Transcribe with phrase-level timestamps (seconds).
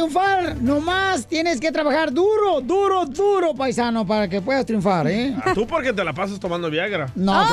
[0.00, 5.36] Triunfar nomás tienes que trabajar duro, duro, duro, paisano, para que puedas triunfar, ¿eh?
[5.44, 7.10] Ah, Tú porque te la pasas tomando Viagra.
[7.14, 7.32] No.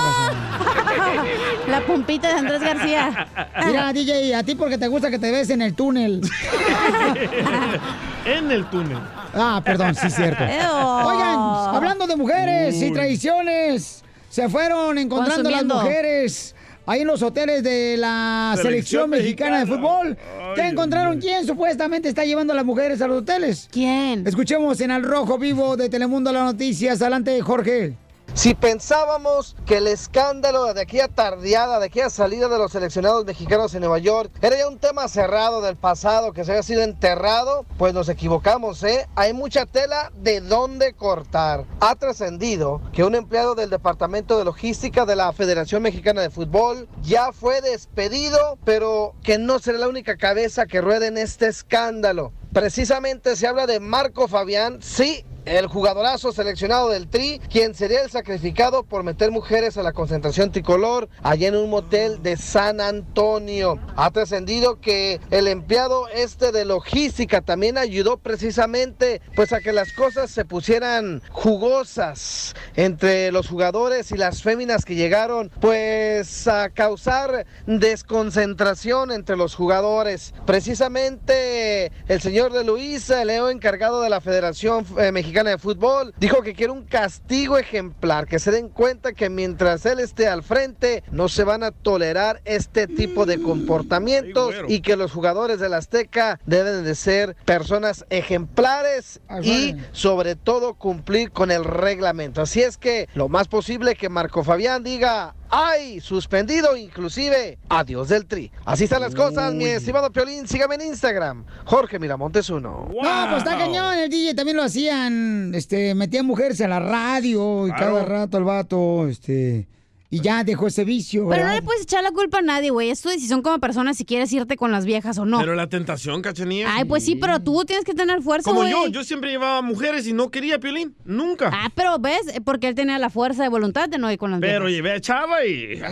[1.68, 3.28] La pompita de Andrés García.
[3.66, 6.22] Mira, DJ, a ti porque te gusta que te ves en el túnel.
[8.26, 8.98] en el túnel.
[9.34, 10.44] Ah, perdón, sí, cierto.
[10.44, 16.56] Oigan, hablando de mujeres y traiciones, se fueron encontrando las mujeres
[16.88, 20.18] ahí en los hoteles de la selección, Selección mexicana, de fútbol.
[20.40, 21.20] Ay, ¿Qué encontraron?
[21.20, 21.26] Dios.
[21.26, 23.68] ¿Quién supuestamente está llevando a las mujeres a los hoteles?
[23.72, 24.26] ¿Quién?
[24.26, 27.02] Escuchemos en Al Rojo Vivo de Telemundo las noticias.
[27.02, 27.94] Adelante, Jorge.
[28.34, 33.74] Si pensábamos que el escándalo de aquella tardeada, de aquella salida de los seleccionados mexicanos
[33.74, 37.66] en Nueva York, era ya un tema cerrado del pasado que se había sido enterrado,
[37.78, 39.08] pues nos equivocamos, ¿eh?
[39.16, 41.66] Hay mucha tela de dónde cortar.
[41.80, 46.88] Ha trascendido que un empleado del Departamento de Logística de la Federación Mexicana de Fútbol
[47.02, 52.32] ya fue despedido, pero que no será la única cabeza que ruede en este escándalo.
[52.54, 58.12] Precisamente se habla de Marco Fabián, sí, el jugadorazo seleccionado del Tri, quien sería el
[58.12, 63.80] sacrificado por meter mujeres a la concentración tricolor allá en un motel de San Antonio.
[63.96, 69.94] Ha trascendido que el empleado este de logística también ayudó precisamente pues a que las
[69.94, 77.46] cosas se pusieran jugosas entre los jugadores y las féminas que llegaron pues a causar
[77.66, 80.34] desconcentración entre los jugadores.
[80.46, 86.42] Precisamente el señor de Luisa, el encargado de la Federación eh, Mexicana de Fútbol, dijo
[86.42, 91.04] que quiere un castigo ejemplar, que se den cuenta que mientras él esté al frente
[91.12, 96.40] no se van a tolerar este tipo de comportamientos y que los jugadores del Azteca
[96.48, 102.42] deben de ser personas ejemplares Ay, y sobre todo cumplir con el reglamento.
[102.42, 108.26] Así es que lo más posible que Marco Fabián diga, ay, suspendido inclusive, adiós del
[108.26, 108.52] tri.
[108.66, 112.88] Así están las cosas, mi estimado Piolín, sígame en Instagram, Jorge Miramontes uno.
[112.90, 117.68] No, pues está cañón, el DJ también lo hacían, este, metían mujeres a la radio
[117.68, 117.94] y Claro.
[117.96, 119.68] cada rato el vato, este,
[120.10, 121.28] y ya dejó ese vicio.
[121.28, 121.56] Pero no ¿verdad?
[121.56, 122.90] le puedes echar la culpa a nadie, güey.
[122.90, 125.40] Es tu decisión como persona si quieres irte con las viejas o no.
[125.40, 126.68] Pero la tentación, cachanía.
[126.74, 128.72] Ay, pues sí, pero tú tienes que tener fuerza, Como güey.
[128.72, 130.96] yo, yo siempre llevaba mujeres y no quería Piolín.
[131.04, 131.50] Nunca.
[131.54, 134.40] Ah, pero ves, porque él tenía la fuerza de voluntad de no ir con las
[134.40, 134.72] Pero viejas.
[134.76, 135.74] llevé a Chava y.
[135.74, 135.90] Eta,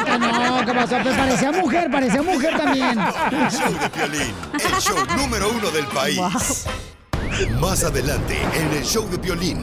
[0.00, 0.96] eta, no, ¿qué pasó?
[1.02, 2.98] Pues parecía mujer, parecía mujer también.
[2.98, 6.18] El show de Piolín, el show número uno del país.
[7.60, 9.62] Más adelante, en el show de Piolín.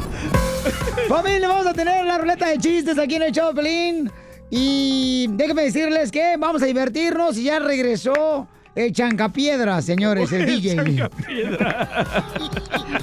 [1.09, 4.11] Familia, vamos a tener la ruleta de chistes aquí en el show de Pelín.
[4.49, 10.81] Y déjenme decirles que vamos a divertirnos y ya regresó el chancapiedra, señores, el DJ.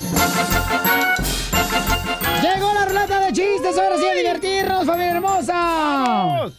[2.41, 6.51] Llegó la ruleta de chistes, ahora sí a divertirnos, familia hermosa.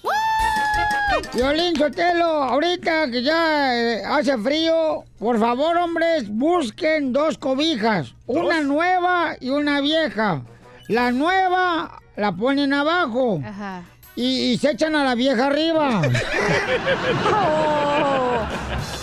[1.35, 8.61] Violín Sotelo, ahorita que ya eh, hace frío, por favor, hombres, busquen dos cobijas, una
[8.63, 10.43] nueva y una vieja.
[10.89, 13.83] La nueva la ponen abajo Ajá.
[14.17, 16.03] y, y se echan a la vieja arriba.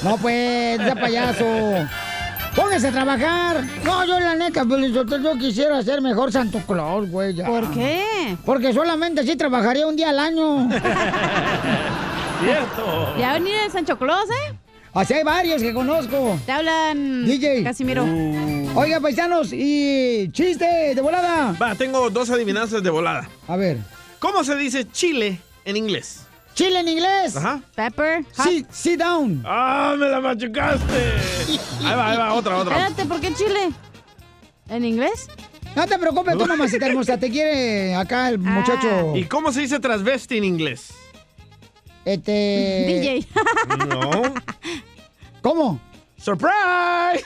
[0.04, 1.46] No, pues, ya payaso.
[2.56, 3.64] Póngase a trabajar.
[3.84, 7.34] No, yo la neta, Violín Sotelo, yo quisiera ser mejor Santo Claus, güey.
[7.34, 7.46] ya.
[7.46, 8.38] ¿Por qué?
[8.46, 10.70] Porque solamente así trabajaría un día al año.
[12.44, 13.16] Cierto.
[13.20, 14.54] ¿Ya venir el Sancho Claus, eh?
[14.94, 16.40] Así hay varios que conozco.
[16.46, 17.26] Te hablan...
[17.26, 17.64] DJ.
[17.64, 18.06] Casimiro.
[18.06, 18.72] Uh.
[18.76, 21.54] Oiga, paisanos, y chiste de volada.
[21.62, 23.28] Va, tengo dos adivinanzas de volada.
[23.50, 23.78] A ver.
[24.20, 26.25] ¿Cómo se dice chile en inglés?
[26.56, 27.36] Chile en inglés.
[27.36, 27.60] Ajá.
[27.76, 28.26] Pepper.
[28.36, 28.48] hot.
[28.48, 29.44] Sit, sit down.
[29.46, 31.14] ¡Ah, me la machucaste!
[31.86, 32.76] Ahí va, ahí va, otra, otra.
[32.76, 33.72] Espérate, ¿por qué Chile?
[34.70, 35.28] ¿En inglés?
[35.76, 37.18] No te preocupes, tú, mamacita hermosa.
[37.18, 39.16] Te quiere acá el muchacho.
[39.16, 40.94] ¿Y cómo se dice transvesti en inglés?
[42.06, 43.22] Este.
[43.28, 43.28] DJ.
[43.88, 44.34] No.
[45.42, 45.80] ¿Cómo?
[46.18, 47.26] ¡Surprise!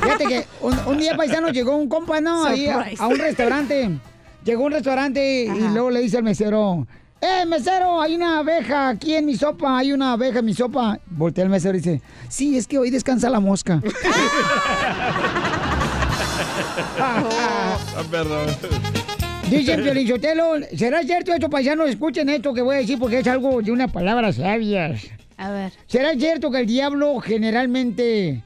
[0.00, 2.44] Fíjate que un, un día paisano llegó un compa, ¿no?
[2.44, 3.98] Ahí a un restaurante.
[4.44, 5.70] Llegó a un restaurante y Ajá.
[5.72, 6.86] luego le dice al mesero.
[7.20, 8.00] ¡Eh, mesero!
[8.00, 9.78] Hay una abeja aquí en mi sopa.
[9.78, 10.98] Hay una abeja en mi sopa.
[11.06, 13.80] Voltea el mesero y dice: Sí, es que hoy descansa la mosca.
[16.98, 17.76] Ah,
[18.10, 18.46] perdón.
[19.50, 21.88] Dice Piolín Sotelo, ¿será cierto esto, paisanos?
[21.90, 25.02] Escuchen esto que voy a decir porque es algo de unas palabras sabias.
[25.36, 25.72] A ver.
[25.86, 28.42] ¿Será cierto que el diablo generalmente...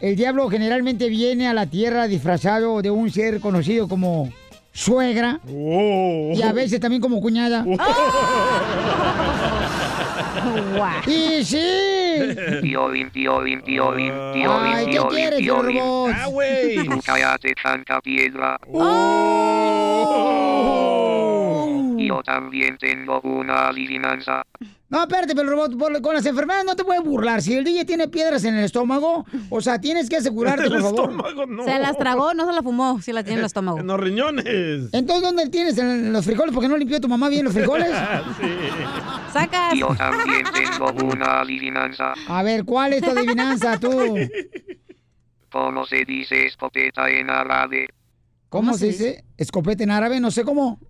[0.00, 4.30] El diablo generalmente viene a la tierra disfrazado de un ser conocido como
[4.72, 6.32] suegra Oh.
[6.34, 7.64] y a veces también como cuñada?
[11.06, 11.58] ¡Y sí!
[12.62, 15.78] Piolín, piolín, piolín, piolín, Ay, ¿qué quieres, piolín.
[15.78, 16.12] robot?
[16.16, 16.84] Ah, güey.
[16.86, 18.58] Tú cállate, tanta piedra.
[21.98, 24.42] Yo también tengo una adivinanza.
[24.90, 27.40] No, espérate, pero robot, por- con las enfermedades no te puedes burlar.
[27.42, 30.80] Si el DJ tiene piedras en el estómago, o sea, tienes que asegurarte, El por
[30.82, 31.10] favor.
[31.10, 31.64] estómago, no.
[31.64, 33.78] Se las tragó, no se la fumó, si la tiene en el estómago.
[33.78, 34.88] En los riñones.
[34.92, 36.52] Entonces, ¿dónde tienes en los frijoles?
[36.52, 37.88] ¿Por qué no limpió tu mamá bien los frijoles?
[39.32, 39.74] Sacas.
[39.78, 42.12] Yo también tengo una adivinanza.
[42.28, 44.16] A ver, ¿cuál es tu adivinanza, tú?
[45.52, 47.86] ¿Cómo se dice escopeta en árabe?
[48.48, 49.24] ¿Cómo se dice?
[49.36, 50.80] Escopeta en árabe, no sé cómo.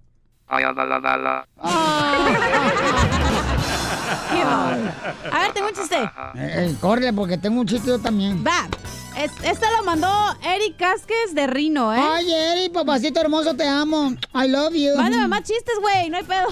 [0.48, 1.44] Qué bárbaro.
[4.50, 5.96] A ver, tengo un chiste.
[5.96, 8.44] Eh, eh, corre, porque tengo un chiste yo también.
[8.46, 8.68] Va.
[9.18, 10.08] Es- este lo mandó
[10.42, 11.98] Eric Casques de Rino, ¿eh?
[12.00, 14.14] Ay, Eri, papacito hermoso, te amo.
[14.34, 14.96] I love you.
[14.96, 16.46] Mándame más chistes, güey, no hay pedo.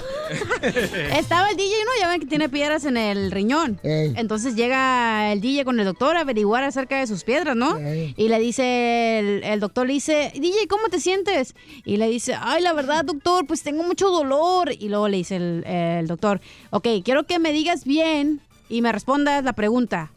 [1.16, 1.90] Estaba el DJ, ¿no?
[2.00, 3.80] Ya ven que tiene piedras en el riñón.
[3.82, 4.12] Ey.
[4.16, 7.78] Entonces llega el DJ con el doctor a averiguar acerca de sus piedras, ¿no?
[7.78, 8.12] Ey.
[8.18, 11.54] Y le dice, el, el doctor le dice, DJ, ¿cómo te sientes?
[11.86, 14.72] Y le dice, ay, la verdad, doctor, pues tengo mucho dolor.
[14.78, 16.40] Y luego le dice el, el doctor,
[16.70, 20.10] ok, quiero que me digas bien y me respondas la pregunta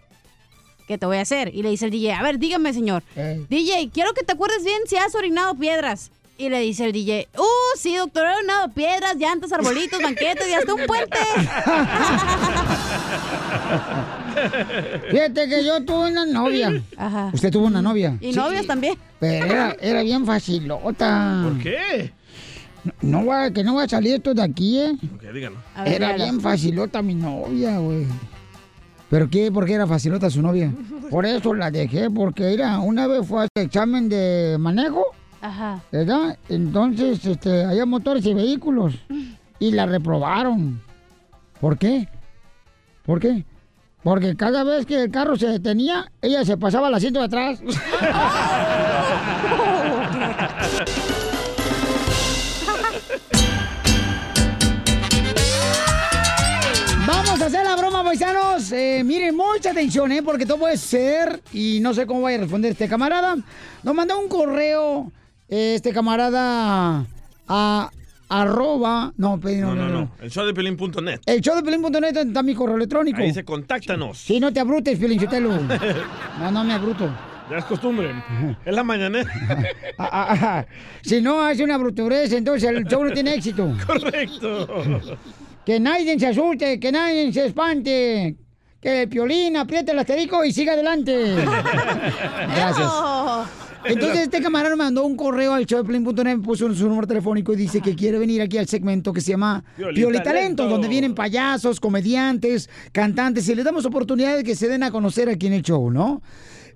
[0.88, 1.54] que te voy a hacer.
[1.54, 3.04] Y le dice el DJ, a ver, dígame, señor.
[3.16, 3.46] Ey.
[3.50, 6.12] DJ, quiero que te acuerdes bien si has orinado piedras.
[6.38, 7.44] Y le dice el DJ, uh,
[7.78, 11.18] sí, doctor, he orinado piedras, llantas, arbolitos, banquetes y hasta un puente.
[15.12, 16.82] Fíjate que yo tuve una novia.
[16.98, 17.30] Ajá.
[17.34, 18.18] ¿Usted tuvo una novia?
[18.22, 18.96] Y novios también.
[19.20, 21.42] Pero era, era bien facilota.
[21.44, 22.12] ¿Por qué?
[23.02, 24.94] No va, que no va a salir esto de aquí, ¿eh?
[25.16, 25.52] Ok, ver,
[25.86, 26.16] Era dígalo.
[26.24, 28.08] bien facilota mi novia, güey.
[29.12, 29.52] ¿Pero qué?
[29.52, 30.72] ¿Por qué era facilota su novia?
[31.12, 35.04] Por eso la dejé, porque era, una vez fue a hacer examen de manejo,
[35.42, 35.82] Ajá.
[35.92, 36.38] ¿verdad?
[36.48, 38.96] Entonces, este, había motores y vehículos.
[39.60, 40.82] Y la reprobaron.
[41.60, 42.08] ¿Por qué?
[43.06, 43.44] ¿Por qué?
[44.02, 47.62] Porque cada vez que el carro se detenía, ella se pasaba al asiento de atrás.
[57.52, 58.72] hacer la broma, paisanos.
[58.72, 60.22] Eh, miren, mucha atención, ¿eh?
[60.24, 63.36] Porque todo puede ser, y no sé cómo vaya a responder este camarada.
[63.84, 65.12] Nos mandó un correo,
[65.50, 67.06] eh, este camarada,
[67.48, 67.90] a
[68.30, 69.12] arroba...
[69.18, 70.12] No, pe- No, no, no.
[70.22, 71.20] El show de pelín.net.
[71.26, 73.20] El show de Pelín.net está mi correo electrónico.
[73.20, 74.18] Ahí dice contáctanos.
[74.20, 75.52] Sí, no te abrutes, Piolín Sotelo.
[76.40, 77.10] No, no me abruto.
[77.50, 78.12] Ya es costumbre.
[78.66, 79.30] Es la mañanera.
[79.98, 80.66] Ah, ah, ah.
[81.04, 83.72] Si no hace una bruturez, entonces el show no tiene éxito.
[83.86, 84.68] Correcto.
[85.66, 88.36] Que nadie se asuste, que nadie se espante.
[88.82, 91.36] Que el piolín apriete el asterisco y siga adelante.
[92.56, 92.90] Gracias.
[93.84, 97.82] Entonces este camarada me mandó un correo al showdeplin.net, puso su número telefónico y dice
[97.82, 100.68] que quiere venir aquí al segmento que se llama Piolín Piolitalentos, Talento.
[100.70, 105.30] donde vienen payasos, comediantes, cantantes y les damos oportunidad de que se den a conocer
[105.30, 106.22] aquí en el show, ¿no?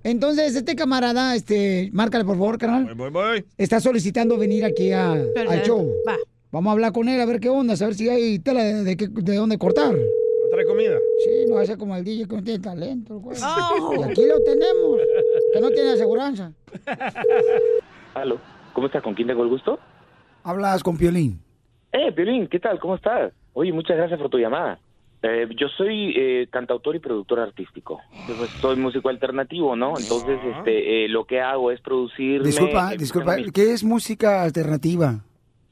[0.02, 3.44] Entonces este camarada, este, márcale por favor, Voy, carnal, voy, voy.
[3.56, 5.88] está solicitando venir aquí a- al show.
[6.08, 6.16] Va.
[6.56, 8.82] Vamos a hablar con él a ver qué onda, a ver si hay tela de,
[8.82, 9.92] de qué- de dónde cortar.
[9.94, 10.96] ¿No trae comida?
[11.22, 13.36] Sí, no va a ser como el DJ que no tiene talento, güey.
[13.42, 13.92] Oh.
[13.98, 15.00] Y aquí lo tenemos,
[15.52, 16.52] que no tiene aseguranza.
[18.14, 18.38] Aló,
[18.72, 19.02] ¿cómo estás?
[19.02, 19.78] ¿Con quién tengo el gusto?
[20.44, 21.40] Hablas con Piolín.
[21.92, 22.78] Eh, Piolín, ¿qué tal?
[22.80, 23.32] ¿Cómo estás?
[23.52, 24.78] Oye, muchas gracias por tu llamada.
[25.22, 28.00] Eh, yo soy eh, cantautor y productor artístico.
[28.26, 29.88] Pues, soy músico alternativo, ¿no?
[29.98, 30.54] Entonces, Ah.
[30.58, 32.42] este, eh, lo que hago es producir.
[32.42, 35.20] Disculpa, disculpa, ¿qué es música alternativa?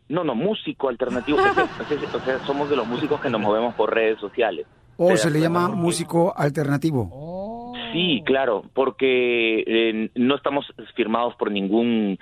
[0.09, 1.39] No, no, músico alternativo.
[2.15, 4.67] o, sea, somos de los músicos que nos movemos por redes sociales.
[4.97, 7.73] ¿O ¿Te se le llama músico alternativo?
[7.93, 12.19] Sí, claro, porque eh, no estamos firmados por ningún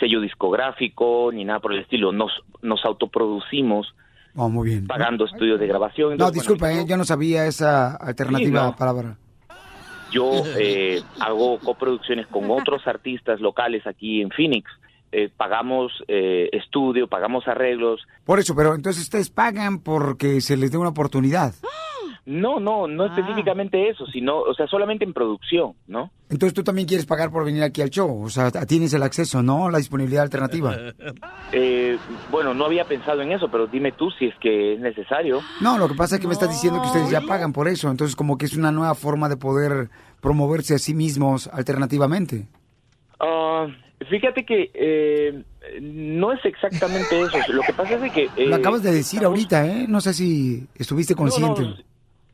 [0.00, 2.12] sello discográfico ni nada por el estilo.
[2.12, 3.94] Nos, nos autoproducimos
[4.38, 4.86] Oh, muy bien.
[4.86, 6.16] pagando estudios de grabación.
[6.18, 8.76] No, disculpa, bueno, eh, yo no sabía esa alternativa Sí, no.
[8.76, 9.16] palabra.
[10.12, 14.70] Yo eh, hago coproducciones con otros artistas locales aquí en Phoenix.
[15.18, 18.02] Eh, pagamos eh, estudio, pagamos arreglos.
[18.26, 21.54] Por eso, pero entonces ustedes pagan porque se les dé una oportunidad.
[22.26, 23.06] No, no, no Ah.
[23.06, 26.10] específicamente eso, sino, o sea, solamente en producción, ¿no?
[26.28, 28.24] Entonces tú también quieres pagar por venir aquí al show.
[28.24, 29.70] O sea, tienes el acceso, ¿no?
[29.70, 30.76] La disponibilidad alternativa.
[31.52, 31.96] Eh,
[32.30, 35.40] bueno, no había pensado en eso, pero dime tú si es que es necesario.
[35.60, 37.88] No, lo que pasa es que me estás diciendo que ustedes ya pagan por eso.
[37.88, 39.88] Entonces como que es una nueva forma de poder
[40.20, 42.48] promoverse a sí mismos alternativamente.
[43.20, 43.68] Ah,
[44.10, 45.42] Fíjate que eh,
[45.80, 47.38] no es exactamente eso.
[47.52, 48.24] Lo que pasa es de que...
[48.36, 49.86] eh, Lo acabas de decir ahorita, ¿eh?
[49.88, 51.62] No sé si estuviste consciente.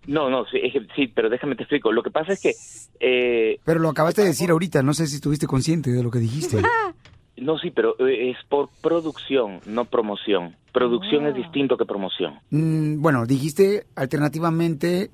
[0.06, 0.58] No, no, sí,
[0.96, 1.92] sí, pero déjame te explico.
[1.92, 2.52] Lo que pasa es que...
[2.98, 6.18] eh, Pero lo acabaste de decir ahorita, no sé si estuviste consciente de lo que
[6.18, 6.60] dijiste.
[7.36, 10.56] no, sí, pero eh, es por producción, no promoción.
[10.72, 12.40] Producción es distinto que promoción.
[12.50, 15.10] Mm, bueno, dijiste alternativamente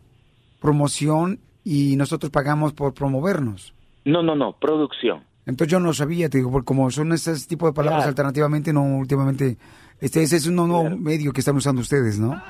[0.61, 3.75] promoción y nosotros pagamos por promovernos.
[4.05, 5.28] No, no, no, producción.
[5.49, 8.11] Entonces yo no sabía, te digo, porque como son ese tipo de palabras Claro.
[8.11, 9.57] alternativamente, no últimamente,
[10.01, 12.41] este ese es un nuevo medio que están usando ustedes, ¿no?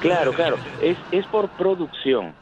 [0.00, 2.34] Claro, claro, es, es por producción.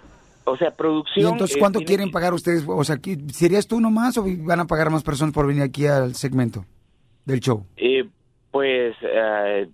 [0.45, 1.33] O sea, Y producción...
[1.33, 2.65] entonces, eh, ¿cuánto tiene- quieren pagar ustedes?
[2.67, 5.87] O sea, ¿qui- ¿serías tú nomás o van a pagar más personas por venir aquí
[5.87, 6.65] al segmento
[7.25, 7.67] del show?
[7.77, 8.09] Eh,
[8.53, 9.69] pues, eh,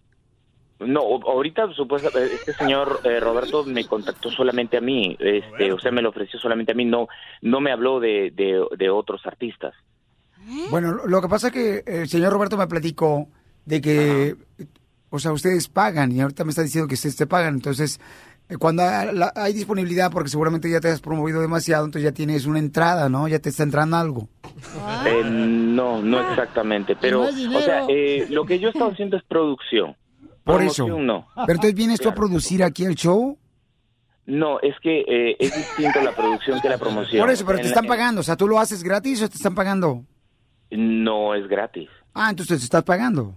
[0.80, 5.92] no, ahorita supuesta, este señor eh, Roberto me contactó solamente a mí, este, o sea,
[5.92, 7.08] me lo ofreció solamente a mí, no,
[7.42, 9.74] no me habló de, de, de otros artistas.
[10.70, 13.28] Bueno, lo- que pasa es que el señor Roberto me platicó
[13.64, 14.36] de que,
[15.10, 17.54] o sea, ustedes pagan y ahorita me está diciendo que ustedes te pagan.
[17.54, 18.00] Entonces,
[18.48, 22.58] eh, cuando hay, disponibilidad, porque seguramente ya te has promovido demasiado, entonces ya tienes una
[22.58, 23.26] entrada, ¿no?
[23.28, 24.28] Ya te está entrando algo.
[25.06, 27.58] Eh, no, no exactamente, pero, no es dinero.
[27.58, 29.96] o sea, eh, lo que yo he estado haciendo es producción.
[30.44, 30.86] Por eso.
[30.86, 31.26] No.
[31.34, 33.38] Pero entonces vienes tú a producir aquí el show.
[34.26, 37.20] No, es que eh, es distinto la producción que la promoción.
[37.22, 38.20] Por eso, pero te están pagando.
[38.20, 40.04] O sea, ¿tú lo haces gratis o te están pagando?
[40.76, 41.88] No es gratis.
[42.14, 43.34] Ah, entonces te estás pagando.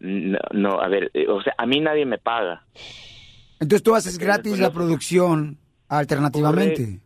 [0.00, 2.64] No, no, a ver, eh, o sea, a mí nadie me paga.
[3.60, 7.00] Entonces tú haces gratis la producción alternativamente.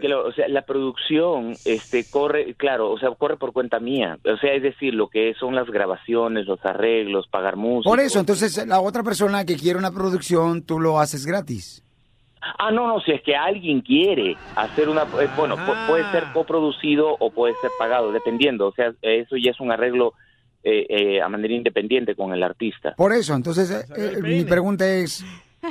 [0.00, 4.18] Que lo- o sea, la producción este corre, claro, o sea, corre por cuenta mía.
[4.30, 7.88] O sea, es decir, lo que son las grabaciones, los arreglos, pagar música.
[7.88, 11.82] Por eso, entonces la otra persona que quiere una producción, tú lo haces gratis.
[12.58, 16.24] Ah, no, no, si es que alguien quiere hacer una, eh, bueno, pu- puede ser
[16.32, 18.66] coproducido o puede ser pagado, dependiendo.
[18.68, 20.12] O sea, eso ya es un arreglo
[20.62, 22.94] eh, eh, a manera independiente con el artista.
[22.96, 25.24] Por eso, entonces eh, eh, mi pregunta es,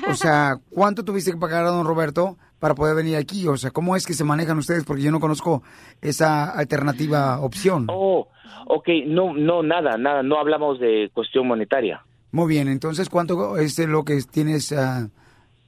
[0.09, 3.47] o sea, ¿cuánto tuviste que pagar a don Roberto para poder venir aquí?
[3.47, 4.83] O sea, ¿cómo es que se manejan ustedes?
[4.83, 5.61] Porque yo no conozco
[6.01, 7.87] esa alternativa opción.
[7.89, 8.27] Oh,
[8.67, 12.03] ok, no, no, nada, nada, no hablamos de cuestión monetaria.
[12.31, 15.07] Muy bien, entonces, ¿cuánto es lo que tienes ah,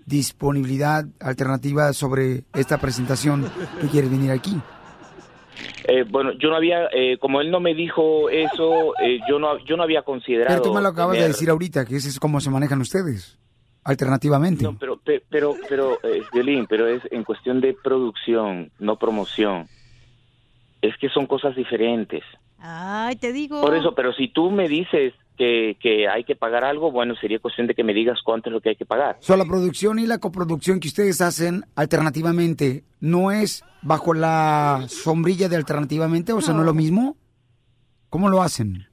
[0.05, 3.49] disponibilidad alternativa sobre esta presentación
[3.81, 4.55] que quieres venir aquí?
[5.87, 9.57] Eh, bueno, yo no había, eh, como él no me dijo eso, eh, yo no,
[9.65, 10.57] yo no había considerado.
[10.57, 13.37] Pero tú me lo acabas de decir ahorita, que ese es cómo se manejan ustedes,
[13.83, 14.63] alternativamente.
[14.63, 19.67] No, pero, pe- pero, pero, eh, Violín, pero es en cuestión de producción, no promoción.
[20.81, 22.23] Es que son cosas diferentes.
[22.59, 23.61] Ay, te digo.
[23.61, 27.39] Por eso, pero si tú me dices que, que hay que pagar algo, bueno, sería
[27.39, 29.17] cuestión de que me digas cuánto es lo que hay que pagar.
[29.19, 35.49] So, la producción y la coproducción que ustedes hacen alternativamente, ¿no es bajo la sombrilla
[35.49, 36.33] de alternativamente?
[36.33, 37.17] O sea, ¿no es lo mismo?
[38.09, 38.87] ¿Cómo lo hacen?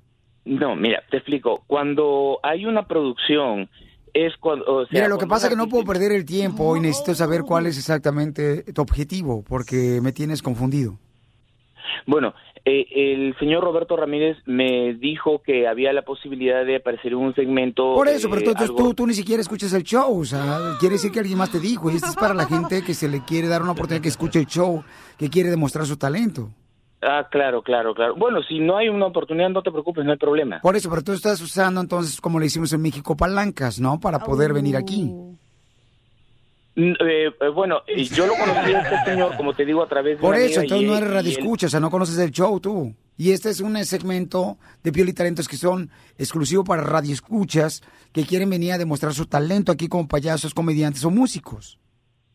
[0.44, 1.62] No, mira, te explico.
[1.66, 3.68] Cuando hay una producción,
[4.12, 4.64] es cuando...
[4.66, 7.14] o sea, Mira, lo que pasa es que no puedo perder el tiempo y necesito
[7.14, 10.98] saber cuál es exactamente tu objetivo, porque me tienes confundido.
[12.06, 12.34] Bueno,
[12.64, 17.34] eh, el señor Roberto Ramírez me dijo que había la posibilidad de aparecer en un
[17.34, 17.94] segmento.
[17.94, 20.24] Por eso, pero eh, tú, tú- algo- tú, tú ni siquiera escuchas el show, o
[20.24, 22.94] sea, quiere decir que alguien más te dijo, y esto es para la gente que
[22.94, 24.82] se le quiere dar una oportunidad que escuche el show,
[25.18, 26.50] que quiere demostrar su talento.
[27.04, 28.14] Ah, claro, claro, claro.
[28.14, 30.60] Bueno, si no hay una oportunidad, no te preocupes, no hay problema.
[30.60, 33.98] Por eso, pero tú estás usando entonces, como le hicimos en México, palancas, ¿no?
[33.98, 35.12] Para poder venir aquí.
[36.74, 36.94] Eh,
[37.40, 40.36] eh, bueno, yo lo conocí a este señor, como te digo, a través de Por
[40.36, 42.58] eso, entonces y no eres y radio él- escucha, o sea, no conoces el show
[42.60, 42.94] tú.
[43.18, 47.82] Y este es un segmento de Pioli y Talentos que son exclusivos para radio escuchas
[48.12, 51.78] que quieren venir a demostrar su talento aquí como payasos, comediantes o músicos.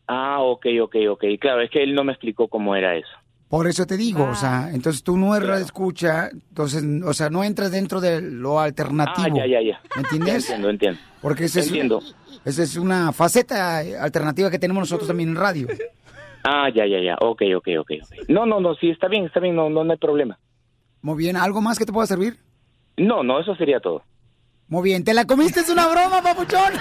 [0.06, 1.24] Ah, ok, ok, ok.
[1.40, 3.08] Claro, es que él no me explicó cómo era eso.
[3.48, 7.30] Por eso te digo, o sea, entonces tú no eres radio escucha, entonces, o sea,
[7.30, 9.38] no entras dentro de lo alternativo.
[9.40, 9.80] Ah, ya, ya, ya.
[9.96, 10.44] ¿Me entiendes?
[10.44, 11.00] Entiendo, entiendo.
[11.22, 12.02] Porque esa es, Entiendo.
[12.48, 15.66] Esa es una faceta alternativa que tenemos nosotros también en radio.
[16.44, 17.16] Ah, ya, ya, ya.
[17.20, 17.90] Ok, ok, ok.
[18.00, 18.28] ok.
[18.28, 20.38] No, no, no, sí, está bien, está bien, no, no, no hay problema.
[21.02, 22.38] Muy bien, ¿algo más que te pueda servir?
[22.96, 24.02] No, no, eso sería todo.
[24.68, 25.60] Muy bien, ¿te la comiste?
[25.60, 26.72] Es una broma, papuchón.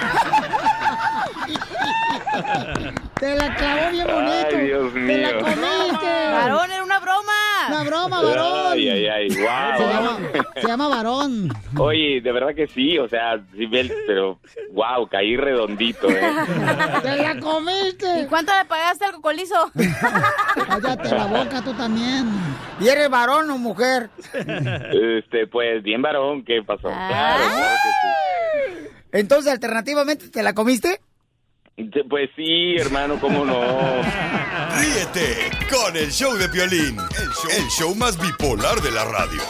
[3.19, 4.57] Te la clavó bien bonito.
[4.57, 5.39] Ay, Dios Te la mío.
[5.39, 6.31] comiste.
[6.31, 7.33] Varón, era una broma.
[7.69, 8.71] Una broma, varón.
[8.71, 9.89] Ay, ay, ay, Se wow.
[9.89, 10.19] llama,
[10.55, 11.49] se llama varón.
[11.77, 13.67] Oye, de verdad que sí, o sea, sí,
[14.07, 14.39] pero
[14.71, 16.21] wow, caí redondito, ¿eh?
[17.01, 18.21] Te la comiste.
[18.21, 19.71] ¿Y cuánto le pagaste al cocolizo?
[20.67, 22.27] Cállate la boca tú también.
[22.79, 24.09] ¿Y eres varón o mujer?
[24.33, 26.87] Este, pues, bien varón, ¿qué pasó?
[26.87, 28.87] Claro, claro que sí.
[29.11, 30.99] Entonces, alternativamente, ¿te la comiste?
[31.77, 33.53] Pues sí, hermano, cómo no.
[34.81, 36.97] Ríete con el show de Piolín,
[37.55, 39.41] el show, más bipolar de la radio.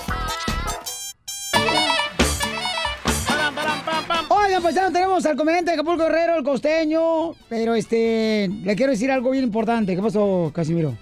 [4.27, 8.75] Oigan, pues ya no tenemos al comediante de Acapulco Herrero, el costeño, pero este, le
[8.75, 9.95] quiero decir algo bien importante.
[9.95, 10.97] ¿Qué pasó, Casimiro?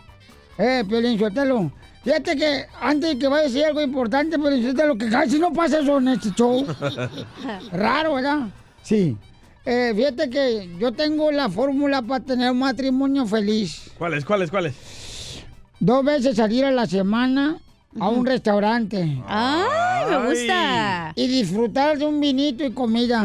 [0.60, 1.72] Eh, Piolín, suéltalo.
[2.04, 5.84] Fíjate que antes que vaya a decir algo importante, pero lo que casi no pasa
[5.84, 6.64] son este show.
[7.72, 8.48] Raro, ¿verdad?
[8.84, 9.18] Sí.
[9.66, 13.90] Eh, fíjate que yo tengo la fórmula para tener un matrimonio feliz.
[13.98, 14.76] ¿Cuáles, cuáles, cuáles?
[15.80, 17.58] Dos veces salir a la semana
[18.00, 19.24] a un restaurante.
[19.28, 21.14] ¡Ay, me gusta!
[21.16, 23.22] Y disfrutar de un vinito y comida.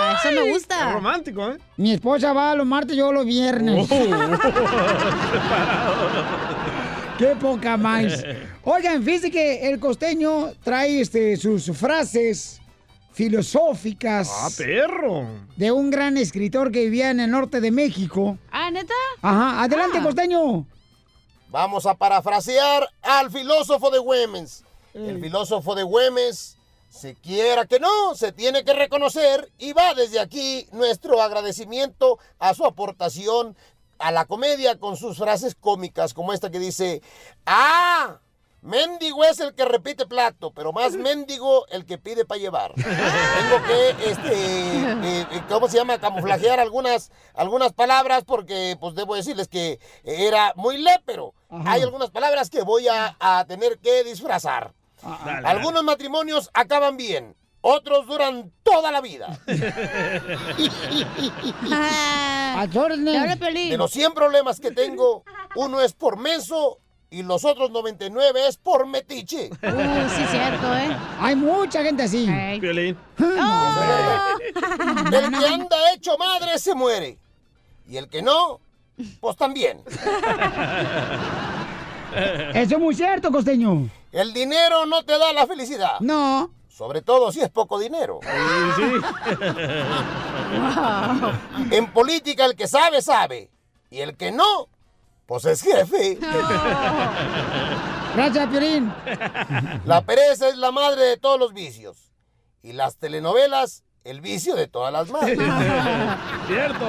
[0.00, 0.88] A eso me gusta.
[0.88, 1.58] Es romántico, ¿eh?
[1.76, 3.88] Mi esposa va los martes, yo los viernes.
[7.18, 8.24] ¡Qué poca más!
[8.64, 12.60] Oigan, fíjense que el costeño trae este, sus frases
[13.14, 15.26] filosóficas ¡Ah, perro!
[15.56, 18.36] de un gran escritor que vivía en el norte de México.
[18.50, 18.92] ¿Ah, neta?
[19.22, 20.02] Ajá, adelante, Ah.
[20.02, 20.66] costeño.
[21.48, 24.64] Vamos a parafrasear al filósofo de Güemes.
[24.92, 26.56] El filósofo de Güemes,
[26.88, 32.54] se quiera que no, se tiene que reconocer y va desde aquí nuestro agradecimiento a
[32.54, 33.56] su aportación
[33.98, 37.02] a la comedia con sus frases cómicas como esta que dice,
[37.46, 38.18] ah,
[38.64, 42.72] mendigo es el que repite plato, pero más mendigo el que pide para llevar.
[42.74, 45.98] Tengo que, este, eh, eh, ¿cómo se llama?
[45.98, 51.34] Camuflajear algunas, algunas palabras porque, pues, debo decirles que era muy lépero.
[51.66, 54.72] Hay algunas palabras que voy a, a tener que disfrazar.
[55.24, 59.38] Dale, Algunos matrimonios acaban bien, otros duran toda la vida.
[62.56, 63.70] A órdenes.
[63.70, 65.24] De los 100 problemas que tengo,
[65.56, 66.78] uno es por menso
[67.14, 69.50] y los otros 99 es por metiche.
[69.74, 70.96] Uh, sí, cierto, ¿eh?
[71.20, 72.28] Hay mucha gente así.
[72.60, 72.96] Piolín.
[73.18, 73.34] El
[75.30, 77.18] que anda hecho madre se muere.
[77.88, 78.60] Y el que no,
[79.20, 79.82] pues también.
[82.54, 83.88] Eso es muy cierto, costeño.
[84.12, 85.98] El dinero no te da la felicidad.
[86.00, 86.50] No.
[86.68, 88.20] Sobre todo si es poco dinero.
[88.76, 88.82] Sí,
[91.70, 93.50] En política el que sabe, sabe.
[93.90, 94.68] Y el que no,
[95.26, 96.18] pues es jefe.
[98.14, 98.92] Gracias, Piolín.
[99.84, 102.12] La pereza es la madre de todos los vicios.
[102.62, 105.38] Y las telenovelas, el vicio de todas las madres.
[106.46, 106.86] Cierto.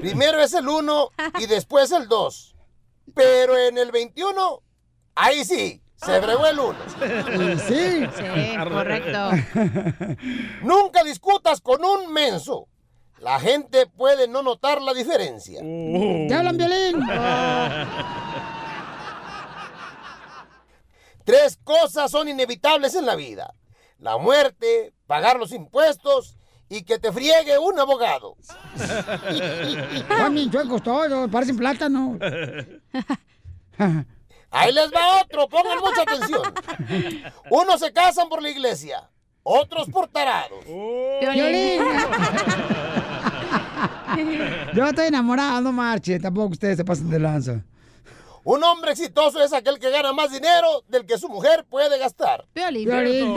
[0.00, 2.54] Primero es el 1 y después el 2.
[3.14, 4.62] Pero en el 21,
[5.14, 6.74] ahí sí, se bregó el 1.
[7.66, 8.06] Sí.
[8.16, 9.30] Sí, correcto.
[10.62, 12.68] Nunca discutas con un menso.
[13.18, 15.60] La gente puede no notar la diferencia.
[15.60, 17.00] ¿Te hablan, Violín?
[21.24, 23.54] Tres cosas son inevitables en la vida.
[23.98, 26.36] La muerte, pagar los impuestos
[26.68, 28.36] y que te friegue un abogado.
[30.30, 32.18] Bien chuecos todos, parecen plátano.
[34.50, 36.42] Ahí les va otro, pongan mucha atención.
[37.50, 39.10] Unos se casan por la iglesia,
[39.42, 40.64] otros por tarados.
[40.66, 41.82] Violín.
[44.74, 46.18] Yo estoy enamorado, no marche.
[46.18, 47.64] Tampoco ustedes se pasen de lanza.
[48.44, 52.44] Un hombre exitoso es aquel que gana más dinero del que su mujer puede gastar.
[52.54, 52.90] Violín.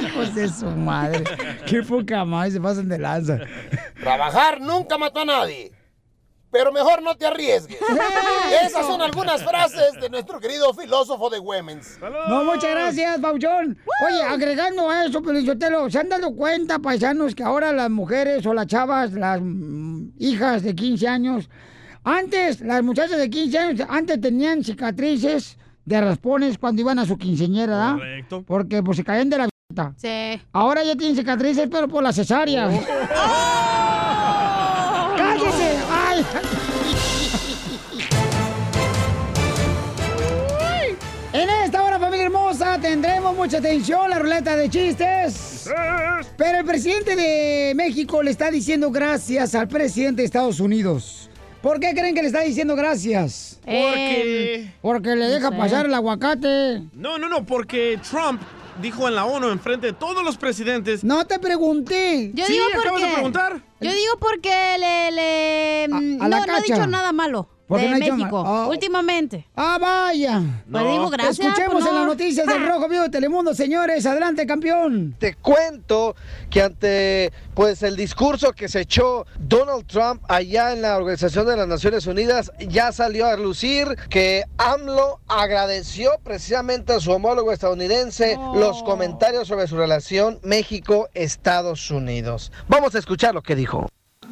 [0.00, 1.24] Hijos de su madre.
[1.66, 3.38] Qué poca más se pasan de lanza.
[4.00, 5.72] Trabajar nunca mató a nadie.
[6.50, 7.78] Pero mejor no te arriesgues.
[8.64, 11.98] Esas son algunas frases de nuestro querido filósofo de Women's.
[12.28, 13.78] No, muchas gracias, Pauchón.
[14.06, 18.54] Oye, agregando a eso, Pelizotelo, ¿se han dado cuenta, paisanos, que ahora las mujeres o
[18.54, 21.50] las chavas, las mm, hijas de 15 años,
[22.04, 27.18] antes, las muchachas de 15 años, antes tenían cicatrices de raspones cuando iban a su
[27.18, 27.94] quinceñera, ¿verdad?
[27.96, 28.44] Correcto.
[28.46, 29.48] Porque pues se caían de la.
[29.96, 30.40] Sí.
[30.52, 32.66] Ahora ya tienen cicatrices, pero por la cesárea.
[32.66, 33.77] ¡Cállese!
[40.60, 40.96] ¡Ay!
[41.32, 45.70] En esta hora, familia hermosa, tendremos mucha atención, la ruleta de chistes.
[46.36, 51.28] Pero el presidente de México le está diciendo gracias al presidente de Estados Unidos.
[51.62, 53.58] ¿Por qué creen que le está diciendo gracias?
[53.64, 54.70] Porque...
[54.80, 56.82] Porque le deja pasar el aguacate.
[56.92, 58.40] No, no, no, porque Trump
[58.80, 61.04] dijo en la ONU, enfrente de todos los presidentes...
[61.04, 62.30] No te pregunté.
[62.34, 63.06] Yo Sí, digo acabas porque...
[63.06, 63.62] de preguntar.
[63.80, 65.10] Yo digo porque le...
[65.12, 66.60] le A- a la no, no ha cacha.
[66.74, 68.70] dicho nada malo ¿Por de no México, ma- oh.
[68.70, 69.46] últimamente.
[69.54, 70.40] Ah, vaya.
[70.70, 71.38] Pues digo gracias.
[71.38, 71.98] Escuchemos pues en no.
[71.98, 74.06] las noticias del Rojo Vivo de Telemundo, señores.
[74.06, 75.14] Adelante, campeón.
[75.18, 76.16] Te cuento
[76.48, 81.56] que ante pues el discurso que se echó Donald Trump allá en la Organización de
[81.58, 88.38] las Naciones Unidas ya salió a lucir que AMLO agradeció precisamente a su homólogo estadounidense
[88.54, 92.50] los comentarios sobre su relación México-Estados Unidos.
[92.68, 93.88] Vamos a escuchar lo que dijo.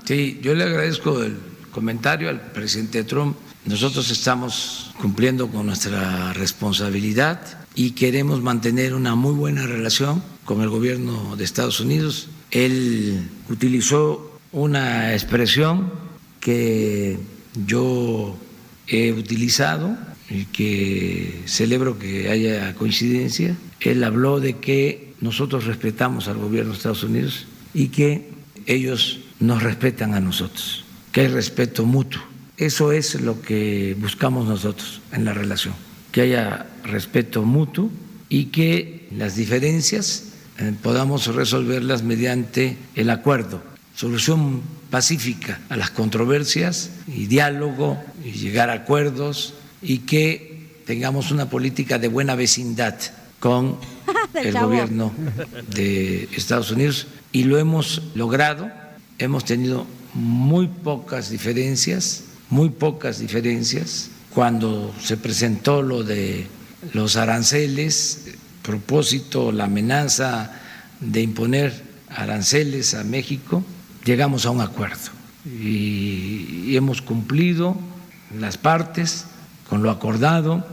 [0.06, 1.38] Sí, yo le agradezco el
[1.76, 3.36] comentario al presidente Trump.
[3.66, 7.38] Nosotros estamos cumpliendo con nuestra responsabilidad
[7.74, 12.28] y queremos mantener una muy buena relación con el gobierno de Estados Unidos.
[12.50, 15.92] Él utilizó una expresión
[16.40, 17.18] que
[17.66, 18.38] yo
[18.86, 19.98] he utilizado
[20.30, 23.54] y que celebro que haya coincidencia.
[23.80, 28.30] Él habló de que nosotros respetamos al gobierno de Estados Unidos y que
[28.64, 30.85] ellos nos respetan a nosotros,
[31.16, 32.20] que hay respeto mutuo.
[32.58, 35.72] Eso es lo que buscamos nosotros en la relación,
[36.12, 37.90] que haya respeto mutuo
[38.28, 40.24] y que las diferencias
[40.58, 43.62] eh, podamos resolverlas mediante el acuerdo,
[43.94, 51.48] solución pacífica a las controversias y diálogo y llegar a acuerdos y que tengamos una
[51.48, 52.94] política de buena vecindad
[53.40, 53.78] con
[54.34, 55.14] el gobierno
[55.74, 58.70] de Estados Unidos y lo hemos logrado.
[59.18, 64.10] Hemos tenido muy pocas diferencias, muy pocas diferencias.
[64.34, 66.46] Cuando se presentó lo de
[66.92, 70.52] los aranceles, propósito, la amenaza
[71.00, 73.62] de imponer aranceles a México,
[74.04, 75.10] llegamos a un acuerdo
[75.44, 77.76] y, y hemos cumplido
[78.38, 79.26] las partes
[79.68, 80.66] con lo acordado.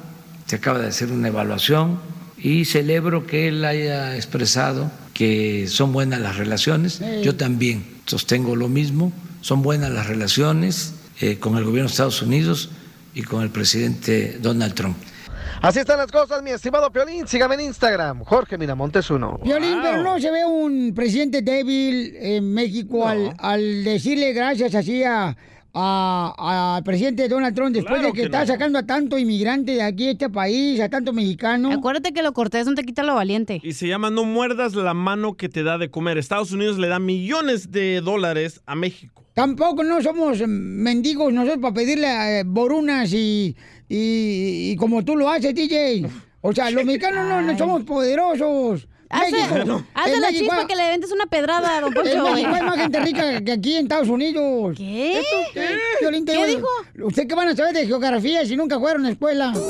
[0.45, 1.99] Se acaba de hacer una evaluación
[2.37, 7.01] y celebro que él haya expresado que son buenas las relaciones.
[7.23, 9.13] Yo también sostengo lo mismo.
[9.43, 12.69] Son buenas las relaciones eh, con el gobierno de Estados Unidos
[13.13, 14.95] y con el presidente Donald Trump.
[15.61, 17.27] Así están las cosas, mi estimado Piolín.
[17.27, 19.39] Sígame en Instagram, Jorge Miramontes uno.
[19.43, 25.03] Violín, pero no se ve un presidente débil en México al, al decirle gracias así
[25.03, 25.35] a-
[25.73, 28.47] a- al presidente Donald Trump después Claro de que, que está no.
[28.47, 31.69] sacando a tanto inmigrante de aquí, a este país, a tanto mexicano.
[31.73, 33.59] Acuérdate que lo cortés no te quita lo valiente.
[33.61, 36.17] Y se llama No muerdas la mano que te da de comer.
[36.17, 39.22] Estados Unidos le da millones de dólares a México.
[39.33, 43.55] Tampoco no somos eh, mendigos nosotros para pedirle eh, borunas y,
[43.89, 46.05] y, y como tú lo haces, DJ.
[46.41, 48.87] O sea, los mexicanos no, no somos poderosos.
[49.09, 49.35] Hace,
[49.93, 52.33] hace en la México- chispa que le ventes una pedrada, don En Poncho.
[52.33, 54.75] México hay más gente rica que aquí en Estados Unidos.
[54.77, 55.19] ¿Qué?
[55.19, 56.25] Esto, ¿qué?
[56.25, 56.67] ¿Qué dijo?
[57.03, 59.53] ¿Usted qué van a saber de geografía si nunca fueron a escuela?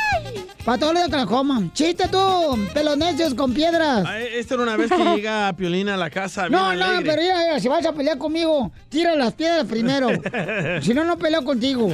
[0.64, 1.62] Para todos los de Oklahoma.
[1.74, 2.68] ¡Chiste tú!
[2.72, 4.02] ¡Pelonecios con piedras!
[4.06, 6.48] Ay, Esta era una vez que llega Piolín a la casa.
[6.48, 7.10] No, bien no, alegre.
[7.10, 10.08] pero mira, mira, si vas a pelear conmigo, tira las piedras primero.
[10.80, 11.90] si no, no peleo contigo.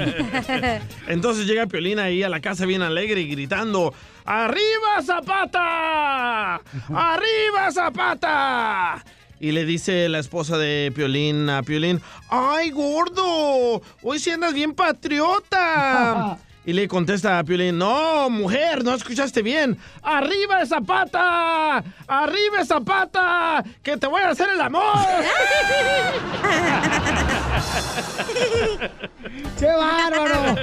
[1.08, 3.92] Entonces llega Piolín ahí a la casa bien alegre y gritando:
[4.24, 6.54] ¡Arriba Zapata!
[6.94, 9.04] ¡Arriba Zapata!
[9.40, 13.82] Y le dice la esposa de Piolín a Piolín: ¡Ay, gordo!
[14.02, 16.38] Hoy sí andas bien patriota.
[16.70, 19.76] Y le contesta a Piolín, no, mujer, no escuchaste bien.
[20.04, 21.82] ¡Arriba Zapata!
[22.06, 23.64] ¡Arriba Zapata!
[23.82, 24.84] ¡Que te voy a hacer el amor!
[29.58, 30.54] ¡Qué bárbaro!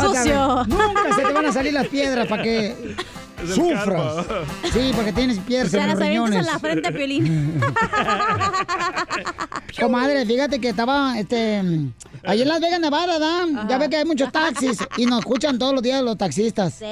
[0.00, 0.64] Sucio.
[0.66, 2.96] Nunca se te van a salir las piedras para que
[3.44, 3.84] Es sufras.
[3.86, 4.24] karma.
[4.72, 6.46] Sí, porque tienes piedras Se en las los avientas riñones.
[6.46, 7.60] en la frente a Piolín.
[9.80, 11.62] Comadre, fíjate que estaba, este,
[12.24, 13.66] allí en Las Vegas, Nevada, ¿da?
[13.68, 16.74] Ya ve que hay muchos taxis y nos escuchan todos los días los taxistas.
[16.74, 16.84] Sí.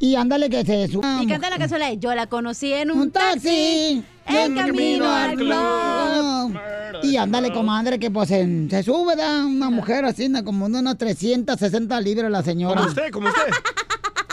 [0.00, 1.06] Y ándale que se sube.
[1.22, 4.02] Y canta la canción de Yo la conocí en un, un taxi.
[4.26, 6.58] En camino al club.
[7.02, 10.42] Y ándale, comadre, que pues en- se sube, da una mujer así, ¿no?
[10.42, 12.76] como de unas 360 libras la señora.
[12.76, 13.42] Como usted, como usted.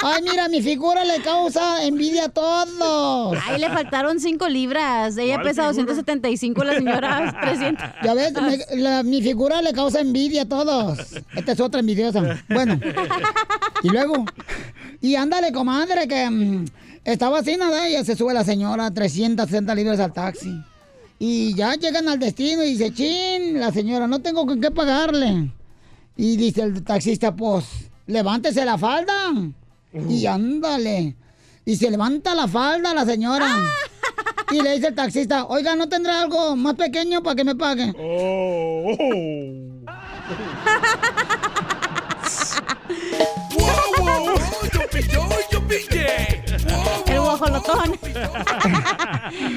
[0.04, 3.38] Ay, mira, mi figura le causa envidia a todos.
[3.48, 5.16] Ay, le faltaron 5 libras.
[5.18, 5.94] Ella ¿Cuál pesa figura?
[5.94, 7.86] 275, la señora 300.
[8.04, 11.00] Ya ves, me- la- mi figura le causa envidia a todos.
[11.36, 12.44] Esta es otra envidiosa.
[12.50, 12.80] Bueno.
[13.84, 14.26] Y luego,
[15.02, 16.66] y ándale, comadre, que mm,
[17.04, 20.52] estaba así, nada, y se sube la señora 360 libras al taxi.
[21.20, 25.52] Y ya llegan al destino y dice, chin, la señora, no tengo con qué pagarle.
[26.18, 27.66] Y dice el taxista, pues,
[28.08, 29.14] levántese la falda.
[29.94, 31.16] Y ándale.
[31.66, 33.48] Y se levanta la falda la señora.
[34.52, 37.94] Y le dice el taxista, oiga, ¿no tendrá algo más pequeño para que me pague?
[47.08, 47.98] El guajolotón.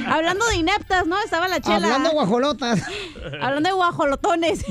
[0.06, 1.18] Hablando de ineptas, ¿no?
[1.20, 1.76] Estaba la chela.
[1.76, 2.82] Hablando de guajolotas.
[3.40, 4.64] Hablando de guajolotones.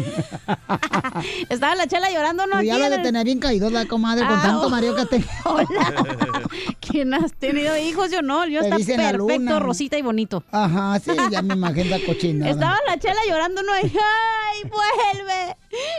[1.50, 2.54] Estaba la chela llorando, ¿no?
[2.58, 4.70] Pues ya en de tener bien caído la comadre con Ah, tanto oh.
[4.70, 5.28] mareo que tengo.
[6.80, 8.12] ¿Quién has tenido hijos?
[8.12, 8.46] Yo no.
[8.46, 10.44] Yo Te está la perfecto, rosita y bonito.
[10.52, 12.52] Ajá, sí, ya me imagino la cochinada.
[12.52, 13.72] Estaba la chela llorando, ¿no?
[13.80, 15.58] Y, ¡Ay, vuelve!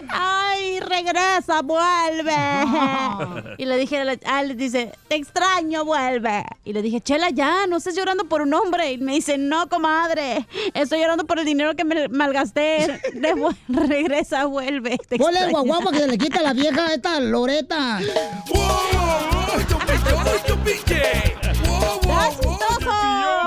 [0.08, 2.34] ¡Ay, regresa, vuelve!
[3.58, 6.44] Y le dije, a la- ah, le dice, te extraño, vuelve.
[6.64, 8.93] Y le dije, Chela, ya, no estés llorando por un hombre.
[8.94, 13.00] Y me dice, no, comadre, estoy llorando por el dinero que me malgasté.
[13.68, 14.90] Regresa, vuelve.
[14.90, 15.50] el extraño".
[15.50, 17.98] guaguamo que se le quita a la vieja esta Loreta.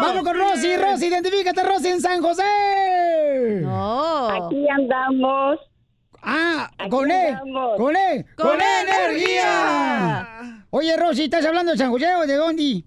[0.01, 3.61] Vamos con Rosy, Rosy, identifícate, Rosy, en San José.
[3.61, 4.29] No.
[4.29, 5.59] Aquí andamos.
[6.21, 7.77] Ah, Aquí con él, andamos.
[7.77, 10.27] con él, con, ¡Con energía.
[10.71, 12.83] Oye, Rosy, ¿estás hablando de San José o de dónde?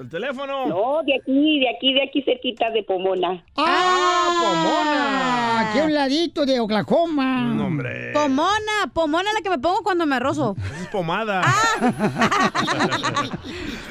[0.00, 0.66] El teléfono.
[0.66, 3.44] No, de aquí, de aquí, de aquí cerquita de Pomona.
[3.56, 7.42] ¡Ah, Aquí a un ladito de Oklahoma.
[7.54, 8.12] No, hombre.
[8.14, 10.56] Pomona, pomona la que me pongo cuando me rozo.
[10.58, 11.42] Esa es pomada.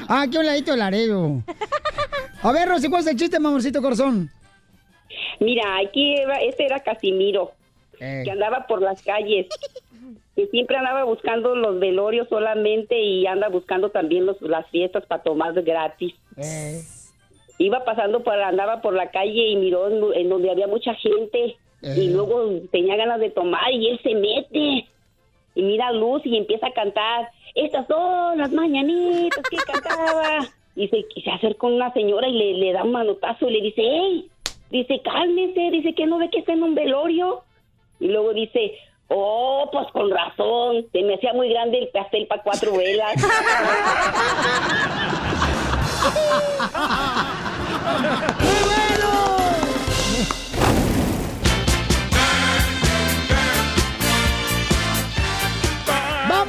[0.08, 1.42] Ah, aquí a un ladito de Laredo.
[2.42, 4.30] A ver, Rosy, ¿cuál es el chiste, mamorcito corazón?
[5.38, 7.52] Mira, aquí era, este era Casimiro,
[8.00, 8.22] Eh.
[8.24, 9.46] que andaba por las calles,
[10.40, 15.22] que siempre andaba buscando los velorios solamente y anda buscando también los, las fiestas para
[15.22, 16.14] tomar gratis.
[16.36, 16.80] Eh.
[17.58, 21.56] Iba pasando por, andaba por la calle y miró en, en donde había mucha gente
[21.82, 22.10] y Eh.
[22.12, 24.86] luego tenía ganas de tomar y él se mete
[25.54, 27.28] y mira luz y empieza a cantar.
[27.54, 30.38] Estas son las mañanitas que cantaba.
[30.76, 33.82] Y se, se acerca una señora y le, le da un manotazo y le dice,
[33.84, 34.30] hey,
[34.70, 37.42] dice, cálmese, dice que no ve que está en un velorio.
[37.98, 38.72] Y luego dice,
[39.10, 43.14] oh, pues con razón, se me hacía muy grande el pastel para cuatro velas.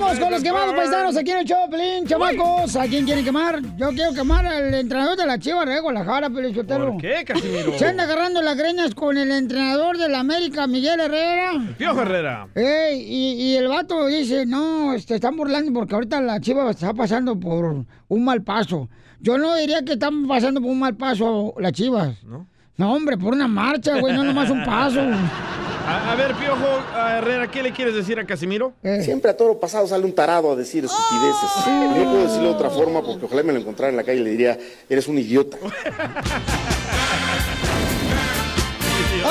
[0.01, 2.75] Vamos con los quemados paisanos aquí en el Choplin, chamacos.
[2.75, 3.61] ¿A quién quieren quemar?
[3.77, 6.93] Yo quiero quemar al entrenador de la Chiva de Guadalajara, Pelichotelo.
[6.93, 7.77] ¿Por qué, Casimiro?
[7.77, 11.51] Se anda agarrando las greñas con el entrenador de la América, Miguel Herrera.
[11.77, 12.47] Piojo Herrera.
[12.55, 16.95] Ey, y, y el vato dice, no, este, están burlando porque ahorita la chiva está
[16.95, 18.89] pasando por un mal paso.
[19.19, 22.23] Yo no diría que están pasando por un mal paso las chivas.
[22.23, 22.47] ¿No?
[22.77, 24.99] No, hombre, por una marcha, güey, no nomás un paso.
[25.91, 28.71] A, a ver, Piojo a Herrera, ¿qué le quieres decir a Casimiro?
[29.01, 31.49] Siempre a toro pasado sale un tarado a decir estupideces.
[31.65, 34.21] Yo no puedo decirlo de otra forma porque ojalá me lo encontrara en la calle
[34.21, 35.57] y le diría, eres un idiota.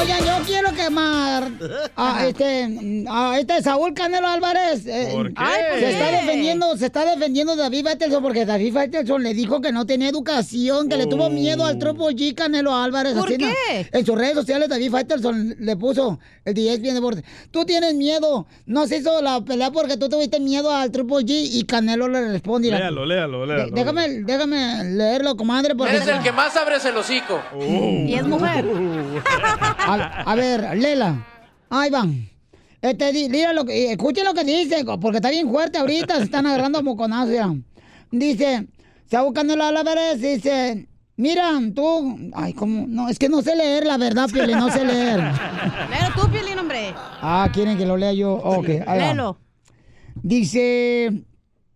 [0.01, 1.51] Oigan, yo quiero quemar
[1.97, 4.87] a este, a este Saúl Canelo Álvarez.
[4.87, 5.35] Eh, ¿Por qué?
[5.37, 5.91] ay, ¿por se qué?
[5.93, 9.85] está defendiendo, se está defendiendo de David Faitelson porque David Faitelson le dijo que no
[9.87, 13.15] tenía educación, que le tuvo miedo al Triple G Canelo Álvarez.
[13.15, 13.53] ¿Por qué?
[13.93, 17.23] En sus redes sociales David Faitelson le puso el E 10 bien deporte.
[17.51, 21.29] Tú tienes miedo, no se hizo la pelea porque tú tuviste miedo al Triple G
[21.53, 22.71] y Canelo le responde.
[22.71, 23.71] Léalo, léalo, de- léalo.
[23.75, 25.75] déjame, déjame leerlo, comadre.
[25.75, 27.41] Porque Eres el que más abres el hocico.
[27.61, 28.65] Y es mujer.
[29.95, 31.27] A, a ver, Lela.
[31.71, 32.31] Ahí van.
[32.83, 36.47] Este, mira lo que, escuchen lo que dice, porque está bien fuerte ahorita, se están
[36.47, 37.55] agarrando moconazos ya.
[38.11, 38.67] Dice,
[39.05, 43.55] se va buscando la Álvarez, dice, mira, tú, ay, cómo, no, es que no sé
[43.55, 45.21] leer, la verdad, Pioli, no sé leer.
[45.91, 46.95] Léelo tú, Piolín, hombre.
[46.97, 48.33] Ah, ¿quieren que lo lea yo?
[48.33, 48.97] Ok, ahí va.
[48.97, 49.39] Léelo.
[50.23, 51.23] Dice,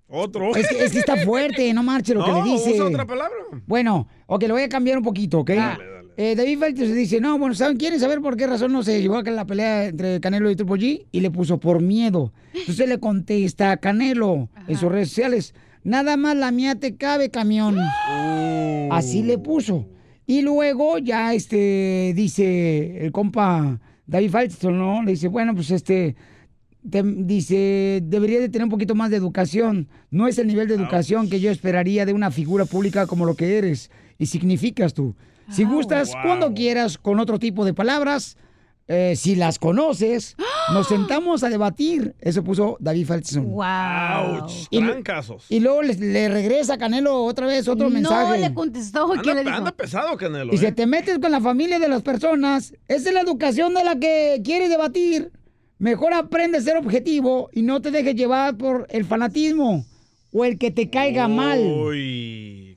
[0.08, 0.56] Otro.
[0.56, 2.72] es que, es que está fuerte, no marche lo que le dice.
[2.72, 3.36] usa otra palabra.
[3.66, 5.50] Bueno, ok, lo voy a cambiar un poquito, ¿ok?
[6.16, 7.76] Eh, David Faitelson dice, no, bueno, ¿saben?
[7.76, 10.76] ¿Quieren saber por qué razón no se llevó a la pelea entre Canelo y Triple
[10.76, 11.06] G?
[11.10, 12.32] Y le puso por miedo.
[12.52, 17.30] Entonces le contesta a Canelo en sus redes sociales, nada más la mía te cabe,
[17.30, 17.76] camión.
[18.92, 19.88] Así le puso.
[20.26, 25.02] Y luego ya este dice el compa David Faitelson, ¿no?
[25.02, 26.14] Le dice, bueno, pues este,
[26.88, 29.88] te- dice, debería de tener un poquito más de educación.
[30.10, 33.34] No es el nivel de educación que yo esperaría de una figura pública como lo
[33.34, 35.16] que eres y significas tú.
[35.50, 36.22] Si gustas, Wow.
[36.22, 38.36] cuando quieras, con otro tipo de palabras,
[38.86, 40.36] eh, si las conoces,
[40.72, 42.14] nos sentamos a debatir.
[42.20, 43.46] Eso puso David Falson.
[43.54, 45.46] Ouch, Y, lo- trancazos.
[45.48, 48.38] y luego le, le regresa a Canelo otra vez otro mensaje.
[48.38, 49.10] le contestó.
[49.12, 50.52] Anda, anda pesado, Canelo.
[50.52, 50.72] Y si ¿eh?
[50.72, 54.40] te metes con la familia de las personas, esa es la educación de la que
[54.44, 55.32] quieres debatir.
[55.78, 59.84] Mejor aprende a ser objetivo y no te dejes llevar por el fanatismo
[60.32, 61.58] o el que te caiga mal.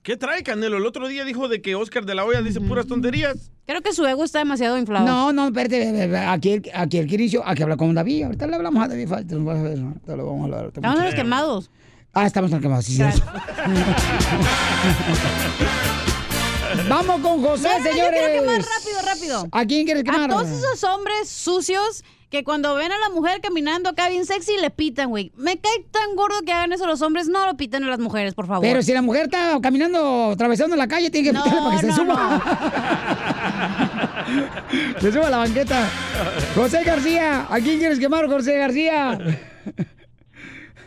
[0.08, 0.78] ¿Qué trae Canelo?
[0.78, 3.52] El otro día dijo de que Oscar de la Hoya dice puras tonterías.
[3.66, 5.06] Creo que su ego está demasiado inflado.
[5.06, 8.56] No, no, espérate, aquí, el- aquí el que inició, aquí habla con David, ahorita le
[8.56, 10.66] hablamos a David Falton, vas a ver, ahorita lo vamos a hablar.
[10.74, 11.70] Estamos en los quemados.
[12.14, 13.04] Ah, estamos en los quemados, sí, sí.
[16.90, 17.96] Vamos con José, No, no, no, señores.
[17.96, 19.48] Yo quiero quemar rápido, rápido.
[19.52, 20.24] ¿A quién quieres quemar?
[20.24, 24.58] A todos esos hombres sucios que cuando ven a la mujer caminando acá bien sexy
[24.58, 25.32] le pitan, güey.
[25.36, 27.28] Me cae tan gordo que hagan eso los hombres.
[27.30, 28.62] No lo piten a las mujeres, por favor.
[28.64, 31.88] Pero si la mujer está caminando, atravesando la calle, tiene que No, pitarle para que
[31.88, 32.42] no, se suba.
[35.00, 35.90] se suba a la banqueta.
[36.56, 39.18] José García, ¿a quién quieres quemar, José García?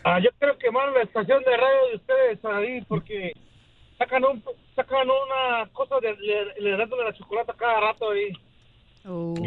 [0.03, 3.33] Ah, yo quiero quemar la estación de radio de ustedes ahí porque
[4.01, 4.43] sacan un,
[4.75, 8.33] sacan una cosa de le, le dan de la chocolate cada rato ahí.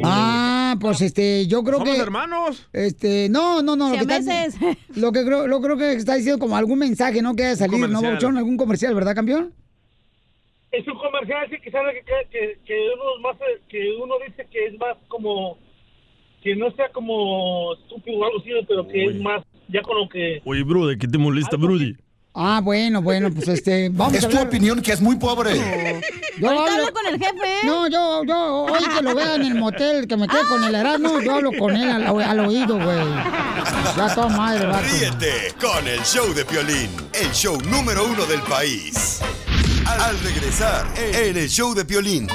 [0.04, 2.00] Ah, pues este, yo creo ¿Somos que.
[2.00, 2.68] hermanos?
[2.72, 3.90] Este, no, no, no.
[3.90, 4.78] Lo que, está, Siameses.
[4.96, 7.34] lo que creo, lo creo que está diciendo como algún mensaje, ¿no?
[7.34, 7.98] Que haya salir, ¿no?
[7.98, 9.52] Algún comercial, ¿verdad, campeón?
[10.72, 13.36] Es un comercial sí, que sabe que, que, que uno más
[13.68, 15.56] que uno dice que es más como
[16.42, 20.08] que no sea como estúpido o algo así, pero que es más ya con lo
[20.08, 21.96] que Oye, Brude, ¿qué te molesta, Brody?
[22.36, 25.54] Ah, bueno, bueno, pues este, vamos Es a tu hablar- opinión que es muy pobre.
[26.36, 27.46] Yo Ahorita hablo- con el jefe.
[27.46, 27.58] ¿eh?
[27.64, 30.74] No, yo, yo, hoy que lo vea en el motel, que me quede con el
[30.74, 32.98] Erasmo, yo hablo con él al, al oído, güey.
[33.96, 34.82] Ya toda madre, vato.
[34.84, 39.20] Ríete con el show de Piolín, el show número uno del país.
[39.86, 42.26] Al regresar, en el show de Piolín.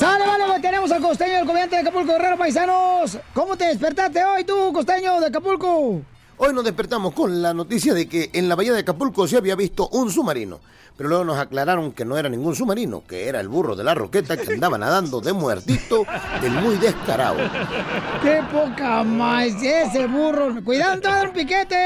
[0.00, 3.18] Sale, vale, tenemos al costeño del comediante de Acapulco Guerrero Paisanos.
[3.34, 6.00] ¿Cómo te despertaste hoy tú, costeño de Acapulco?
[6.44, 9.54] Hoy nos despertamos con la noticia de que en la bahía de Acapulco se había
[9.54, 10.58] visto un submarino.
[10.96, 13.94] Pero luego nos aclararon que no era ningún submarino, que era el burro de la
[13.94, 16.04] roqueta que andaba nadando de muertito
[16.40, 17.36] del muy descarado.
[18.20, 19.50] ¡Qué poca más!
[19.62, 20.52] Ese burro.
[20.64, 21.76] ¡Cuidado, un piquete!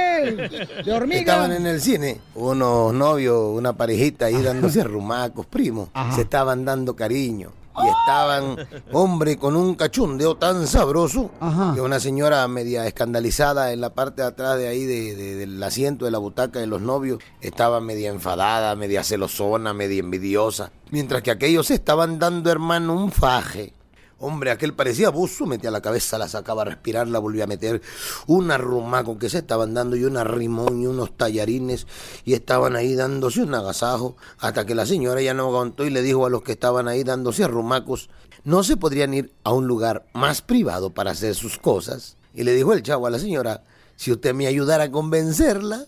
[0.87, 1.21] De hormiga.
[1.21, 5.91] Estaban en el cine unos novios, una parejita ahí dándose arrumacos, primos.
[6.15, 7.53] Se estaban dando cariño.
[7.85, 8.57] Y estaban,
[8.93, 11.31] hombre, con un cachundeo tan sabroso
[11.75, 15.63] que una señora media escandalizada en la parte de atrás de ahí de- de- del
[15.63, 20.73] asiento de la butaca de los novios estaba media enfadada, media celosona, media envidiosa.
[20.91, 23.75] Mientras que aquellos estaban dando, hermano, un faje.
[24.19, 27.83] Hombre, aquel parecía buzo, metía la cabeza, la sacaba a respirar, la volvía a meter.
[28.27, 31.87] Un arrumaco que se estaban dando y un arrimón y unos tallarines
[32.25, 36.01] y estaban ahí dándose un agasajo hasta que la señora ya no aguantó y le
[36.01, 38.09] dijo a los que estaban ahí dándose arrumacos,
[38.45, 42.17] no se podrían ir a un lugar más privado para hacer sus cosas.
[42.33, 43.65] Y le dijo el chavo a la señora,
[43.97, 45.85] si usted me ayudara a convencerla.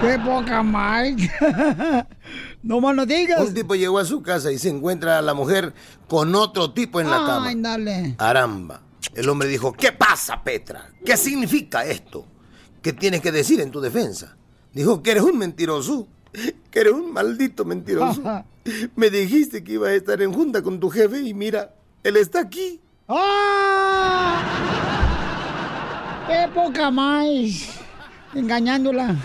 [0.00, 1.08] ¡Qué poca más!
[2.62, 3.40] no más no digas.
[3.40, 5.72] Un tipo llegó a su casa y se encuentra a la mujer
[6.08, 7.48] con otro tipo en la cama.
[7.48, 8.14] Ay, dale.
[8.18, 8.82] Aramba.
[9.14, 10.90] El hombre dijo, ¿qué pasa, Petra?
[11.04, 12.26] ¿Qué significa esto?
[12.82, 14.36] ¿Qué tienes que decir en tu defensa?
[14.72, 16.08] Dijo, que eres un mentiroso.
[16.70, 18.22] Que eres un maldito mentiroso.
[18.96, 22.40] Me dijiste que iba a estar en junta con tu jefe y mira, él está
[22.40, 22.80] aquí.
[23.08, 24.42] ¡Ah!
[26.28, 27.80] ¡Qué poca más!
[28.34, 29.16] Engañándola.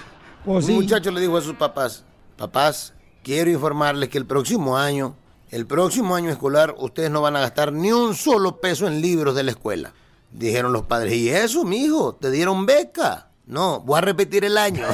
[0.45, 0.73] Pues Un sí.
[0.73, 2.03] muchacho le dijo a sus papás,
[2.37, 5.15] papás, quiero informarles que el próximo año,
[5.49, 9.35] el próximo año escolar, ustedes no van a gastar ni un solo peso en libros
[9.35, 9.93] de la escuela.
[10.31, 12.15] Dijeron los padres, ¿y eso, mijo?
[12.15, 13.29] ¿Te dieron beca?
[13.45, 14.85] No, voy a repetir el año.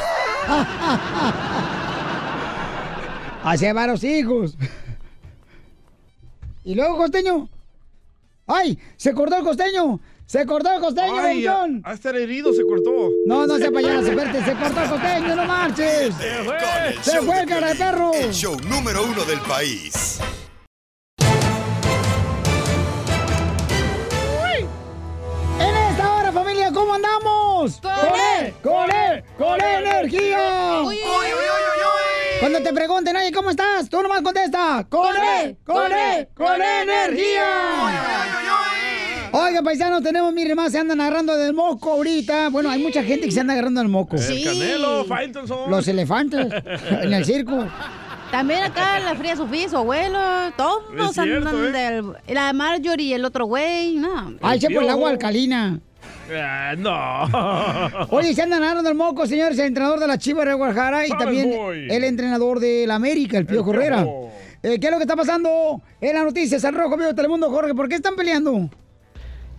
[3.44, 4.58] Hace varios hijos.
[6.64, 7.50] ¿Y luego, costeño?
[8.46, 8.78] ¡Ay!
[8.98, 10.00] ¡Se cortó el costeño!
[10.30, 11.82] ¡Se cortó el costeño, Ay, a, Bonchón!
[11.84, 13.10] a estar herido se cortó.
[13.26, 16.14] No, no sea payaso, espérate, se cortó el costeño, no marches.
[16.14, 16.56] Con
[16.86, 18.12] el Se fue de cara de perro.
[18.14, 20.20] El show número uno del país.
[25.60, 27.82] En esta hora, familia, ¿cómo andamos?
[27.82, 28.54] ¡Con él!
[28.62, 29.24] ¡Con él!
[29.36, 30.82] ¡Con energía!
[30.84, 33.90] Uy, uy, uy, Cuando te pregunten, oye, ¿cómo estás?
[33.90, 34.86] Tú nomás contesta.
[34.90, 35.58] ¡Con él!
[35.66, 36.30] ¡Con él!
[36.36, 38.79] ¡Con energía!
[39.32, 42.50] Oiga, paisanos, tenemos, miren más, se andan agarrando del moco ahorita.
[42.50, 44.16] Bueno, hay mucha gente que se anda agarrando del moco.
[44.16, 45.70] El Canelo, Faitelson.
[45.70, 46.48] Los elefantes
[46.90, 47.68] en el circo.
[48.32, 50.20] También acá la Fría Sofía, su abuelo,
[50.56, 51.72] todos cierto, andan ¿eh?
[51.72, 52.14] del...
[52.28, 54.36] La de Marjorie y el otro güey, no.
[54.42, 55.80] Ahí se por el agua alcalina.
[56.32, 58.08] Ah, no.
[58.16, 61.10] Oye, se andan agarrando el moco, señores, el entrenador de la Chivas de Guadalajara y
[61.10, 61.88] también boy.
[61.90, 64.06] el entrenador del América, el Pío Correra.
[64.62, 66.64] Eh, ¿Qué es lo que está pasando en las noticias?
[66.66, 68.70] Al Rojo Vivo de Telemundo, Jorge, ¿por qué están peleando?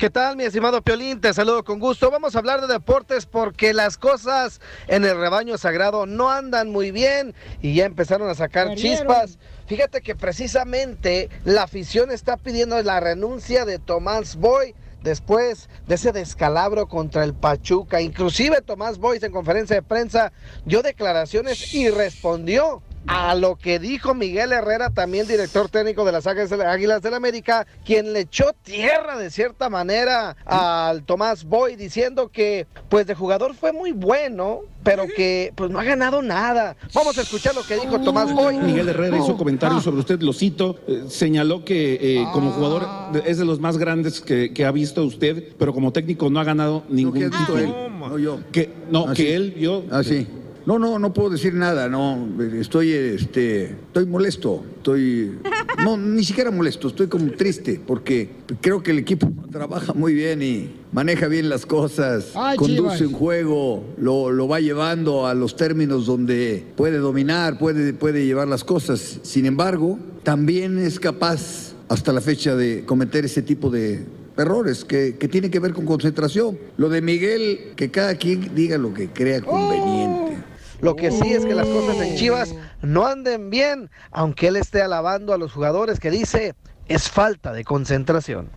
[0.01, 1.21] ¿Qué tal, mi estimado Piolín?
[1.21, 2.11] Te saludo con gusto.
[2.11, 6.91] Vamos a hablar de deportes porque las cosas en el rebaño sagrado no andan muy
[6.91, 9.39] bien y ya empezaron a sacar chispas.
[9.67, 16.13] Fíjate que precisamente la afición está pidiendo la renuncia de Tomás Boy después de ese
[16.13, 18.01] descalabro contra el Pachuca.
[18.01, 20.33] Inclusive Tomás Boy en conferencia de prensa
[20.65, 26.27] dio declaraciones y respondió a lo que dijo Miguel Herrera, también director técnico de las
[26.27, 32.67] Águilas del- América, quien le echó tierra de cierta manera al Tomás Boy diciendo que
[32.89, 36.77] pues de jugador fue muy bueno, pero que pues no ha ganado nada.
[36.95, 38.59] Vamos a escuchar lo que dijo Tomás Boy.
[38.59, 42.87] Miguel Herrera hizo comentarios sobre usted, lo cito, eh, señaló que eh, como jugador
[43.27, 46.45] es de los más grandes que, que ha visto usted, pero como técnico no ha
[46.45, 47.59] ganado ningún título.
[47.59, 48.41] él, no yo.
[48.53, 49.85] Que, no, Ah, que él vio.
[49.91, 50.27] Ah, sí.
[50.71, 55.37] No, no, no puedo decir nada, no, estoy, este, estoy molesto, estoy,
[55.83, 58.29] no, ni siquiera molesto, estoy como triste, porque
[58.61, 63.01] creo que el equipo trabaja muy bien y maneja bien las cosas, Ay, conduce Chivas.
[63.01, 68.47] un juego, lo, lo va llevando a los términos donde puede dominar, puede, puede llevar
[68.47, 74.05] las cosas, sin embargo, también es capaz hasta la fecha de cometer ese tipo de
[74.37, 76.57] errores que, que tienen que ver con concentración.
[76.77, 80.50] Lo de Miguel, que cada quien diga lo que crea conveniente.
[80.81, 84.83] Lo que sí es que las cosas en Chivas no anden bien, aunque él esté
[84.83, 86.55] alabando a los jugadores que dice
[86.89, 88.49] es falta de concentración.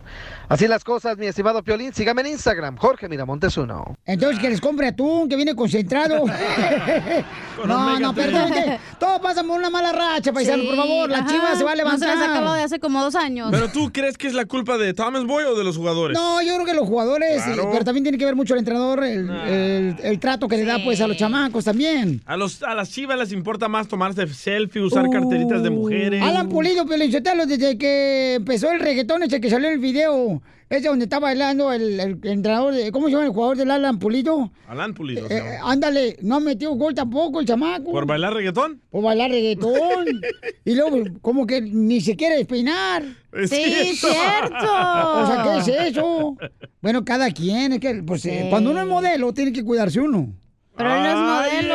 [0.48, 1.92] Así las cosas, mi estimado Piolín.
[1.94, 3.96] Sígame en Instagram, Jorge Miramontes uno.
[4.04, 6.24] Entonces, que les compre atún, que viene concentrado.
[7.66, 8.52] no, no, perdón.
[8.52, 11.10] que Todo pasa por una mala racha, paisano, Sí, por favor.
[11.10, 11.28] La ajá.
[11.28, 12.08] chiva se va a No se levantar.
[12.18, 13.48] ha acabado de hace como dos años.
[13.50, 16.16] Pero tú crees que es la culpa de Thomas Boy o de los jugadores?
[16.16, 17.62] No, yo creo que los jugadores, Claro.
[17.64, 20.64] eh, pero también tiene que ver mucho el entrenador, el, el- el trato que le
[20.64, 22.20] da pues a los chamacos también.
[22.26, 26.22] A, los, a las chivas les importa más tomarse selfie, usar carteritas de mujeres.
[26.22, 26.26] Uh.
[26.26, 30.33] Alan Pulido, Pelinchotelo, desde que empezó el reggaetón ese que salió el video,
[30.70, 33.98] ese donde está bailando el, el entrenador, de, ¿cómo se llama el jugador del Alan
[33.98, 34.50] Pulido?
[34.66, 35.26] Alan Pulido.
[35.28, 37.92] Eh, eh, ándale, no ha metido gol tampoco el chamaco.
[37.92, 38.80] ¿Por bailar reggaetón?
[38.90, 40.06] Por bailar reggaetón.
[40.64, 43.04] y luego, como que ni se quiere despeinar.
[43.32, 44.56] Es Sí, cierto.
[45.14, 46.36] O sea, ¿qué es eso?
[46.80, 50.34] Bueno, cada quien, es que, pues, eh, cuando uno es modelo, tiene que cuidarse uno.
[50.76, 51.74] Pero él no es modelo.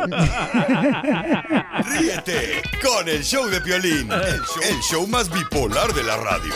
[1.84, 6.54] Ríete con el show de Piolín, el show, el show más bipolar de la radio.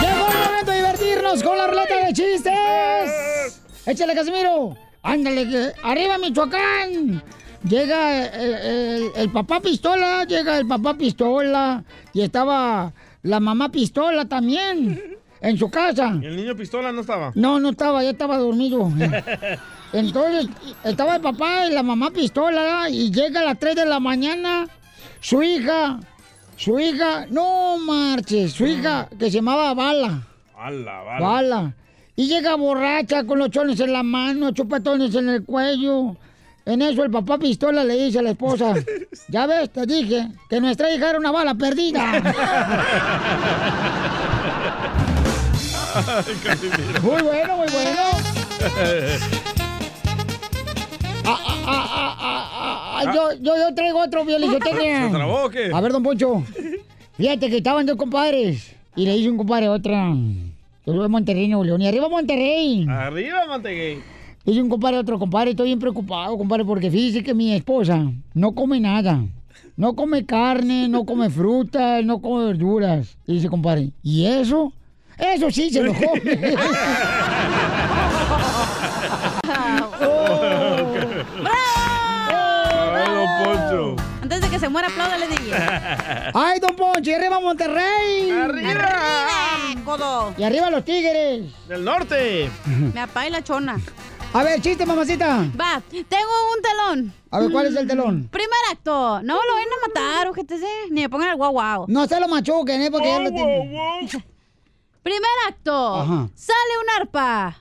[0.00, 3.60] Llegó el momento de divertirnos con la ruleta de chistes.
[3.86, 4.76] Échale, Casimiro.
[5.02, 7.22] Ándale, arriba Michoacán.
[7.62, 11.84] Llega el, el- el papá pistola, llega el papá pistola.
[12.12, 12.92] Y estaba
[13.22, 16.18] la mamá pistola también en su casa.
[16.20, 17.32] ¿Y el niño pistola no estaba?
[17.34, 18.90] No, no estaba, ya estaba dormido.
[19.92, 20.46] Entonces,
[20.84, 24.68] estaba el papá y la mamá pistola, y llega a las 3 de la mañana,
[25.20, 25.98] su hija,
[26.60, 30.20] su hija, no marches, su hija que se llamaba Bala,
[30.54, 31.24] Ala, vale.
[31.24, 31.74] Bala.
[32.16, 36.16] Y llega borracha con los chones en la mano, chupetones en el cuello.
[36.66, 38.74] En eso el papá pistola le dice a la esposa,
[39.28, 42.12] ya ves, te dije que nuestra hija era una bala perdida.
[47.02, 48.02] Muy bueno, muy bueno.
[51.32, 52.49] Ah, ah, ah,
[53.06, 54.50] ah, yo, yo, yo traigo otro violín.
[54.52, 55.70] ¿Se trabó o qué?
[55.72, 56.42] A ver, don Poncho.
[57.16, 58.74] Fíjate que estaban dos compadres.
[58.96, 60.12] Y le dice un compadre a otra.
[60.86, 61.82] Yo Monterrey, Nuevo León.
[61.82, 62.86] Y arriba Monterrey.
[62.88, 63.98] Arriba, Montegay.
[64.44, 65.50] Dice un compadre a otro compadre.
[65.50, 69.22] Estoy bien preocupado, compadre, porque fíjese que mi esposa no come nada.
[69.76, 73.16] No come carne, no come fruta, no come verduras.
[73.26, 74.72] Y dice, compadre, ¿y eso?
[75.16, 76.20] Eso sí se lo come.
[84.70, 85.52] Muera, apláudale, DJ.
[86.34, 87.10] ¡Ay, don Poncho!
[87.10, 88.30] ¡Y arriba Monterrey!
[88.30, 89.84] ¡Arriba!
[89.84, 90.32] ¡Codo!
[90.38, 91.42] ¡Y arriba los tigres!
[91.66, 92.48] ¡Del norte!
[92.94, 93.80] Me apaga la chona.
[94.32, 95.44] A ver, chiste, mamacita.
[95.60, 97.12] Va, tengo un telón.
[97.32, 98.28] A ver, ¿cuál es el telón?
[98.28, 99.20] Primer acto.
[99.22, 100.86] No lo vayan a matar, ojetes, eh.
[100.90, 101.84] Ni me pongan el guau guau.
[101.88, 102.90] No se lo machuquen, ¿eh?
[102.92, 104.08] Porque ya lo tienen.
[105.02, 105.96] Primer acto.
[105.96, 106.28] Ajá.
[106.36, 107.56] Sale un arpa.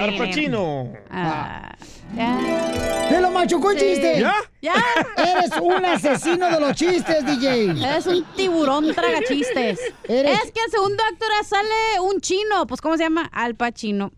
[0.00, 0.92] Arpa chino.
[1.10, 1.76] Ah.
[3.08, 3.86] ¡Se lo machucó el Sí.
[3.86, 4.20] chiste!
[4.20, 4.34] ¿Ya?
[4.60, 4.74] Ya.
[5.16, 7.70] Eres un asesino de los chistes, DJ.
[7.84, 9.78] Eres un tiburón tragachistes.
[10.04, 12.66] Eres- Es que el segundo acto era sale un chino.
[12.66, 13.28] Pues, ¿cómo se llama?
[13.32, 14.12] Al Pacino.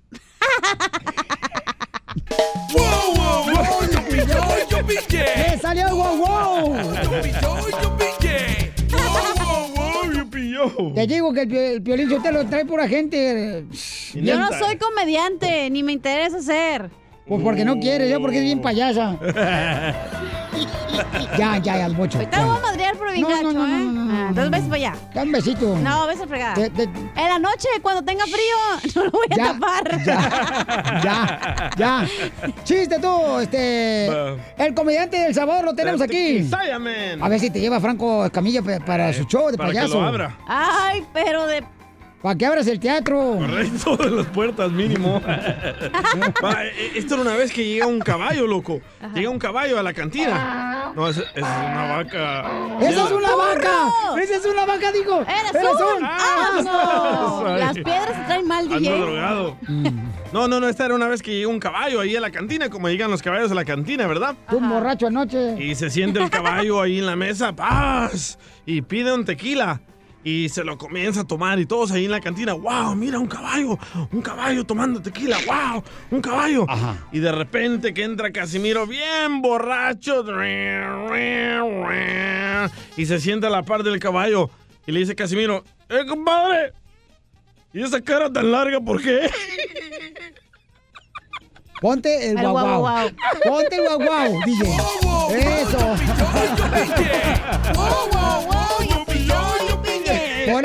[2.73, 3.81] ¡Wow, wow, wow!
[4.71, 5.25] yo pillé.
[5.51, 6.77] ¡Le salió el guau guau!
[6.77, 8.73] Yo pilló, yo pillé.
[10.95, 13.65] Te digo que el, el Piolín Sotelo trae pura gente.
[14.15, 16.91] Yo no soy comediante, ni me interesa ser.
[17.31, 19.17] Pues porque no quiere, yo porque es bien payasa.
[21.39, 22.19] Ya, ya, ya, mucho.
[22.19, 23.79] Ahorita me voy a madrear por bien No, gacho, no, no, ¿eh?
[23.79, 24.95] no, no, no, Ah, Entonces ves para allá.
[25.15, 25.77] Da un besito.
[25.79, 26.55] No, ves a fregar.
[26.57, 30.05] Te- te- En la noche, cuando tenga frío, no lo voy a Ya, tapar.
[31.05, 32.07] Ya, ya.
[32.65, 34.07] Chiste tú, este.
[34.59, 36.47] El comediante del sabor lo tenemos aquí.
[37.23, 40.01] A ver si te lleva Franco Escamilla pa- para su show de para que payaso.
[40.01, 40.37] lo abra.
[40.49, 41.63] Ay, pero de.
[42.23, 43.37] Para que abras el teatro.
[43.39, 45.23] Correcto, de las puertas mínimo.
[46.45, 48.81] Va, e- esto era una vez que llega un caballo, loco.
[49.15, 50.93] Llega un caballo a la cantina.
[50.95, 52.51] No, esa es una vaca.
[52.81, 53.89] ¡Esa es una vaca!
[54.21, 55.21] ¡Esa es una vaca, digo!
[55.23, 57.41] ¡Eres ¡Eres un asno!
[57.41, 57.61] Sorry.
[57.61, 58.99] Las piedras se traen mal, Ando DJ.
[59.01, 59.57] drogado.
[60.33, 62.69] No, no, no, esta era una vez que llega un caballo ahí a la cantina,
[62.69, 64.35] como llegan los caballos a la cantina, ¿verdad?
[64.53, 65.57] Un borracho anoche.
[65.63, 69.81] Y se siente el caballo ahí en la mesa, paz, y pide un tequila.
[70.23, 73.27] Y se lo comienza a tomar y todos ahí en la cantina, wow, mira un
[73.27, 73.79] caballo,
[74.13, 76.67] un caballo tomando tequila, wow, un caballo.
[77.11, 80.23] Y de repente que entra Casimiro bien borracho
[82.97, 84.51] y se sienta a la par del caballo
[84.87, 86.75] y le dice Casimiro, eh, compadre,
[87.73, 89.31] ¿y esa cara tan larga por qué?
[91.81, 92.81] Ponte el El guau guau, guau.
[92.81, 93.11] guau.
[93.43, 94.69] Ponte el guau guau, DJ.
[95.63, 95.97] Eso.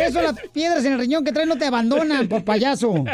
[0.08, 3.04] Eso las piedras en el riñón que traes no te abandonan, por payaso.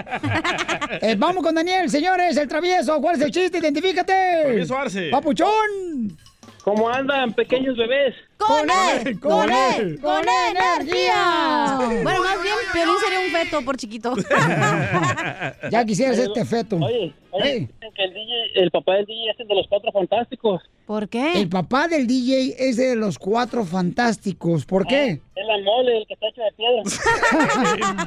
[1.01, 2.99] Eh, vamos con Daniel, señores, el travieso.
[2.99, 3.59] ¿Cuál es el chiste?
[3.59, 4.41] Identifícate.
[4.43, 5.09] Travieso Arce.
[5.09, 6.17] ¡Papuchón!
[6.65, 8.13] ¿Cómo andan, pequeños bebés?
[8.47, 9.19] ¡Con él!
[9.19, 9.99] ¡Con él!
[10.01, 11.75] ¡Con energía!
[11.77, 14.13] Bueno, Bueno, más bien, Piolín sería un feto por chiquito.
[15.71, 16.77] Ya quisieras este feto.
[16.77, 17.59] Oye, oye, Ey.
[17.61, 20.61] dicen que el, DJ, el papá del DJ es el de los cuatro fantásticos.
[20.85, 21.33] ¿Por qué?
[21.41, 24.65] El papá del DJ es de los cuatro fantásticos.
[24.65, 25.21] ¿Por qué?
[25.35, 26.83] Es la mole, el que está hecho de piedra.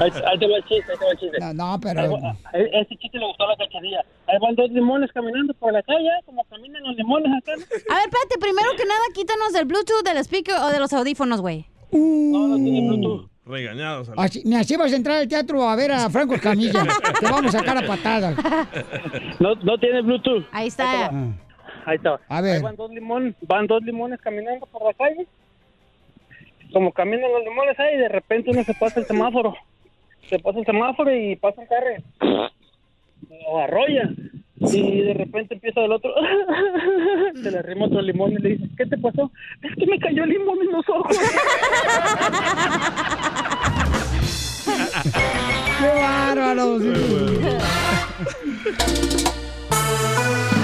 [0.00, 1.38] ahí, ahí te va el chiste, ahí te va el chiste.
[1.40, 4.04] No, no, pero- a- Ese chiste le gustó a la cachanilla.
[4.26, 7.52] Ahí van dos limones caminando por la calle, como caminan los limones acá.
[7.52, 11.40] A ver, espérate, primero que nada, quítanos del Bluetooth, del speaker o de los audífonos,
[11.40, 11.66] güey.
[11.92, 13.28] No, no tiene Bluetooth.
[13.46, 14.10] Regañados.
[14.16, 16.84] Así, ni así vas a entrar al teatro a ver a Franco Escamilla.
[17.20, 18.36] Te vamos a sacar a patadas.
[19.40, 20.44] No, no tiene Bluetooth.
[20.52, 21.08] Ahí está.
[21.86, 22.20] Ahí está.
[22.28, 22.56] A ver.
[22.56, 25.26] Ahí van dos limones, van dos limones caminando por la calle.
[26.72, 29.54] Como caminan los limones ahí, de repente uno se pasa el semáforo.
[30.28, 32.46] Se pasa el semáforo y pasa un carro.
[33.30, 34.10] Lo arrolla.
[34.60, 36.12] Y de repente empieza el otro.
[37.42, 39.32] Se le arrima otro limón y le dice, ¿qué te pasó?
[39.62, 41.16] Es que me cayó el limón en los ojos.
[45.78, 46.78] ¡Qué bárbaro!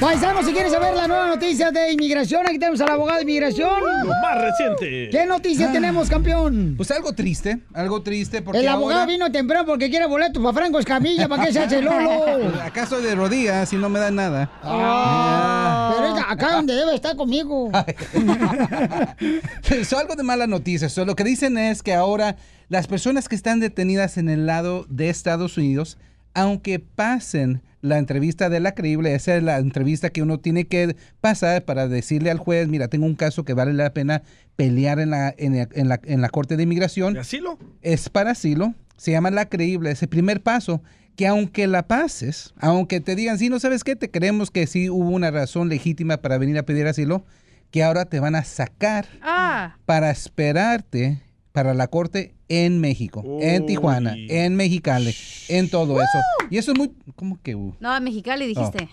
[0.00, 3.80] Paisanos, si quieres saber la nueva noticia de inmigración, aquí tenemos al abogado de inmigración.
[4.02, 5.10] Lo más reciente.
[5.10, 5.72] ¿Qué noticia Ah.
[5.72, 6.72] tenemos, campeón?
[6.78, 10.54] Pues algo triste, algo triste porque El abogado ahora- vino temprano porque quiere boleto para
[10.54, 11.28] Franco Escamilla.
[11.28, 12.50] ¿Para qué se hace Lolo?
[12.64, 14.50] ¿Acaso de rodillas y no me dan nada?
[14.62, 17.70] Ah, pero es acá donde debe estar conmigo.
[19.70, 20.88] Eso, algo de mala noticia.
[20.88, 22.36] So, lo que dicen es que ahora
[22.70, 25.98] las personas que están detenidas en el lado de Estados Unidos,
[26.34, 30.96] aunque pasen la entrevista de la creíble, esa es la entrevista que uno tiene que
[31.20, 34.22] pasar para decirle al juez, mira, tengo un caso que vale la pena
[34.56, 37.16] pelear en la, en, en la, en la Corte de Inmigración.
[37.16, 37.58] asilo?
[37.80, 40.82] Es para asilo, se llama la creíble, es el primer paso
[41.16, 44.90] que aunque la pases, aunque te digan, sí, no sabes qué, te creemos que sí
[44.90, 47.24] hubo una razón legítima para venir a pedir asilo,
[47.70, 49.76] que ahora te van a sacar Ah.
[49.86, 51.20] para esperarte
[51.52, 55.14] para la corte en México, en Tijuana, en Mexicali,
[55.48, 56.18] en todo eso.
[56.50, 57.54] Y eso es muy, ¿cómo que?
[57.54, 57.74] uh?
[57.80, 58.88] No, a Mexicali dijiste.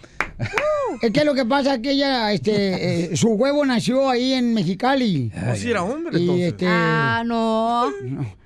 [1.01, 4.53] Es que lo que pasa es que ella, este, eh, su huevo nació ahí en
[4.53, 5.31] Mexicali.
[5.51, 6.47] Oh, sí era hombre, Y entonces.
[6.47, 7.91] este, Ah, no.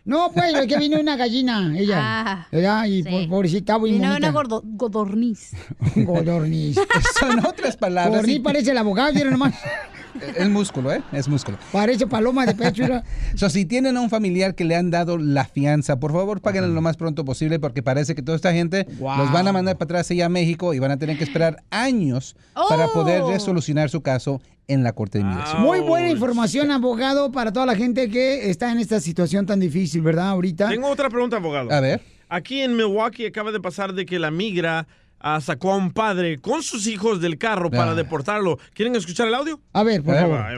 [0.05, 1.97] no, pues, es que vino una gallina, ella.
[1.99, 2.85] Ah, ¿verdad?
[2.85, 3.09] Y sí.
[3.09, 4.29] por- pobrecita, muy Vino bonita.
[4.29, 5.51] una gordo- godorniz.
[5.95, 6.77] Godorniz.
[7.19, 8.13] Son otras palabras.
[8.15, 9.53] Godorniz parece el abogado, ¿vieron nomás?
[10.37, 11.01] Es músculo, ¿eh?
[11.11, 11.57] Es músculo.
[11.71, 12.83] Parece paloma de pecho.
[13.35, 16.67] So, si tienen a un familiar que le han dado la fianza, por favor, páguenlo
[16.67, 19.17] lo más pronto posible porque parece que toda esta gente Wow.
[19.17, 21.63] los van a mandar para atrás allá a México y van a tener que esperar
[21.69, 22.35] años
[22.69, 23.31] para poder Oh.
[23.31, 25.61] resolucionar su caso en la Corte de Inmigración.
[25.61, 30.01] Muy buena información, abogado, para toda la gente que está en esta situación tan difícil,
[30.01, 30.29] ¿verdad?
[30.29, 30.69] Ahorita.
[30.69, 31.71] Tengo otra pregunta, abogado.
[31.71, 32.01] A ver.
[32.29, 34.87] Aquí en Milwaukee acaba de pasar de que la migra
[35.41, 37.95] sacó a un padre con sus hijos del carro para ah.
[37.95, 38.57] deportarlo.
[38.73, 39.59] ¿Quieren escuchar el audio?
[39.73, 40.39] A ver, por ahí favor.
[40.39, 40.57] Va, ahí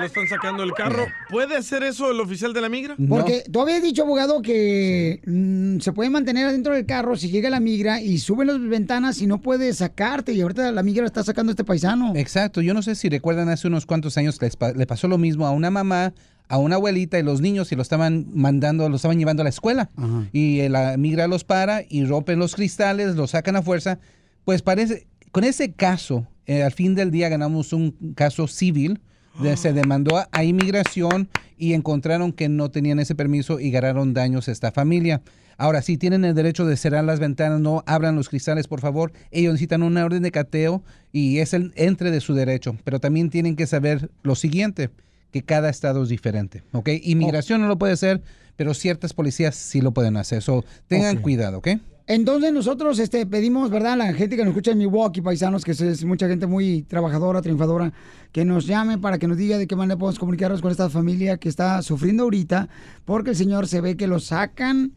[0.00, 1.06] le están sacando el carro.
[1.30, 2.96] ¿Puede hacer eso el oficial de la migra?
[3.08, 7.50] Porque tú habías dicho, abogado, que mm, se puede mantener adentro del carro si llega
[7.50, 10.32] la migra y suben las ventanas y no puede sacarte.
[10.32, 12.12] Y ahorita la migra está sacando a este paisano.
[12.16, 15.18] Exacto, yo no sé si recuerdan hace unos cuantos años les pa- le pasó lo
[15.18, 16.12] mismo a una mamá,
[16.48, 19.50] a una abuelita y los niños y lo estaban mandando, lo estaban llevando a la
[19.50, 19.90] escuela.
[20.32, 23.98] Y eh, la migra los para y rompen los cristales, los sacan a fuerza.
[24.44, 29.00] Pues parece, con ese caso, eh, al fin del día ganamos un caso civil.
[29.40, 34.14] De- se demandó a, a inmigración y encontraron que no tenían ese permiso y ganaron
[34.14, 35.22] daños a esta familia.
[35.58, 39.12] Ahora, sí tienen el derecho de cerrar las ventanas, no abran los cristales, por favor.
[39.30, 42.76] Ellos necesitan una orden de cateo y es el entre de su derecho.
[42.84, 44.90] Pero también tienen que saber lo siguiente,
[45.30, 46.88] que cada estado es diferente, ¿ok?
[47.02, 48.22] Inmigración no lo puede hacer,
[48.56, 50.42] pero ciertas policías sí lo pueden hacer.
[50.42, 51.68] So, tengan cuidado, ¿ok?
[52.06, 53.92] Entonces nosotros este, pedimos, ¿verdad?
[53.92, 56.82] A la gente que nos escucha en Milwaukee, paisanos, que es, es mucha gente muy
[56.82, 57.92] trabajadora, triunfadora,
[58.32, 61.36] que nos llame para que nos diga de qué manera podemos comunicarnos con esta familia
[61.36, 62.68] que está sufriendo ahorita,
[63.04, 64.92] porque el Señor se ve que lo sacan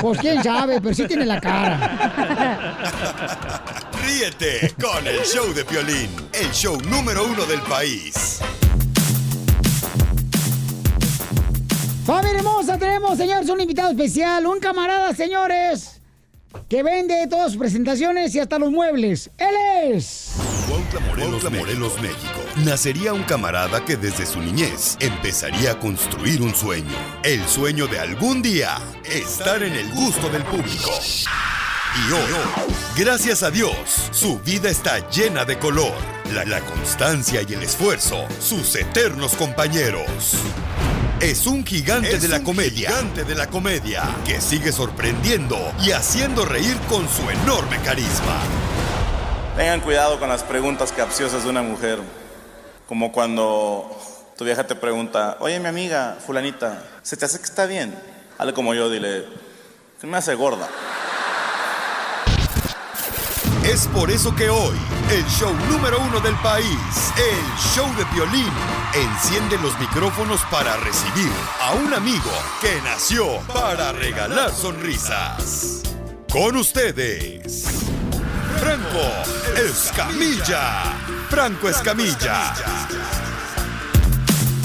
[0.00, 1.78] pues quién sabe, pero sí tiene la cara.
[4.04, 8.40] Ríete con el show de Piolín, el show número uno del país.
[12.04, 16.00] Familia hermosa, tenemos, señores, un invitado especial, un camarada, señores,
[16.68, 19.30] que vende todas sus presentaciones y hasta los muebles.
[19.38, 20.32] Él es...
[20.68, 22.40] Cuautla Morelos, Morelos, México.
[22.64, 26.90] Nacería un camarada que desde su niñez empezaría a construir un sueño.
[27.22, 30.90] El sueño de algún día estar en el gusto del público.
[31.94, 35.94] Y hoy, gracias a Dios, su vida está llena de color.
[36.34, 40.36] La, la constancia y el esfuerzo, sus eternos compañeros.
[41.22, 42.90] Es un gigante de la comedia.
[42.90, 48.40] Gigante de la comedia que sigue sorprendiendo y haciendo reír con su enorme carisma.
[49.56, 52.00] Tengan cuidado con las preguntas capciosas de una mujer.
[52.88, 53.88] Como cuando
[54.36, 57.94] tu vieja te pregunta, oye mi amiga, fulanita, ¿se te hace que está bien?
[58.36, 59.24] Hazle como yo, dile,
[60.00, 60.68] que me hace gorda.
[63.62, 64.76] Es por eso que hoy,
[65.12, 68.52] el show número uno del país, el show de violín,
[68.94, 72.30] enciende los micrófonos para recibir a un amigo
[72.60, 75.82] que nació para regalar sonrisas.
[76.30, 77.64] Con ustedes,
[78.60, 79.00] Franco
[79.56, 80.94] Escamilla.
[81.30, 82.54] Franco Escamilla.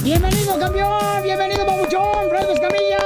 [0.03, 2.97] Bienvenido, campeón, bienvenido, babuchón, Franco Escamilla.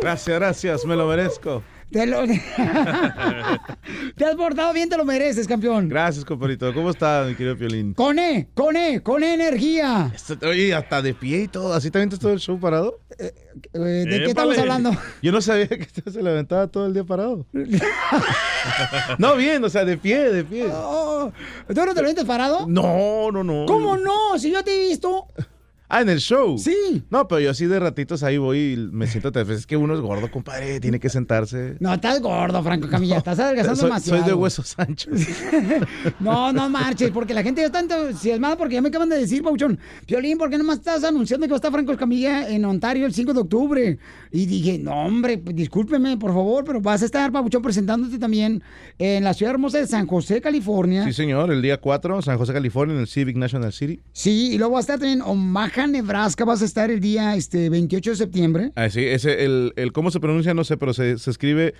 [0.00, 1.62] Gracias, gracias, me lo merezco.
[1.90, 2.26] Te, lo-
[4.16, 5.88] te has portado bien, te lo mereces, campeón.
[5.88, 6.72] Gracias, compadrito.
[6.74, 7.94] ¿Cómo está, mi querido Piolín?
[7.94, 10.12] Con E, con E, con E energía.
[10.42, 11.72] Oye, hasta de pie y todo.
[11.72, 13.00] ¿Así también te todo el show parado?
[13.18, 13.32] Eh,
[13.72, 14.90] ¿De qué estamos hablando?
[15.22, 17.46] Yo no sabía que se levantaba todo el día parado.
[19.18, 20.66] no, bien, o sea, de pie, de pie.
[20.70, 21.32] Oh,
[21.68, 22.66] ¿Tú no te lo metes parado?
[22.68, 23.64] No, no, no.
[23.66, 24.38] ¿Cómo no?
[24.38, 25.26] Si yo te he visto.
[25.90, 26.58] Ah, en el show.
[26.58, 27.02] Sí.
[27.08, 29.30] No, pero yo así de ratitos ahí voy y me siento.
[29.40, 30.80] Es que uno es gordo, compadre.
[30.80, 31.76] Tiene que sentarse.
[31.80, 33.16] No, estás gordo, Franco Camilla.
[33.16, 34.20] Estás adelgazando soy, demasiado.
[34.20, 35.18] soy de huesos anchos.
[36.20, 39.42] No, no marches, porque la gente ya está entusiasmada porque ya me acaban de decir,
[39.42, 43.06] Pauchón, Piolín, ¿por qué nomás estás anunciando que va a estar Franco Escamilla en Ontario
[43.06, 43.98] el 5 de octubre?
[44.32, 48.62] Y dije, no, hombre, pues, discúlpeme, por favor, pero vas a estar, Pauchón, presentándote también
[48.98, 51.04] en la ciudad hermosa de San José, California.
[51.04, 51.50] Sí, señor.
[51.50, 54.00] El día 4, San José, California, en el Civic National City.
[54.12, 57.36] Sí, y luego vas a estar también en Omaha, Nebraska, vas a estar el día
[57.36, 58.72] este, 28 de septiembre.
[58.74, 61.74] Ah, sí, ese, el, el cómo se pronuncia, no sé, pero se, se escribe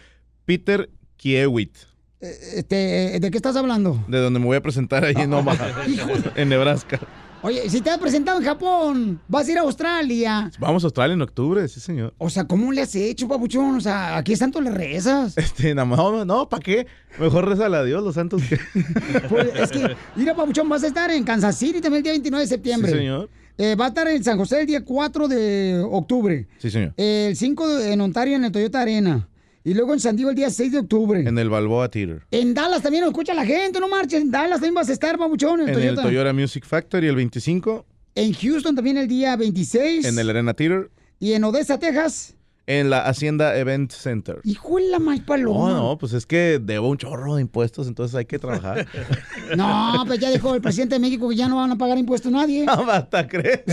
[0.45, 1.77] Peter Kiewit.
[2.21, 4.05] Este, ¿De qué estás hablando?
[4.09, 5.85] De donde me voy a presentar ahí en Omaha,
[6.37, 7.01] en Nebraska.
[7.43, 10.51] Oye, si te has presentado en Japón, vas a ir a Australia.
[10.59, 12.13] Vamos a Australia en octubre, sí, señor.
[12.19, 13.77] O sea, ¿cómo le has hecho, papuchón?
[13.77, 15.39] O sea, aquí es tanto le rezas.
[15.39, 16.89] Este, nada más, no, no, ¿para qué?
[17.21, 18.59] Mejor rezale a Dios, los santos que...
[19.29, 22.43] Pues, es que, mira, papuchón, vas a estar en Kansas City también el día 29
[22.43, 22.91] de septiembre.
[22.91, 23.31] Sí, señor.
[23.59, 26.47] Eh, va a estar en San José el día 4 de octubre.
[26.59, 26.95] Sí, señor.
[26.97, 29.29] El 5 de- en Ontario en el Toyota Arena.
[29.65, 31.21] Y luego en San Diego el día 6 de octubre.
[31.29, 32.23] En el Balboa Theater.
[32.31, 34.23] En Dallas también nos escucha la gente, no marches.
[34.23, 36.03] En Dallas también vas a estar, papuchón, en, En Toyota.
[36.03, 37.85] el Toyota Music Factory el 25.
[38.15, 40.07] En Houston también el día 26.
[40.07, 40.91] En el Arena Theater.
[41.21, 42.35] Y en Odessa, Texas.
[42.71, 44.41] En la Hacienda Event Center.
[44.45, 45.71] Hijo de la más paloma.
[45.71, 48.87] No, no, pues es que debo un chorro de impuestos, entonces hay que trabajar.
[49.57, 52.31] No, pues ya dijo el presidente de México que ya no van a pagar impuestos
[52.31, 52.66] nadie.
[52.66, 53.62] No, basta, ¿crees?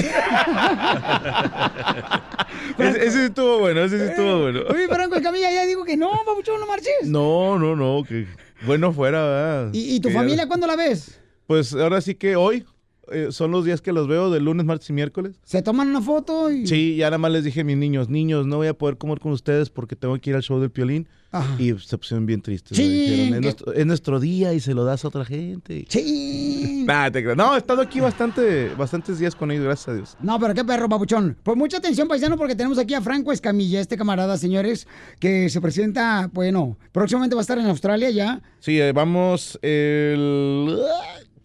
[2.78, 4.62] ese, ese sí estuvo bueno, ese sí estuvo bueno.
[4.70, 6.94] Oye, Franco Escamilla ya digo que no, papuchón, no marches.
[7.04, 8.28] No, no, no, que
[8.66, 9.70] bueno fuera, ¿verdad?
[9.74, 11.20] ¿Y, y tu Que ya- familia cuándo la ves?
[11.48, 12.66] Pues ahora sí que hoy
[13.12, 15.36] eh, son los días que los veo, de lunes, martes y miércoles.
[15.44, 16.68] Se toman una foto y...
[16.68, 19.20] Sí, ya nada más les dije a mis niños, niños, no voy a poder comer
[19.20, 21.08] con ustedes porque tengo que ir al show del Piolín.
[21.32, 21.62] Ajá.
[21.62, 22.78] Y se pusieron bien tristes.
[22.78, 25.86] Sí, que- es, nuestro, es nuestro día y se lo das a otra gente.
[25.90, 26.84] Sí.
[26.88, 27.36] Nah, te creas.
[27.36, 30.18] No, he estado aquí bastante, bastantes días con ellos, gracias a Dios.
[30.22, 31.36] No, pero qué perro, papuchón.
[31.44, 34.88] Pues mucha atención, paisano, porque tenemos aquí a Franco Escamilla, este camarada, señores,
[35.20, 38.42] que se presenta, bueno, próximamente va a estar en Australia ya.
[38.60, 40.78] Sí, eh, vamos el...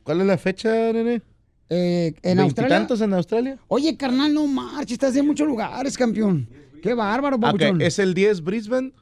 [0.05, 1.23] ¿Cuál es la fecha, nene?
[1.71, 2.69] Eh, ¿En Australia?
[2.69, 3.59] ¿Veintitantos en Australia?
[3.69, 6.49] Oye, carnal, no marches, estás en muchos lugares, campeón.
[6.83, 7.81] Qué bárbaro, papuchón.
[7.81, 8.93] es el 10 Brisbane,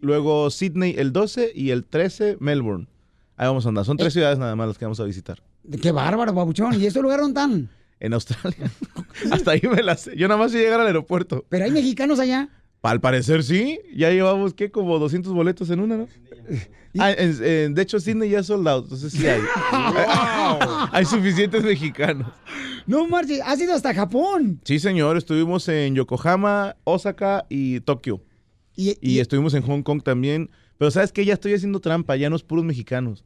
[0.00, 2.88] luego Sydney el 12 y el 13 Melbourne.
[3.36, 3.84] Ahí vamos a andar.
[3.84, 5.42] Son tres ciudades nada más las que vamos a visitar.
[5.80, 6.78] Qué bárbaro, papuchón.
[6.80, 7.70] ¿Y este lugar dónde están?
[8.00, 8.70] En Australia.
[9.30, 10.16] Hasta ahí me la sé.
[10.16, 11.44] Yo nada más sé llegar al aeropuerto.
[11.50, 12.48] Pero hay mexicanos allá.
[12.80, 13.78] Al parecer sí.
[13.94, 14.70] Ya llevamos, ¿qué?
[14.70, 16.08] Como 200 boletos en una, ¿no?
[16.98, 18.84] Ah, en- en- de hecho, Sydney ya es sold out.
[18.84, 19.40] Entonces sí hay.
[20.92, 22.26] hay suficientes mexicanos.
[22.86, 24.60] No marches, has ido hasta Japón.
[24.64, 25.16] Sí, señor.
[25.16, 28.22] Estuvimos en Yokohama, Osaka y Tokio.
[28.76, 30.50] Y, Y estuvimos en Hong Kong también.
[30.78, 31.24] Pero ¿sabes qué?
[31.24, 32.16] Ya estoy haciendo trampa.
[32.16, 33.24] Ya no es puros mexicanos.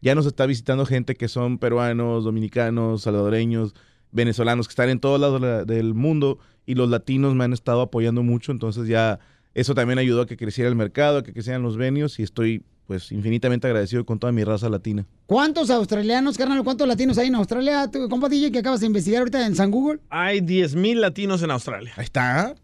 [0.00, 3.74] Ya nos está visitando gente que son peruanos, dominicanos, salvadoreños,
[4.12, 6.38] venezolanos, que están en todos lados de la- del mundo.
[6.64, 8.50] Y los latinos me han estado apoyando mucho.
[8.50, 9.20] Entonces ya
[9.56, 12.18] eso también ayudó a que creciera el mercado, a que crecieran los venios.
[12.18, 15.06] Y estoy pues infinitamente agradecido con toda mi raza latina.
[15.24, 16.62] ¿Cuántos australianos, carnal?
[16.62, 17.90] ¿Cuántos latinos hay en Australia?
[17.90, 19.98] Tu compa DJ que acabas de investigar ahorita en San Google.
[20.10, 21.92] Hay 10 mil latinos en Australia.
[21.96, 22.54] Ahí está.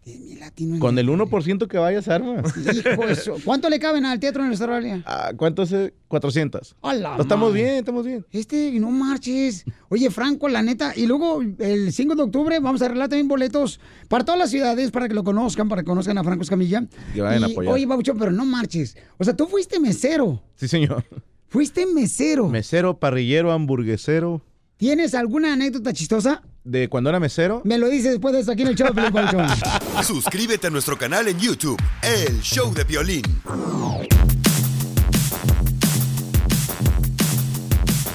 [0.79, 2.53] Con el 1% que vayas, armas.
[2.57, 3.35] Hijo eso.
[3.43, 5.03] ¿Cuánto le caben al teatro en Australia?
[5.05, 5.71] Ah, ¿Cuántos?
[5.73, 5.93] eh?
[6.13, 6.75] 400.
[6.83, 7.63] A la Estamos madre.
[7.63, 8.25] bien, estamos bien.
[8.31, 9.65] Este, no marches.
[9.89, 10.93] Oye, Franco, la neta.
[10.95, 14.91] Y luego, el 5 de octubre, vamos a arreglar también boletos para todas las ciudades,
[14.91, 16.85] para que lo conozcan, para que conozcan a Franco Escamilla.
[17.13, 17.73] Que vayan a Y, apoyar.
[17.73, 18.95] Oye, Babuchón, pero no marches.
[19.17, 20.41] O sea, tú fuiste mesero.
[20.55, 21.03] Sí, señor.
[21.49, 22.47] Fuiste mesero.
[22.47, 24.41] Mesero, parrillero, hamburguesero.
[24.77, 26.41] ¿Tienes alguna anécdota chistosa?
[26.63, 27.61] De cuando era mesero.
[27.65, 29.47] Me lo dices después de esto aquí en el show, de Piolín.
[30.03, 33.21] Suscríbete a nuestro canal en YouTube, El Show de Violín.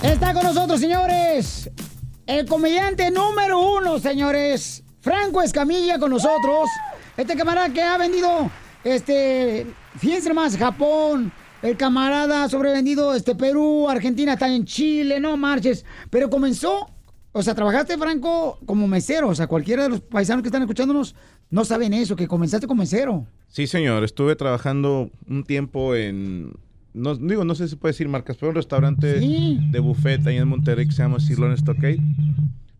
[0.03, 1.68] Está con nosotros, señores,
[2.24, 6.68] el comediante número uno, señores, Franco Escamilla con nosotros.
[7.16, 8.49] Este camarada que ha vendido,
[8.84, 9.66] este,
[9.99, 11.32] fíjense más, Japón.
[11.62, 15.84] El camarada sobrevendido, este, Perú, Argentina, está en Chile, no marches.
[16.11, 16.88] Pero comenzó,
[17.32, 19.28] o sea, trabajaste, Franco, como mesero.
[19.28, 21.16] O sea, cualquiera de los paisanos que están escuchándonos
[21.51, 23.26] no saben eso, que comenzaste como mesero.
[23.49, 24.05] Sí, señor.
[24.05, 26.53] Estuve trabajando un tiempo en.
[26.99, 30.49] No, digo, no sé si puede decir marcas, pero un restaurante de buffet ahí en
[30.49, 32.01] Monterrey que se llama Sirloin Stockade.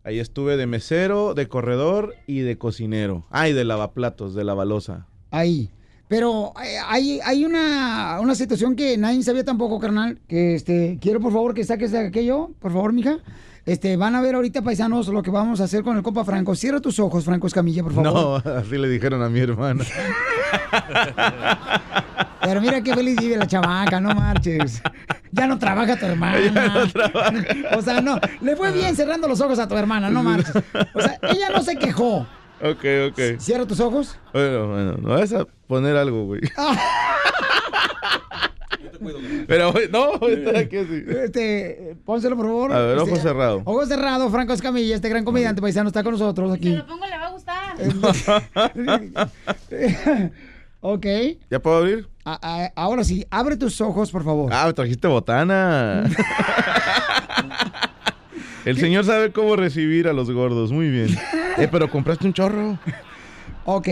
[0.03, 3.25] Ahí estuve de mesero, de corredor y de cocinero.
[3.31, 5.07] Ah, y de lavaplatos, de lavalosa.
[5.31, 5.69] ahí.
[6.07, 10.19] Pero eh, hay, hay una, una situación que nadie sabía tampoco, carnal.
[10.27, 13.19] Que este, quiero por favor que saques de aquello, por favor, mija.
[13.69, 16.55] Este, van a ver ahorita, paisanos, lo que vamos a hacer con el compa Franco.
[16.55, 18.43] Cierra tus ojos, Franco Escamilla, por favor.
[18.43, 19.85] No, así le dijeron a mi hermana.
[22.41, 24.81] Pero mira qué feliz vive la chavaca, no marches.
[25.31, 26.39] Ya no trabaja tu hermana.
[27.77, 30.55] O sea, no, le fue bien cerrando los ojos a tu hermana, no marches.
[30.95, 32.25] O sea, ella no se quejó.
[32.61, 33.37] Ok, ok.
[33.37, 34.17] Cierra tus ojos.
[34.33, 36.41] Bueno, bueno, no vas a poner algo, güey.
[39.47, 41.03] Pero, no, está aquí así.
[41.07, 42.73] Este, pónselo, por favor.
[42.73, 43.61] A ver, ojo Este, cerrado.
[43.65, 46.77] Ojo cerrado, Franco Escamilla, este gran comediante paisano está con nosotros aquí.
[46.87, 47.75] pongo, le va a gustar.
[50.81, 51.05] ok.
[51.49, 52.07] ¿Ya puedo abrir?
[52.25, 54.51] A- a- ahora sí, abre tus ojos, por favor.
[54.53, 56.09] Ah, me trajiste botana.
[58.65, 61.07] El señor sabe cómo recibir a los gordos, muy bien.
[61.57, 62.77] Eh, pero compraste un chorro.
[63.65, 63.87] Ok.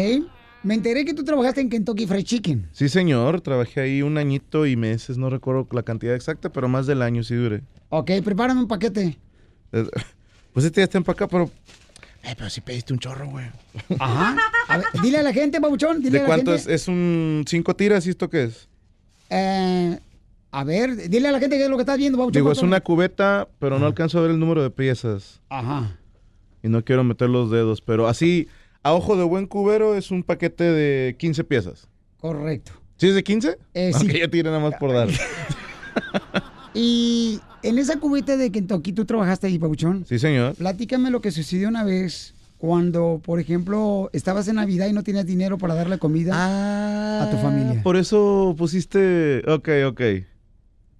[0.67, 2.67] Me enteré que tú trabajaste en Kentucky Fried Chicken.
[2.73, 6.85] Sí, señor, trabajé ahí un añito y meses, no recuerdo la cantidad exacta, pero más
[6.87, 7.63] del año sí duré.
[7.89, 9.17] Ok, prepárame un paquete.
[9.71, 9.85] Eh,
[10.53, 11.51] Pues este ya está empacado, pero...
[12.23, 13.45] Eh, pero si pediste un chorro, güey.
[13.99, 14.35] Ajá.
[14.67, 16.73] A ver, dile a la gente, babuchón, dile ¿De a la cuánto gente.
[16.73, 16.81] es?
[16.81, 18.67] ¿Es un cinco tiras y esto qué es?
[19.29, 19.99] Eh,
[20.51, 22.41] a ver, dile a la gente qué es lo que estás viendo, babuchón.
[22.41, 25.41] Digo, es una cubeta, pero no alcanzo a ver el número de piezas.
[25.49, 25.95] Ajá.
[26.63, 28.47] Y no quiero meter los dedos, pero así,
[28.87, 31.87] a ojo de buen cubero, es un paquete de 15 piezas.
[32.19, 32.71] Correcto.
[32.97, 33.57] ¿Sí es de 15?
[33.73, 34.19] Eh, Ok, sí.
[34.19, 35.07] ya tiene nada más por dar.
[36.73, 40.05] Y en esa cubeta de Kentucky tú trabajaste ahí, babuchón.
[40.07, 40.55] Sí, señor.
[40.55, 45.25] Platícame lo que sucedió una vez cuando, por ejemplo, estabas en Navidad y no tenías
[45.25, 47.81] dinero para darle comida a tu familia.
[47.83, 49.43] Por eso pusiste...
[49.49, 50.01] Ok, ok.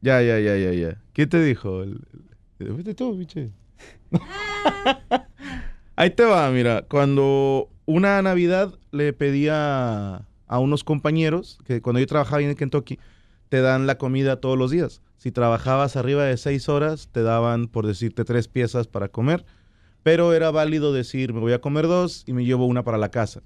[0.02, 0.98] Ya, ya, ya, ya, ya.
[1.14, 1.84] ¿Quién te dijo?
[2.58, 3.50] Fuiste tú, biche.
[5.96, 6.84] Ahí te va, mira.
[6.88, 13.00] Cuando una Navidad le pedía a unos compañeros, que cuando yo trabajaba en Kentucky,
[13.50, 15.02] te dan la comida todos los días.
[15.18, 19.46] Si trabajabas arriba de seis horas, te daban, por decirte, tres piezas para comer.
[20.04, 23.10] Pero era válido decir, me voy a comer dos y me llevo una para la
[23.10, 23.42] casa.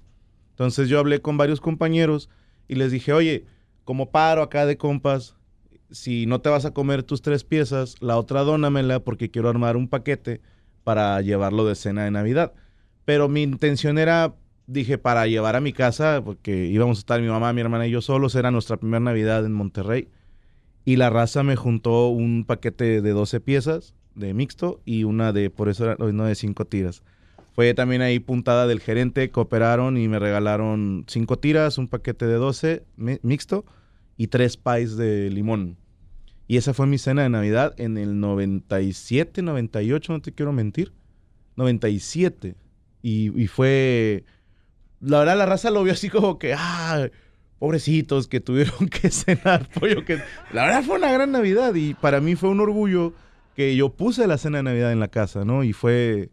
[0.50, 2.28] Entonces yo hablé con varios compañeros
[2.66, 3.46] y les dije, oye,
[3.84, 5.36] como paro acá de compas,
[5.90, 9.76] si no te vas a comer tus tres piezas, la otra dónamela porque quiero armar
[9.76, 10.40] un paquete
[10.82, 12.52] para llevarlo de cena de Navidad.
[13.04, 14.34] Pero mi intención era,
[14.66, 17.90] dije, para llevar a mi casa, porque íbamos a estar mi mamá, mi hermana y
[17.90, 20.08] yo solos, era nuestra primera Navidad en Monterrey.
[20.84, 25.48] Y la raza me juntó un paquete de 12 piezas de mixto y una de,
[25.50, 27.02] por eso era una de 5 tiras.
[27.54, 32.34] Fue también ahí puntada del gerente, cooperaron y me regalaron 5 tiras, un paquete de
[32.34, 33.64] 12 mi- mixto
[34.16, 35.76] y tres pies de limón.
[36.48, 40.92] Y esa fue mi cena de Navidad en el 97, 98, no te quiero mentir.
[41.56, 42.54] 97.
[43.02, 44.24] Y, fue...
[45.00, 47.08] La verdad, la raza lo vio así como que, ah,
[47.58, 50.04] pobrecitos que tuvieron que cenar pollo.
[50.04, 50.20] Que...
[50.52, 53.12] La verdad fue una gran Navidad y para mí fue un orgullo
[53.56, 55.64] que yo puse la cena de Navidad en la casa, ¿no?
[55.64, 56.30] Y fue,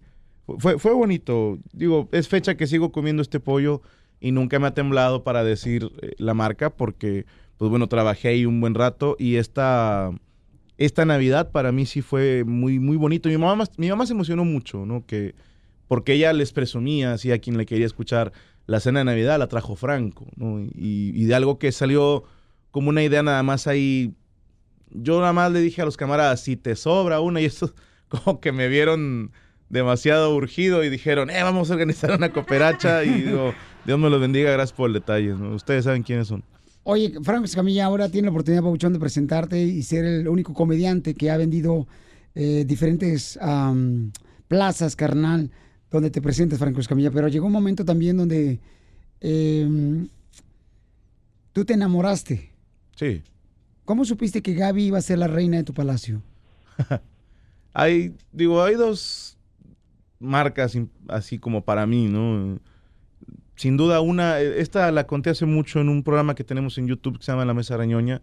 [0.60, 1.58] fue, fue bonito.
[1.74, 3.82] Digo, es fecha que sigo comiendo este pollo
[4.20, 7.26] y nunca me ha temblado para decir eh, la marca porque,
[7.58, 10.12] pues bueno, trabajé ahí un buen rato y esta,
[10.78, 13.30] esta Navidad para mí sí fue muy, muy bonito.
[13.30, 15.06] Mi mamá, mi mamá se emocionó mucho, ¿no?
[15.06, 15.36] Que,
[15.90, 18.32] porque ella les presumía, así a quien le quería escuchar,
[18.68, 20.60] la cena de Navidad la trajo Franco, ¿no?
[20.76, 22.26] Y, de algo que salió
[22.70, 24.14] como una idea nada más ahí.
[24.92, 27.74] Yo nada más le dije a los camaradas, si te sobra una, y eso
[28.08, 29.32] como que me vieron
[29.70, 34.22] demasiado urgido y dijeron, eh, vamos a organizar una cooperacha y digo, Dios me los
[34.22, 35.56] bendiga, gracias por el detalle, ¿no?
[35.56, 36.44] Ustedes saben quiénes son.
[36.84, 41.16] Oye, Franco Escamilla ahora tiene la oportunidad, Pabuchón, de presentarte y ser el único comediante
[41.16, 41.88] que ha vendido
[42.36, 43.40] eh, diferentes
[44.48, 45.50] plazas, carnal,
[45.92, 47.12] donde te presentes, Franco Escamilla.
[47.12, 48.60] Pero llegó un momento también donde
[49.22, 50.08] em,
[51.54, 52.52] tú te enamoraste.
[52.96, 53.24] Sí.
[53.86, 56.22] ¿Cómo supiste que Gaby iba a ser la reina de tu palacio?
[57.74, 59.38] Hay, digo, hay dos
[60.20, 60.78] marcas
[61.08, 62.60] así como para mí, ¿no?
[63.56, 67.20] Sin duda una, esta la conté hace mucho en un programa que tenemos en YouTube
[67.20, 68.22] que se llama La Mesa Arañoña,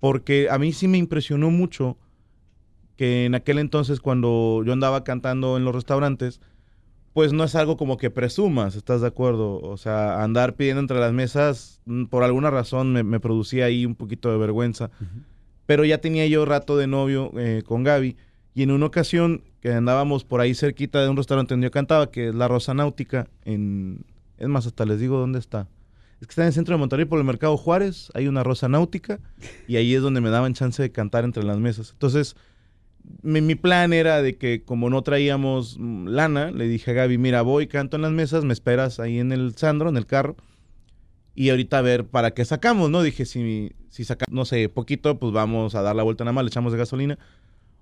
[0.00, 1.96] porque a mí sí me impresionó mucho
[2.96, 6.40] que en aquel entonces cuando yo andaba cantando en los restaurantes,
[7.14, 9.60] pues no es algo como que presumas, ¿estás de acuerdo?
[9.60, 13.86] O sea, andar pidiendo entre las mesas, mm, por alguna razón me, me producía ahí
[13.86, 14.90] un poquito de vergüenza.
[15.64, 18.16] Pero ya tenía yo rato de novio eh, con Gaby.
[18.52, 22.10] Y en una ocasión que andábamos por ahí cerquita de un restaurante donde yo cantaba,
[22.10, 24.04] que es La Rosa Náutica, en...
[24.36, 25.68] Es más, hasta les digo dónde está.
[26.20, 28.68] Es que está en el centro de Monterrey por el Mercado Juárez, hay una Rosa
[28.68, 29.20] Náutica,
[29.68, 31.92] y ahí es donde me daban chance de cantar entre las mesas.
[31.92, 32.36] Entonces,
[33.22, 37.42] mi, plan era de que como no traíamos mm, lana, le dije a Gaby, mira,
[37.42, 40.36] voy, canto en las mesas, me esperas ahí en el Sandro, en el carro,
[41.34, 43.02] y ahorita a ver para qué sacamos, ¿no?
[43.02, 46.44] Dije, si, si sacamos, no sé, poquito, pues vamos a dar la vuelta nada más,
[46.44, 47.18] le echamos de gasolina,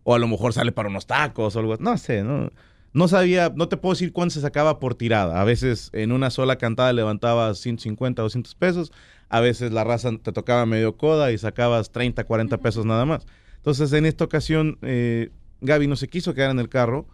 [0.04, 2.50] o a lo mejor sale para unos tacos o algo, no sé, ¿no?
[2.94, 5.40] No sabía, no te puedo decir cuánto se sacaba por tirada.
[5.40, 8.92] A veces en una sola cantada levantabas 150, 200 pesos.
[9.30, 13.26] A veces la raza te tocaba medio coda y sacabas 30, 40 pesos nada más.
[13.62, 17.06] Entonces en esta ocasión eh, Gaby no se quiso quedar en el carro.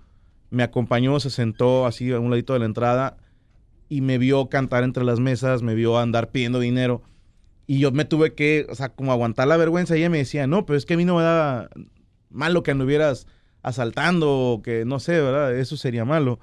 [0.49, 3.19] Me acompañó, se sentó así a un ladito de la entrada
[3.91, 7.03] y me vio cantar entre las mesas, me vio andar pidiendo dinero.
[7.67, 9.95] Y yo me tuve que, o sea, como aguantar la vergüenza.
[9.95, 11.69] Y ella me decía, no, pero es que a mí no me da
[12.31, 13.27] malo que anduvieras
[13.63, 15.55] asaltando que no sé, ¿verdad?
[15.55, 16.41] Eso sería malo.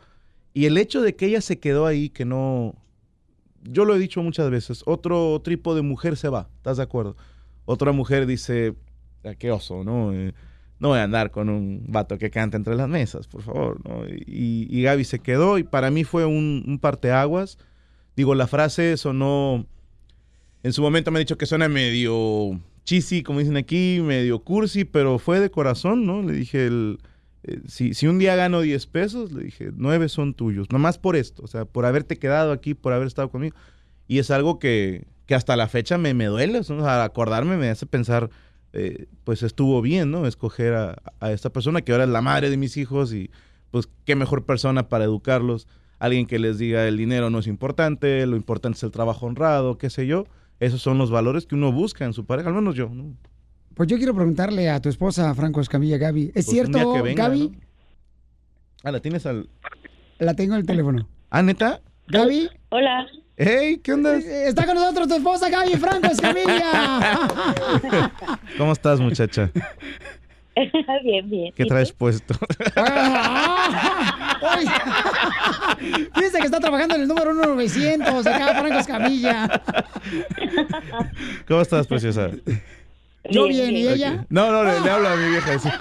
[0.54, 2.76] Y el hecho de que ella se quedó ahí, que no...
[3.64, 7.18] Yo lo he dicho muchas veces, otro tipo de mujer se va, ¿estás de acuerdo?
[7.66, 8.76] Otra mujer dice,
[9.26, 10.14] "Ah, qué oso, ¿no?
[10.14, 10.34] Eh,
[10.80, 14.06] no voy a andar con un vato que canta entre las mesas, por favor, ¿no?
[14.08, 17.58] Y, y Gaby se quedó y para mí fue un, un parteaguas.
[18.16, 19.66] Digo, la frase sonó,
[20.64, 24.86] en su momento me ha dicho que suena medio cheesy, como dicen aquí, medio cursi,
[24.86, 26.22] pero fue de corazón, ¿no?
[26.22, 27.00] Le dije, el,
[27.44, 31.16] eh, si, si un día gano 10 pesos, le dije, 9 son tuyos, nomás por
[31.16, 33.56] esto, o sea, por haberte quedado aquí, por haber estado conmigo.
[34.08, 37.70] Y es algo que, que hasta la fecha me, me duele, o sea, acordarme me
[37.70, 38.30] hace pensar,
[38.76, 40.28] eh, pues estuvo bien, ¿no?
[40.28, 43.32] Escoger a, a esta persona que ahora es la madre de mis hijos y
[43.72, 45.68] pues qué mejor persona para educarlos.
[45.98, 49.78] Alguien que les diga el dinero no es importante, lo importante es el trabajo honrado,
[49.78, 50.26] qué sé yo.
[50.60, 52.90] Esos son los valores que uno busca en su pareja, al menos yo.
[52.90, 53.16] ¿no?
[53.74, 56.28] Pues yo quiero preguntarle a tu esposa, Franco Escamilla, Gaby.
[56.28, 57.50] ¿Es Pues cierto, venga, Gaby?
[57.50, 57.60] ¿no?
[58.84, 59.50] Ah, la tienes al...
[60.20, 61.08] La tengo en el teléfono.
[61.30, 61.82] Ah, ¿neta?
[62.08, 62.50] Gaby.
[62.70, 63.08] Hola.
[63.38, 64.16] Hey, ¿qué onda?
[64.16, 67.12] Está con nosotros tu esposa, Gaby Franco Escamilla.
[68.58, 69.52] ¿Cómo estás, muchacha?
[71.04, 71.52] bien, bien.
[71.54, 72.34] ¿Qué ¿Y traes puesto?
[76.16, 79.62] Dice que está trabajando en el número 1900, acá Franco Escamilla.
[81.46, 82.30] ¿Cómo estás, preciosa?
[83.30, 84.26] Yo bien, ¿y ella?
[84.30, 85.60] No, no, le, le hablo a mi vieja.
[85.60, 85.70] sí.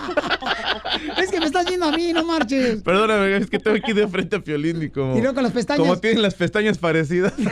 [1.18, 2.82] Es que me estás viendo a mí, no marches.
[2.82, 5.16] Perdóname, es que tengo aquí de frente a Piolín y como...
[5.16, 5.80] Y luego con las pestañas.
[5.80, 7.32] Como tienen las pestañas parecidas.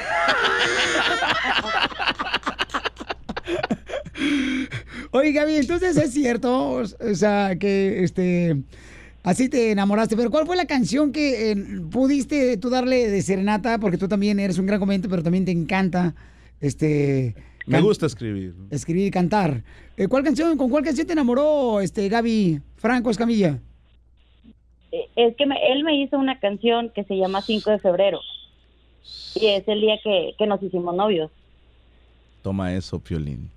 [5.10, 8.56] Oye, Gaby, entonces es cierto, o sea, que este
[9.22, 11.56] así te enamoraste, pero ¿cuál fue la canción que eh,
[11.90, 13.78] pudiste tú darle de serenata?
[13.78, 16.14] Porque tú también eres un gran comediante, pero también te encanta
[16.60, 17.34] este
[17.66, 18.54] Me gusta escribir.
[18.70, 19.62] escribir y cantar.
[19.96, 23.58] Eh, ¿Cuál canción, con cuál canción te enamoró este Gaby Franco Escamilla?
[24.90, 28.20] Eh, Es que me- él me hizo una canción que se llama 5 de febrero.
[29.34, 31.30] Y es el día que, que nos hicimos novios.
[32.42, 33.50] Toma eso, Piolín.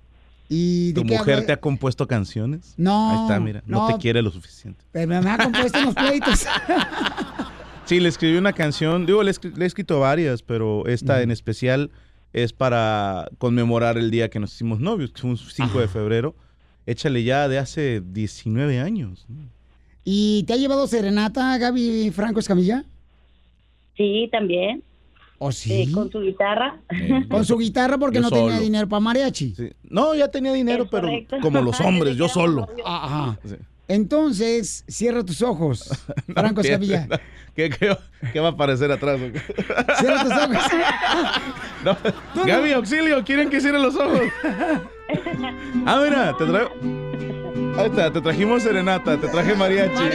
[0.48, 1.46] ¿Y ¿Tu mujer habla?
[1.46, 2.74] te ha compuesto canciones?
[2.76, 3.62] No, Ahí está, mira.
[3.66, 3.94] No, no.
[3.94, 4.84] te quiere lo suficiente.
[4.92, 6.46] Pero me ha compuesto unos pleitos.
[7.84, 9.06] Sí, le escribí una canción.
[9.06, 11.92] Digo, le, he escri- le he escrito varias, pero esta en especial
[12.36, 16.34] es para conmemorar el día que nos hicimos novios, que fue un 5 de febrero.
[16.84, 19.26] Échale ya de hace 19 años.
[20.04, 22.84] ¿Y te ha llevado serenata Gaby Franco Escamilla?
[23.96, 24.82] Sí, también.
[25.38, 25.72] ¿O sí?
[25.72, 26.78] Eh, con su guitarra.
[27.30, 29.54] Con su guitarra porque Yo no tenía dinero para mariachi.
[29.84, 31.36] No, ya tenía dinero, pero correcto.
[31.40, 32.68] como los hombres, yo solo.
[32.84, 33.38] Ajá.
[33.46, 33.56] Sí.
[33.88, 35.88] Entonces, cierra tus ojos,
[36.34, 37.02] Franco No Escamilla.
[37.02, 37.20] entiendo.
[37.56, 37.96] ¿Qué, qué,
[38.34, 39.18] qué va a aparecer atrás?
[39.98, 40.58] Cierra tus ojos.
[42.34, 44.20] No, Gaby, auxilio, quieren que cierre los ojos.
[45.86, 46.70] Ah, mira, te traigo.
[47.78, 50.10] Ahí está, te trajimos serenata, te traje mariachi.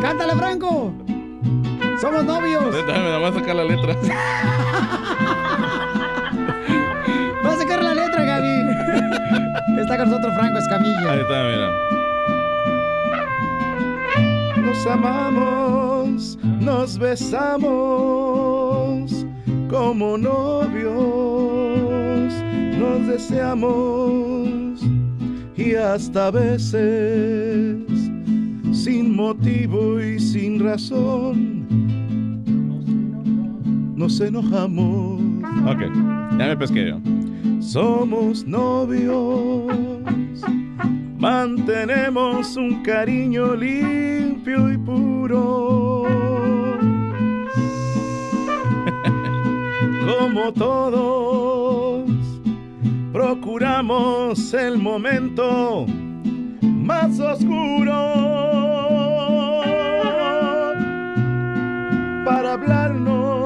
[0.00, 0.94] ¡Cántale, Franco!
[2.00, 2.72] ¡Somos novios!
[2.72, 3.96] Déjame nada más sacar la letra.
[9.78, 11.12] Está con nosotros Franco Escamilla.
[11.12, 11.70] Ahí está, mira.
[14.62, 17.66] Nos amamos, nos besamos
[19.70, 20.94] como novios,
[22.78, 24.80] nos deseamos
[25.56, 27.86] y hasta a veces
[28.72, 31.66] sin motivo y sin razón
[33.96, 35.20] nos enojamos.
[35.66, 35.80] Ok,
[36.38, 37.25] ya me pesqué yo.
[37.66, 39.66] Somos novios,
[41.18, 46.04] mantenemos un cariño limpio y puro.
[50.06, 52.08] Como todos,
[53.12, 55.86] procuramos el momento
[56.62, 57.92] más oscuro
[62.24, 63.45] para hablarnos,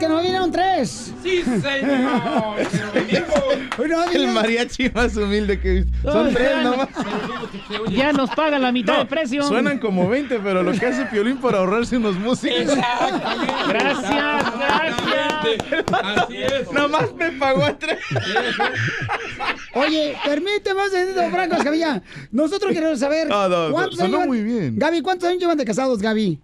[0.00, 1.12] Que nos vinieron tres.
[1.22, 2.56] Sí, señor.
[4.14, 5.84] El mariachi más humilde que.
[6.02, 6.88] Son tres nomás.
[7.90, 9.42] Ya nos pagan la mitad No, de precio.
[9.44, 12.74] Suenan como 20, pero lo que hace Piolín para ahorrarse unos músicos.
[13.68, 15.84] Gracias, gracias.
[16.02, 16.72] Así es.
[16.72, 17.98] Nomás me pagó a tres.
[19.74, 22.02] Oye, permíteme, señorito Franco Escamilla.
[22.32, 24.78] Nosotros queremos saber No, no, cuántos años muy bien.
[24.78, 26.40] Gaby, ¿cuántos años llevan de casados, Gaby?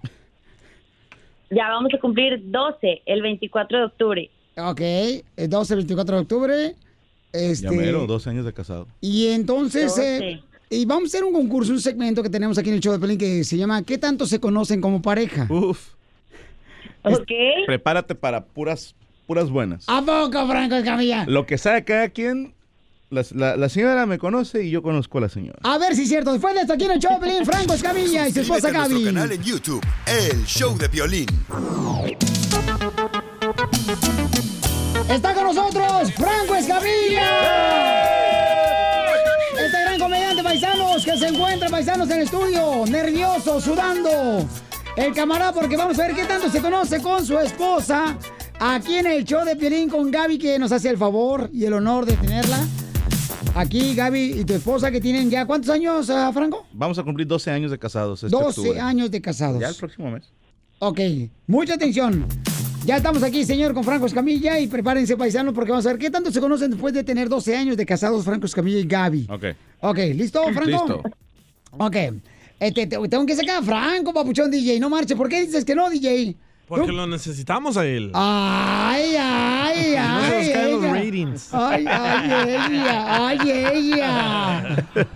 [1.51, 4.31] Ya vamos a cumplir 12 el 24 de octubre.
[4.57, 4.81] Ok,
[5.37, 6.75] el 12, 24 de octubre.
[7.33, 8.89] Este, Ya mero, 12 años de casado.
[9.01, 10.19] Y entonces, 12.
[10.31, 12.93] eh, y vamos a hacer un concurso, un segmento que tenemos aquí en el show
[12.93, 15.47] de Pelín que se llama ¿Qué tanto se conocen como pareja?
[15.51, 15.95] Uf.
[17.03, 17.31] Ok.
[17.67, 18.95] Prepárate para puras,
[19.27, 19.85] puras buenas.
[19.89, 21.25] ¿A poco, Franco Escamilla?
[21.29, 22.55] Lo que sabe cada quien,
[23.11, 25.59] la, la- la señora me conoce y yo conozco a la señora.
[25.63, 26.33] A ver si es cierto.
[26.33, 28.95] Después de esto, aquí en el show, de Pelín, Franco Escamilla y su esposa nuestro
[28.99, 29.05] Gaby.
[29.05, 31.27] canal en YouTube, El Show de Violín.
[35.09, 37.31] Está con nosotros Franco Escamilla.
[39.57, 44.45] Este gran comediante paisanos que se encuentra paisanos en el estudio, nervioso, sudando.
[44.97, 48.19] El camarada porque vamos a ver qué tanto se conoce con su esposa
[48.59, 51.75] aquí en el show de Piolín con Gaby que nos hace el favor y el
[51.75, 52.59] honor de tenerla.
[53.57, 56.67] Aquí Gaby y tu esposa que tienen ya cuántos años, ah, Franco?
[56.73, 58.23] Vamos a cumplir 12 años de casados.
[58.23, 58.81] Este 12 octubre.
[58.81, 59.61] años de casados.
[59.61, 60.25] Ya el próximo mes.
[60.79, 61.01] Ok,
[61.47, 62.27] mucha atención.
[62.85, 66.11] Ya estamos aquí, señor, con Franco Escamilla y prepárense, paisanos, porque vamos a ver qué
[66.11, 69.27] tanto se conocen después de tener 12 años de casados Franco Escamilla y Gaby.
[69.31, 69.45] Ok.
[69.81, 70.65] Ok, ¿listo, Franco?
[70.67, 71.03] Listo.
[71.79, 71.97] Ok.
[72.61, 75.17] Este, te- tengo que sacar a Franco, papuchón DJ, no marche.
[75.17, 76.37] ¿Por qué dices que no, DJ?
[76.67, 78.11] Porque lo necesitamos a él.
[78.15, 80.53] Ay, ay, No se nos ay.
[80.53, 80.95] caen los ella.
[80.95, 81.55] ratings.
[81.55, 82.31] Ay, ay,
[82.73, 84.87] ella, ay, ella.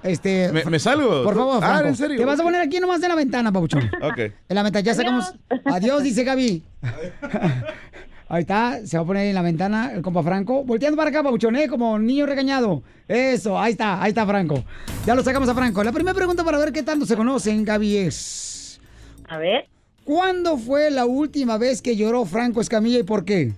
[0.00, 0.52] Este.
[0.52, 1.24] ¿Me, me salgo?
[1.24, 1.88] Por favor, Ah, Franco.
[1.88, 2.16] ¿en serio?
[2.18, 3.90] Te vas a poner aquí nomás en la ventana, papuchón.
[4.00, 4.18] Ok.
[4.18, 5.34] En la ventana, ya sacamos.
[5.64, 6.62] Adiós, dice Gaby.
[8.30, 10.62] Ahí está, se va a poner en la ventana el compa Franco.
[10.62, 11.66] Volteando para acá, papuchón, ¿eh?
[11.66, 12.82] Como niño regañado.
[13.08, 14.62] Eso, ahí está, ahí está Franco.
[15.04, 15.82] Ya lo sacamos a Franco.
[15.82, 18.80] La primera pregunta para ver qué tanto se conocen, Gaby, es.
[19.28, 19.66] A ver.
[20.12, 23.52] ¿Cuándo fue la última vez que lloró Franco Escamilla y por qué?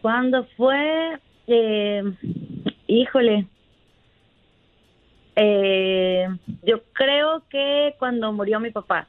[0.00, 1.18] ¿Cuándo fue?
[1.46, 2.02] Eh,
[2.86, 3.46] híjole.
[5.36, 6.26] Eh,
[6.62, 9.06] yo creo que cuando murió mi papá.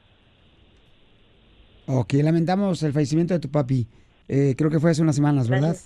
[1.86, 3.86] Ok, lamentamos el fallecimiento de tu papi.
[4.28, 5.76] Eh, creo que fue hace unas semanas, ¿verdad?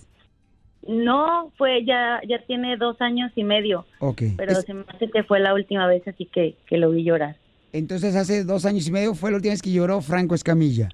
[0.88, 4.22] No, fue ya ya tiene dos años y medio, Ok.
[4.36, 7.04] pero Es- se me hace que fue la última vez así que, que lo vi
[7.04, 7.36] llorar.
[7.72, 10.90] Entonces hace dos años y medio fue la última vez que lloró Franco Escamilla.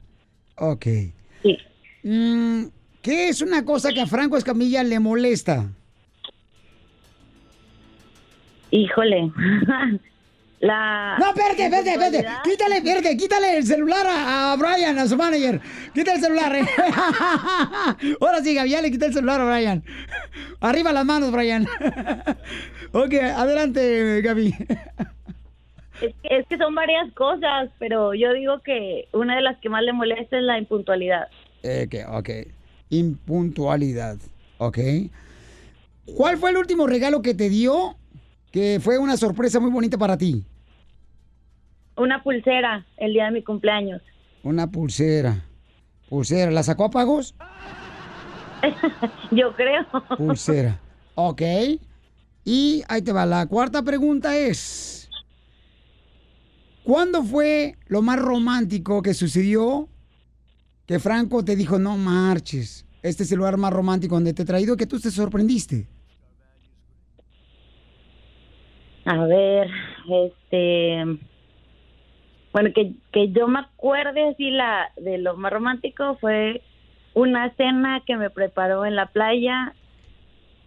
[0.57, 0.87] Ok.
[1.43, 1.59] Sí.
[2.05, 2.67] Mm,
[3.03, 5.69] ¿Qué es una cosa que a Franco Escamilla le molesta?
[8.71, 9.33] Híjole.
[10.61, 12.27] la No, espérate, espérate, espérate.
[12.45, 15.61] Quítale, espérate, quítale el celular a, a Brian, a su manager.
[15.95, 16.67] Quita el celular, eh.
[18.21, 19.83] Ahora sí, ya le quité el celular a Brian.
[20.61, 21.67] Arriba las manos, Brian.
[22.93, 24.55] ok, adelante, Gaby.
[26.01, 29.69] Es que, es que son varias cosas, pero yo digo que una de las que
[29.69, 31.29] más le molesta es la impuntualidad.
[31.63, 32.31] Eh, que, ok.
[32.91, 34.17] Impuntualidad.
[34.59, 34.79] Ok.
[36.17, 37.97] ¿Cuál fue el último regalo que te dio
[38.51, 40.45] que fue una sorpresa muy bonita para ti?
[41.97, 44.01] Una pulsera el día de mi cumpleaños.
[44.43, 45.45] Una pulsera.
[46.09, 46.51] Pulsera.
[46.51, 47.35] ¿La sacó a pagos?
[49.31, 49.85] Yo creo.
[50.17, 50.81] Pulsera.
[51.15, 51.43] Ok.
[52.45, 53.27] Y ahí te va.
[53.27, 55.08] La cuarta pregunta es:
[56.89, 59.91] ¿Cuándo fue lo más romántico que sucedió
[60.87, 62.87] que Franco te dijo, no marches?
[63.03, 65.87] Este es el lugar más romántico donde te he traído que tú te sorprendiste.
[69.05, 69.69] A ver,
[70.11, 71.05] este.
[72.55, 76.63] Bueno, que, que yo me acuerde así la, de lo más romántico fue
[77.13, 79.75] una cena que me preparó en la playa,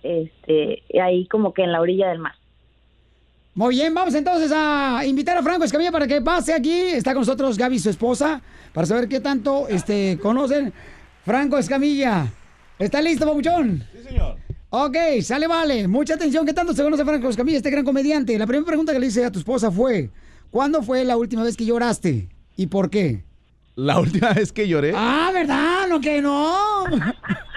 [0.04, 2.36] este, ahí como que en la orilla del mar.
[3.54, 6.72] Muy bien, vamos entonces a invitar a Franco Escamilla para que pase aquí.
[6.72, 8.42] Está con nosotros Gaby, su esposa,
[8.74, 10.72] para saber qué tanto este, conocen.
[11.26, 12.28] Franco Escamilla,
[12.80, 13.84] ¿está listo, papuchón?
[13.92, 14.38] Sí, señor.
[14.70, 15.86] Ok, sale, vale.
[15.90, 16.46] Mucha atención.
[16.46, 18.38] ¿Qué tanto se conoce Franco Escamilla, este gran comediante?
[18.40, 20.10] La primera pregunta que le hice a tu esposa fue,
[20.50, 22.30] ¿cuándo fue la última vez que lloraste?
[22.56, 23.26] ¿Y por qué?
[23.76, 24.94] La última vez que lloré.
[24.96, 25.90] Ah, ¿verdad?
[25.90, 26.86] No, que no.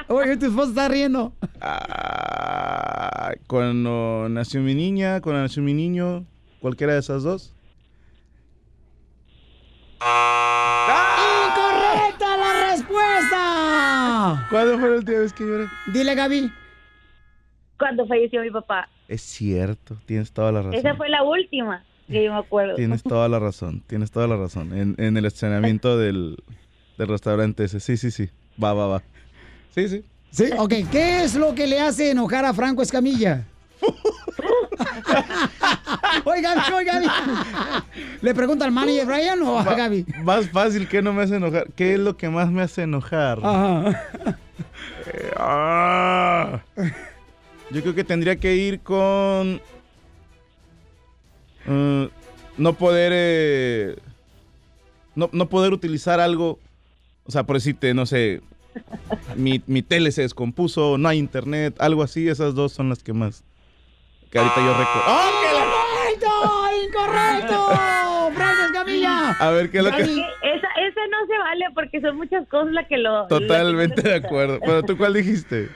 [0.09, 1.33] Oye, tu esposa está riendo.
[1.61, 6.25] Ah, cuando nació mi niña, cuando nació mi niño,
[6.61, 7.55] cualquiera de esas dos.
[11.47, 14.47] ¡Incorrecta la respuesta!
[14.51, 15.67] ¿Cuándo fue la última vez que lloré?
[15.93, 16.53] Dile, Gaby.
[17.79, 18.89] Cuando falleció mi papá.
[19.09, 20.75] Es cierto, tienes toda la razón.
[20.75, 22.75] Esa fue la última que yo me acuerdo.
[22.75, 24.77] Tienes toda la razón, tienes toda la razón.
[24.77, 26.37] En, en el escenamiento del,
[26.99, 27.81] del restaurante ese.
[27.81, 28.29] Sí, sí, sí.
[28.63, 29.03] Va, va, va.
[29.75, 30.05] Sí, sí.
[30.31, 30.73] Sí, ok.
[30.91, 33.45] ¿Qué es lo que le hace enojar a Franco Escamilla?
[36.25, 37.03] oigan, oigan.
[38.21, 40.07] ¿Le pregunta al manager Brian o a Gaby?
[40.23, 41.67] Más fácil, ¿qué no me hace enojar?
[41.75, 43.41] ¿Qué es lo que más me hace enojar?
[43.43, 44.03] Ajá.
[45.13, 46.61] Eh, ah.
[47.71, 49.61] Yo creo que tendría que ir con...
[51.67, 52.09] eh,
[52.57, 53.13] no poder...
[53.15, 53.97] eh,
[55.15, 56.59] no, no poder utilizar algo...
[57.27, 58.41] O sea, por decirte, no sé...
[59.37, 62.29] Mi, mi tele se descompuso, no hay internet, algo así.
[62.29, 63.45] Esas dos son las que más...
[64.31, 65.03] Que ahorita yo recuerdo.
[65.07, 65.31] ¡Ah!
[66.15, 66.29] ¡Incorrecto!
[66.85, 68.35] ¡Incorrecto!
[68.35, 69.31] ¡Franco Escamilla!
[69.31, 69.97] A ver, ¿qué es lo que...?
[70.05, 73.27] que esa, esa no se vale porque son muchas cosas las que lo...
[73.29, 74.59] Totalmente lo que- de acuerdo.
[74.65, 75.69] Pero tú, ¿cuál dijiste?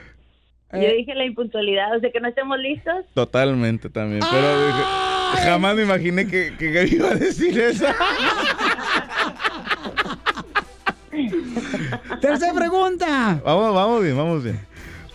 [0.73, 2.97] Yo dije la impuntualidad, o sea que no estemos listos.
[3.15, 4.21] Totalmente también.
[4.31, 4.83] Pero dije,
[5.45, 7.87] jamás me imaginé que, que Gaby iba a decir eso.
[12.21, 13.41] Tercera pregunta.
[13.45, 14.61] Vamos, vamos bien, vamos bien.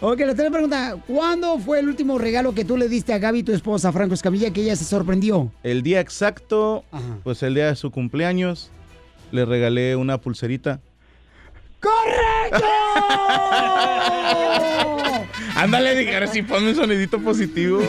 [0.02, 0.98] Ok, la tercera pregunta.
[1.08, 4.52] ¿Cuándo fue el último regalo que tú le diste a Gaby, tu esposa, Franco Escamilla,
[4.52, 5.50] que ella se sorprendió?
[5.64, 6.84] El día exacto,
[7.24, 8.70] pues el día de su cumpleaños,
[9.32, 10.82] le regalé una pulserita.
[11.84, 12.66] ¡Correcto!
[15.56, 17.82] Ándale, ahora sí ponme un sonidito positivo.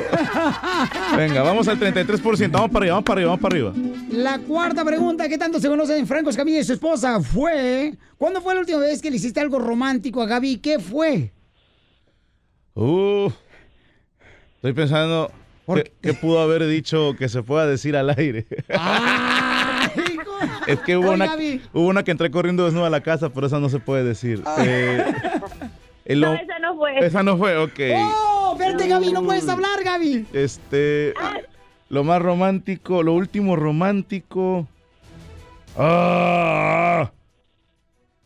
[1.17, 2.51] Venga, vamos al 33%.
[2.51, 3.73] Vamos para arriba, vamos para arriba, vamos para arriba.
[4.11, 7.21] La cuarta pregunta, ¿qué tanto se conocen Franco Escamilla y su esposa?
[7.21, 10.59] Fue, ¿cuándo fue la última vez que le hiciste algo romántico a Gaby?
[10.59, 11.33] ¿Qué fue?
[12.75, 13.31] Uh,
[14.57, 15.31] estoy pensando
[15.75, 18.47] qué, qué pudo haber dicho que se pueda decir al aire.
[20.67, 21.37] Es que hubo una,
[21.73, 24.43] hubo una que entré corriendo desnuda a la casa, pero esa no se puede decir.
[24.59, 25.05] Eh,
[26.05, 26.99] el No, esa no fue.
[26.99, 27.81] Esa no fue, ok.
[27.97, 28.57] ¡Oh!
[28.59, 30.27] Verte, Gaby, no puedes hablar, Gaby.
[30.33, 31.15] Este.
[31.89, 34.67] Lo más romántico, lo último romántico.
[35.77, 37.11] ¡Ah!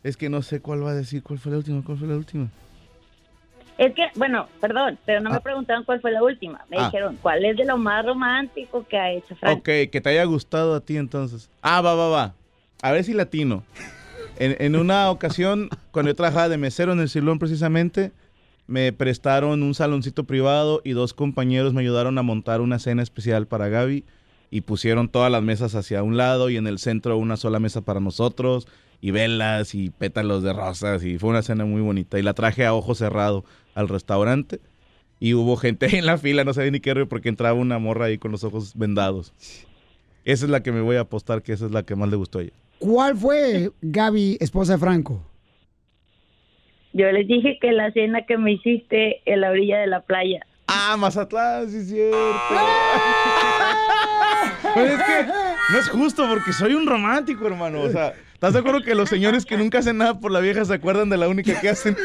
[0.03, 1.23] Es que no sé cuál va a decir.
[1.23, 1.82] ¿Cuál fue la última?
[1.85, 2.49] ¿Cuál fue la última?
[3.79, 6.65] Es que, bueno, perdón, pero no me preguntaron cuál fue la última.
[6.69, 6.85] Me Ah.
[6.87, 9.59] dijeron, ¿cuál es de lo más romántico que ha hecho Frank?
[9.61, 11.49] Ok, que te haya gustado a ti entonces.
[11.63, 12.35] Ah, va, va, va.
[12.83, 13.63] A ver si latino.
[14.41, 18.13] En, en una ocasión, cuando yo trabajaba de mesero en el Silón precisamente,
[18.67, 23.47] me prestaron un saloncito privado y dos compañeros me ayudaron a montar una cena especial
[23.47, 24.05] para Gaby
[24.51, 27.81] y pusieron todas las mesas hacia un lado y en el centro una sola mesa
[27.83, 28.67] para nosotros
[29.01, 32.66] y velas y pétalos de rosas y fue una cena muy bonita y la traje
[32.66, 33.45] a ojo cerrado
[33.75, 34.61] al restaurante
[35.20, 37.79] y hubo gente ahí en la fila, no sabía ni qué río porque entraba una
[37.79, 39.33] morra ahí con los ojos vendados.
[40.25, 42.16] Esa es la que me voy a apostar que esa es la que más le
[42.16, 42.53] gustó a ella.
[42.79, 45.25] ¿Cuál fue Gaby, esposa de Franco?
[46.93, 50.45] Yo les dije que la cena que me hiciste en la orilla de la playa.
[50.66, 52.19] Ah, Mazatlán, sí es cierto.
[54.75, 55.27] Pero es que
[55.73, 57.83] no es justo porque soy un romántico, hermano.
[57.83, 60.65] O sea, ¿estás de acuerdo que los señores que nunca hacen nada por la vieja
[60.65, 61.97] se acuerdan de la única que hacen?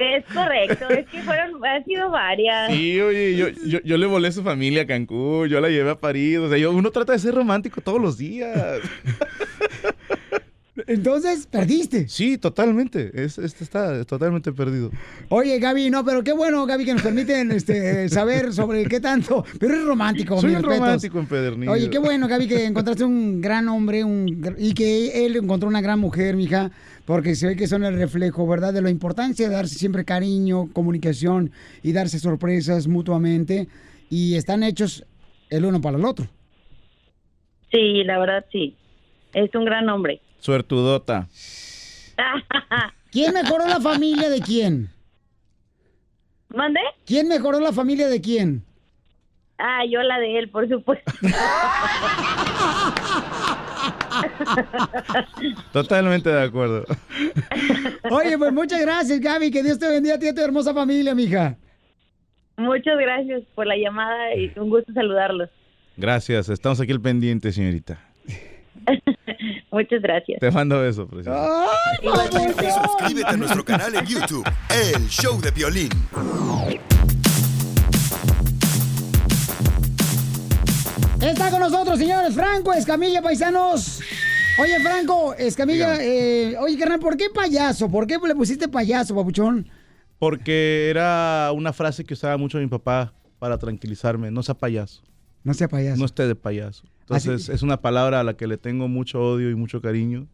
[0.00, 2.72] Es correcto, es que fueron, han sido varias.
[2.72, 5.90] Sí, oye, yo, yo, yo le volé a su familia a Cancún, yo la llevé
[5.90, 6.38] a París.
[6.38, 8.80] O sea, yo, uno trata de ser romántico todos los días.
[10.86, 12.08] Entonces, perdiste.
[12.08, 13.10] Sí, totalmente.
[13.14, 14.90] Es, este está totalmente perdido.
[15.30, 19.44] Oye, Gaby, no, pero qué bueno, Gaby, que nos permiten este, saber sobre qué tanto.
[19.58, 21.72] Pero es romántico, Soy un romántico empedernido.
[21.72, 25.80] Oye, qué bueno, Gaby, que encontraste un gran hombre un, y que él encontró una
[25.80, 26.70] gran mujer, mija,
[27.04, 28.72] porque se ve que son el reflejo, ¿verdad?
[28.72, 31.50] De la importancia de darse siempre cariño, comunicación
[31.82, 33.66] y darse sorpresas mutuamente.
[34.08, 35.04] Y están hechos
[35.50, 36.26] el uno para el otro.
[37.72, 38.76] Sí, la verdad sí.
[39.34, 40.20] Es un gran hombre.
[40.38, 41.28] Suertudota.
[43.10, 44.90] ¿Quién mejoró la familia de quién?
[46.48, 46.80] ¿Mande?
[47.04, 48.64] ¿Quién mejoró la familia de quién?
[49.58, 51.10] Ah, yo la de él, por supuesto.
[55.72, 56.84] Totalmente de acuerdo.
[58.10, 59.50] Oye, pues muchas gracias, Gaby.
[59.50, 61.56] Que Dios te bendiga a ti y a tu hermosa familia, mija.
[62.56, 65.50] Muchas gracias por la llamada y un gusto saludarlos.
[65.96, 67.98] Gracias, estamos aquí al pendiente, señorita.
[69.70, 70.40] Muchas gracias.
[70.40, 71.66] Te mando beso, preciosa.
[72.84, 75.90] Suscríbete a nuestro canal en YouTube, El Show de Violín.
[81.20, 84.00] Está con nosotros, señores, Franco Escamilla, paisanos.
[84.58, 87.90] Oye, Franco Escamilla, eh, oye, carnal, ¿por qué payaso?
[87.90, 89.68] ¿Por qué le pusiste payaso, papuchón?
[90.18, 94.30] Porque era una frase que usaba mucho mi papá para tranquilizarme.
[94.30, 95.02] No sea payaso.
[95.42, 95.98] No sea payaso.
[95.98, 96.84] No esté de payaso.
[97.08, 100.26] Entonces, Así- es una palabra a la que le tengo mucho odio y mucho cariño.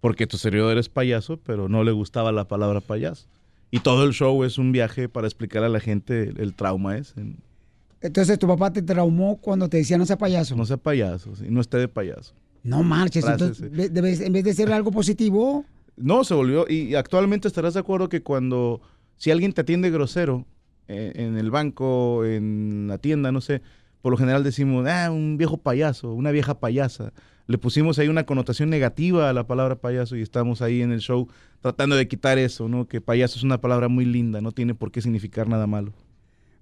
[0.00, 3.26] Porque tu servidor es payaso, pero no le gustaba la palabra payaso.
[3.70, 6.96] Y todo el show es un viaje para explicar a la gente el, el trauma
[6.96, 7.14] es.
[7.16, 7.36] en-
[8.00, 10.56] Entonces tu papá te traumó cuando te decía no sea payaso.
[10.56, 12.34] no sea payaso, sí, no esté de payaso.
[12.62, 13.88] No marches, Frase, entonces, sí.
[13.92, 15.64] debes- en vez de ser algo positivo,
[15.96, 16.64] No, se volvió.
[16.66, 18.80] Y actualmente estarás de acuerdo que cuando.
[19.18, 20.46] Si alguien te atiende grosero
[20.88, 23.60] eh, en el banco, en la tienda, no sé,
[24.02, 27.12] por lo general decimos, ah, un viejo payaso, una vieja payasa.
[27.46, 31.00] Le pusimos ahí una connotación negativa a la palabra payaso y estamos ahí en el
[31.00, 31.28] show
[31.60, 32.86] tratando de quitar eso, ¿no?
[32.86, 35.92] Que payaso es una palabra muy linda, no tiene por qué significar nada malo.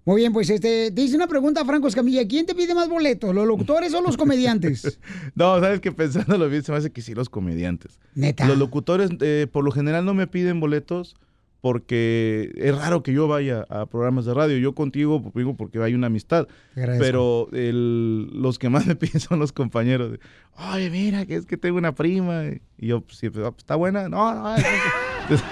[0.09, 2.27] Muy bien, pues este, te hice una pregunta, Franco Escamilla.
[2.27, 4.99] ¿Quién te pide más boletos, los locutores o los comediantes?
[5.35, 8.01] No, sabes que pensándolo bien, se me hace que sí los comediantes.
[8.15, 8.49] Neta.
[8.49, 11.15] Los locutores, eh, por lo general, no me piden boletos
[11.61, 14.59] porque es raro que yo vaya a programas de radio.
[14.59, 16.47] Yo contigo pues, digo porque hay una amistad.
[16.75, 20.19] Pero el- los que más me piden son los compañeros.
[20.73, 22.45] Oye, mira, que es que tengo una prima.
[22.79, 24.09] Y yo, pues, pues, ah, pues, ¿está buena?
[24.09, 24.55] No, no.
[24.57, 24.65] es-
[25.31, 25.45] es-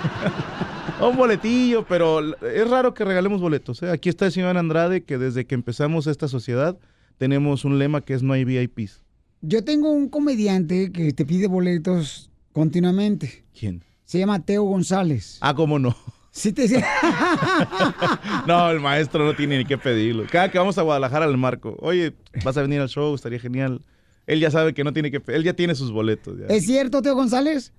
[1.01, 3.83] Un boletillo, pero es raro que regalemos boletos.
[3.83, 3.91] ¿eh?
[3.91, 6.79] Aquí está el señor Andrade, que desde que empezamos esta sociedad
[7.19, 9.03] tenemos un lema que es no hay VIPs.
[9.43, 13.45] Yo tengo un comediante que te pide boletos continuamente.
[13.59, 13.83] ¿Quién?
[14.07, 15.37] Se llama Teo González.
[15.41, 15.95] Ah, ¿cómo no?
[16.31, 16.87] Sí te decía.
[18.47, 20.25] No, el maestro no tiene ni que pedirlo.
[20.31, 22.15] Cada que vamos a Guadalajara al marco, oye,
[22.45, 23.81] vas a venir al show, estaría genial.
[24.27, 26.39] Él ya sabe que no tiene que él ya tiene sus boletos.
[26.39, 26.47] ya.
[26.47, 27.73] ¿Es cierto, Teo González?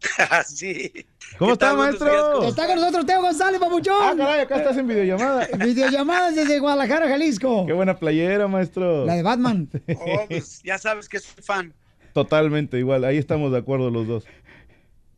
[0.46, 0.92] sí.
[1.38, 2.44] ¿Cómo está, maestro?
[2.44, 3.96] Está con nosotros Teo González, papuchón.
[4.00, 5.48] Ah, caray, acá estás en videollamada.
[5.58, 7.66] Videollamadas desde Guadalajara, Jalisco.
[7.66, 9.04] Qué buena playera, maestro.
[9.06, 9.68] La de Batman.
[9.98, 11.74] Oh, pues, ya sabes que soy fan.
[12.12, 14.24] Totalmente igual, ahí estamos de acuerdo los dos.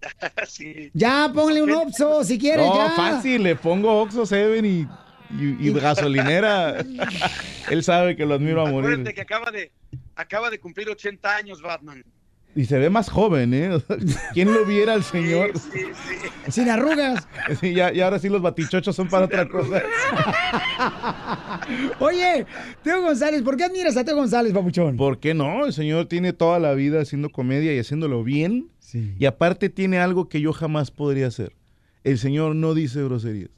[0.48, 0.90] sí.
[0.94, 2.90] Ya, ponle un Opso si quieres, no, ya.
[2.90, 4.80] fácil, le pongo Oxxo Seven y,
[5.30, 6.84] y- y gasolinera.
[7.70, 8.90] Él sabe que lo admiro a morir.
[8.90, 9.70] Acuérdate que acaba de,
[10.16, 12.04] acaba de cumplir 80 años Batman.
[12.54, 13.70] Y se ve más joven, ¿eh?
[14.34, 15.52] ¿Quién lo viera al señor?
[15.58, 15.80] Sí,
[16.44, 16.52] sí.
[16.52, 17.26] Sin arrugas.
[17.58, 19.80] Sí, ya, y ahora sí los batichochos son para otra cosa.
[21.98, 22.46] Oye,
[22.82, 24.96] Teo González, ¿por qué admiras a Teo González, papuchón?
[24.98, 25.64] ¿Por qué no?
[25.64, 28.68] El señor tiene toda la vida haciendo comedia y haciéndolo bien.
[29.18, 31.54] Y aparte tiene algo que yo jamás podría hacer.
[32.04, 33.50] El señor no dice groserías.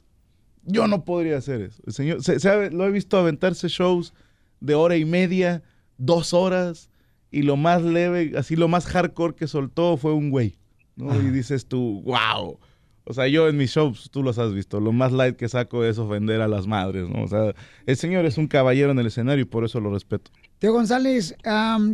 [0.63, 1.81] Yo no podría hacer eso.
[1.85, 4.13] El señor, se- lo he visto aventarse shows
[4.59, 5.61] de hora y media,
[5.97, 6.89] dos horas,
[7.31, 10.57] y lo más leve, así lo más hardcore que soltó fue un güey.
[10.95, 11.13] ¿no?
[11.21, 12.57] Y dices tú, wow.
[13.03, 15.83] O sea, yo en mis shows, tú los has visto, lo más light que saco
[15.83, 17.23] es ofender a las madres, ¿no?
[17.23, 17.53] O sea,
[17.85, 20.31] el señor es un caballero en el escenario y por eso lo respeto.
[20.57, 21.35] Teo González,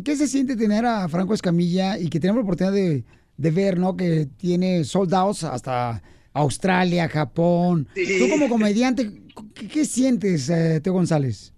[0.05, 3.03] ¿qué se siente tener a Franco Escamilla y que tenemos la oportunidad de,
[3.41, 3.97] de ver, ¿no?
[3.97, 6.01] Que tiene sold outs hasta
[6.33, 7.87] Australia, Japón.
[7.95, 8.19] Sí.
[8.19, 9.11] Tú como comediante,
[9.53, 11.53] ¿qué, qué sientes, eh, Teo González?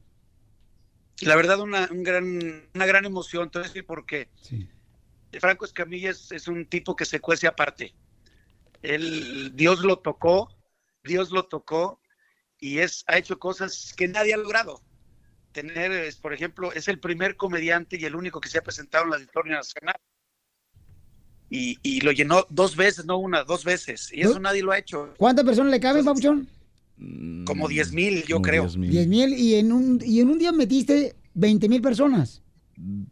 [1.21, 3.49] La verdad, una, un gran, una gran emoción.
[3.49, 4.29] Te voy a decir por qué.
[5.39, 7.93] Franco Escamilla es, es un tipo que se cuece aparte.
[8.81, 10.49] Él, Dios lo tocó,
[11.03, 12.01] Dios lo tocó
[12.59, 14.81] y es, ha hecho cosas que nadie ha logrado.
[15.51, 19.03] Tener, es, por ejemplo, es el primer comediante y el único que se ha presentado
[19.05, 19.95] en la Auditorio Nacional.
[21.55, 24.09] Y, y lo llenó dos veces, no una, dos veces.
[24.11, 25.13] Y eso nadie lo ha hecho.
[25.17, 26.47] ¿Cuántas personas le caben, papuchón?
[27.45, 28.63] Como 10 mil, yo Como creo.
[28.63, 28.89] 10,000.
[28.89, 32.41] 10 mil y en un y en un día metiste 20 mil personas.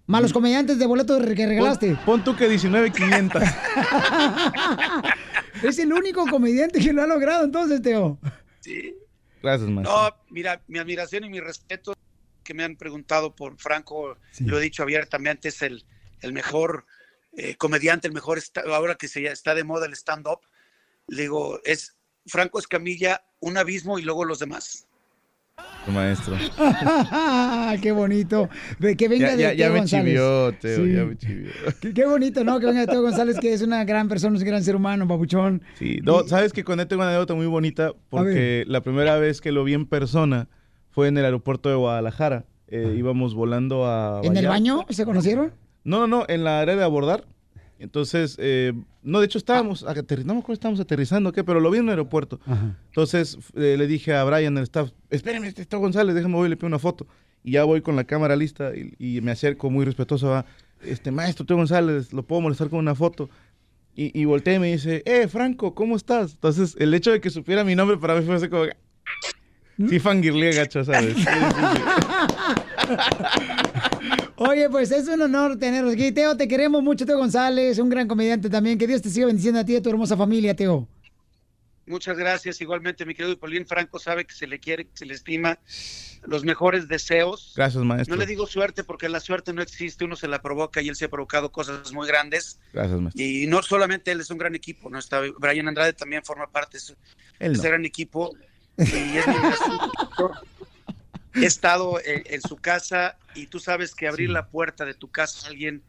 [0.08, 1.90] Más los comediantes de boletos que regalaste.
[1.98, 3.44] Pon, pon tú que 19,500.
[5.64, 8.18] es el único comediante que lo ha logrado entonces, Teo.
[8.62, 8.96] Sí.
[9.44, 9.96] Gracias, maestro.
[9.96, 11.94] No, mira, mi admiración y mi respeto
[12.44, 15.86] que me han preguntado por Franco, lo he dicho abiertamente, es el,
[16.22, 16.88] el mejor
[17.38, 18.40] eh, comediante, el mejor,
[18.72, 20.40] ahora que se, está de moda el stand-up,
[21.08, 21.96] le digo, es
[22.26, 24.88] Franco Escamilla, un abismo y luego los demás.
[25.88, 26.36] Maestro.
[27.82, 28.50] qué bonito.
[28.98, 30.06] Que venga Ya, de ya, Teo ya me González.
[30.06, 30.94] chivió, Teo, Sí.
[30.94, 31.52] ya me chivió.
[31.82, 32.60] Qué, qué bonito, ¿no?
[32.60, 35.08] Que venga de Teo González, que es una gran persona, es un gran ser humano,
[35.08, 35.62] papuchón.
[35.78, 39.42] Sí, no, sabes que con él tengo una anécdota muy bonita porque la primera vez
[39.42, 40.48] que lo vi en persona
[40.90, 42.46] fue en el aeropuerto de Guadalajara.
[42.68, 44.22] Eh, íbamos volando a.
[44.24, 45.54] ¿En el baño se conocieron?
[45.84, 47.26] No, no, no, en la área de abordar.
[47.80, 51.44] Entonces, eh, no, de hecho estábamos, aterri- no me acuerdo, estábamos aterrizando, ¿qué?
[51.44, 52.40] Pero lo vi en el aeropuerto.
[52.90, 56.50] Entonces eh, le dije a Brian, el staff, espéreme, este está González, déjame voy y
[56.52, 57.08] le pido una foto.
[57.44, 60.46] Y ya voy con la cámara lista y, y me acerco muy respetuoso, va,
[60.84, 63.30] este maestro Teo González, lo puedo molestar con una foto.
[63.96, 66.34] Y, y volteé y me dice, eh, Franco, ¿cómo estás?
[66.34, 68.66] Entonces, el hecho de que supiera mi nombre para mí fue así como...
[68.66, 68.78] que-
[69.90, 71.16] Sí, fangirlé, gacho, ¿sabes?
[71.18, 71.28] Sí, sí,
[71.74, 71.82] sí.
[74.44, 76.12] Oye, pues es un honor tenerlos aquí.
[76.12, 78.76] Teo, te queremos mucho, Teo González, un gran comediante también.
[78.76, 80.88] Que Dios te siga bendiciendo a ti y a tu hermosa familia, Teo.
[81.86, 82.60] Muchas gracias.
[82.60, 85.60] Igualmente, mi querido Paulín Franco sabe que se le quiere, que se le estima
[86.24, 87.54] los mejores deseos.
[87.56, 88.16] Gracias, maestro.
[88.16, 90.96] No le digo suerte porque la suerte no existe, uno se la provoca y él
[90.96, 92.60] se ha provocado cosas muy grandes.
[92.74, 93.24] Gracias, maestro.
[93.24, 96.80] Y no solamente él es un gran equipo, no está Brian Andrade también forma parte
[96.80, 97.70] de de ese no.
[97.70, 98.36] gran equipo
[98.78, 99.36] y es mi.
[101.34, 105.10] He estado en, en su casa y tú sabes que abrir la puerta de tu
[105.10, 105.84] casa a alguien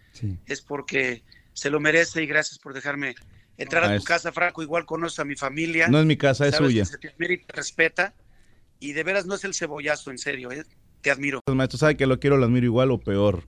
[0.47, 3.14] es porque se lo merece y gracias por dejarme
[3.56, 4.62] entrar a tu casa, Franco.
[4.62, 5.89] Igual conoces a mi familia.
[5.89, 6.85] No es mi casa, es suya.
[6.85, 8.14] Se te admira y te respeta
[8.78, 10.64] y de veras no es el cebollazo, en serio, ¿eh?
[11.02, 11.40] te admiro.
[11.52, 13.44] Maestro sabe que lo quiero, lo admiro igual o peor.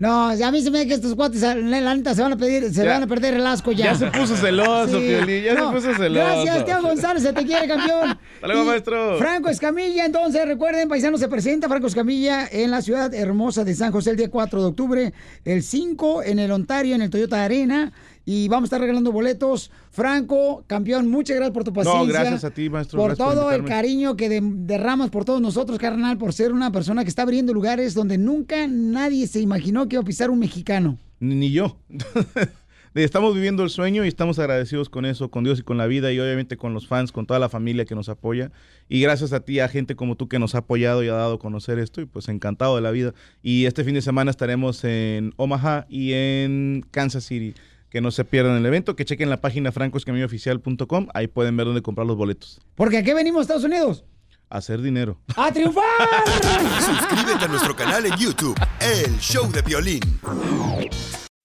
[0.00, 2.72] No, a mí se me da que estos cuates, la neta, se van a pedir,
[2.72, 2.92] se Ya.
[2.94, 3.84] van a perder el asco ya.
[3.92, 6.42] Ya se puso celoso, Piolín, ya se puso celoso.
[6.42, 8.08] Gracias, Teo González, se te quiere, campeón.
[8.34, 9.18] Hasta luego, maestro.
[9.18, 13.92] Franco Escamilla, entonces, recuerden, paisano se presenta Franco Escamilla en la ciudad hermosa de San
[13.92, 15.12] José el día 4 de octubre,
[15.44, 17.92] el 5 en el Ontario, en el Toyota Arena,
[18.32, 19.72] y vamos a estar regalando boletos.
[19.90, 22.00] Franco, campeón, muchas gracias por tu paciencia.
[22.00, 22.96] No, gracias a ti, maestro.
[23.00, 27.02] Por todo el cariño que de- derramas por todos nosotros, carnal, por ser una persona
[27.02, 30.96] que está abriendo lugares donde nunca nadie se imaginó que iba a pisar un mexicano.
[31.18, 31.76] Ni, ni yo.
[32.94, 36.12] Estamos viviendo el sueño y estamos agradecidos con eso, con Dios y con la vida
[36.12, 38.50] y obviamente con los fans, con toda la familia que nos apoya.
[38.88, 41.34] Y gracias a ti, a gente como tú que nos ha apoyado y ha dado
[41.34, 43.14] a conocer esto y pues encantado de la vida.
[43.44, 47.54] Y este fin de semana estaremos en Omaha y en Kansas City.
[47.90, 51.82] Que no se pierdan el evento, que chequen la página francoscamilloficial.com, ahí pueden ver dónde
[51.82, 52.60] comprar los boletos.
[52.76, 54.04] Porque aquí venimos a Estados Unidos.
[54.48, 55.20] A hacer dinero.
[55.36, 55.84] ¡A triunfar!
[56.80, 60.00] Suscríbete a nuestro canal en YouTube, El Show de Violín.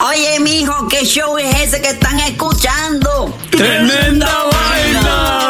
[0.03, 3.35] Oye, mijo, ¿qué show es ese que están escuchando?
[3.49, 5.49] ¡Tremenda Hola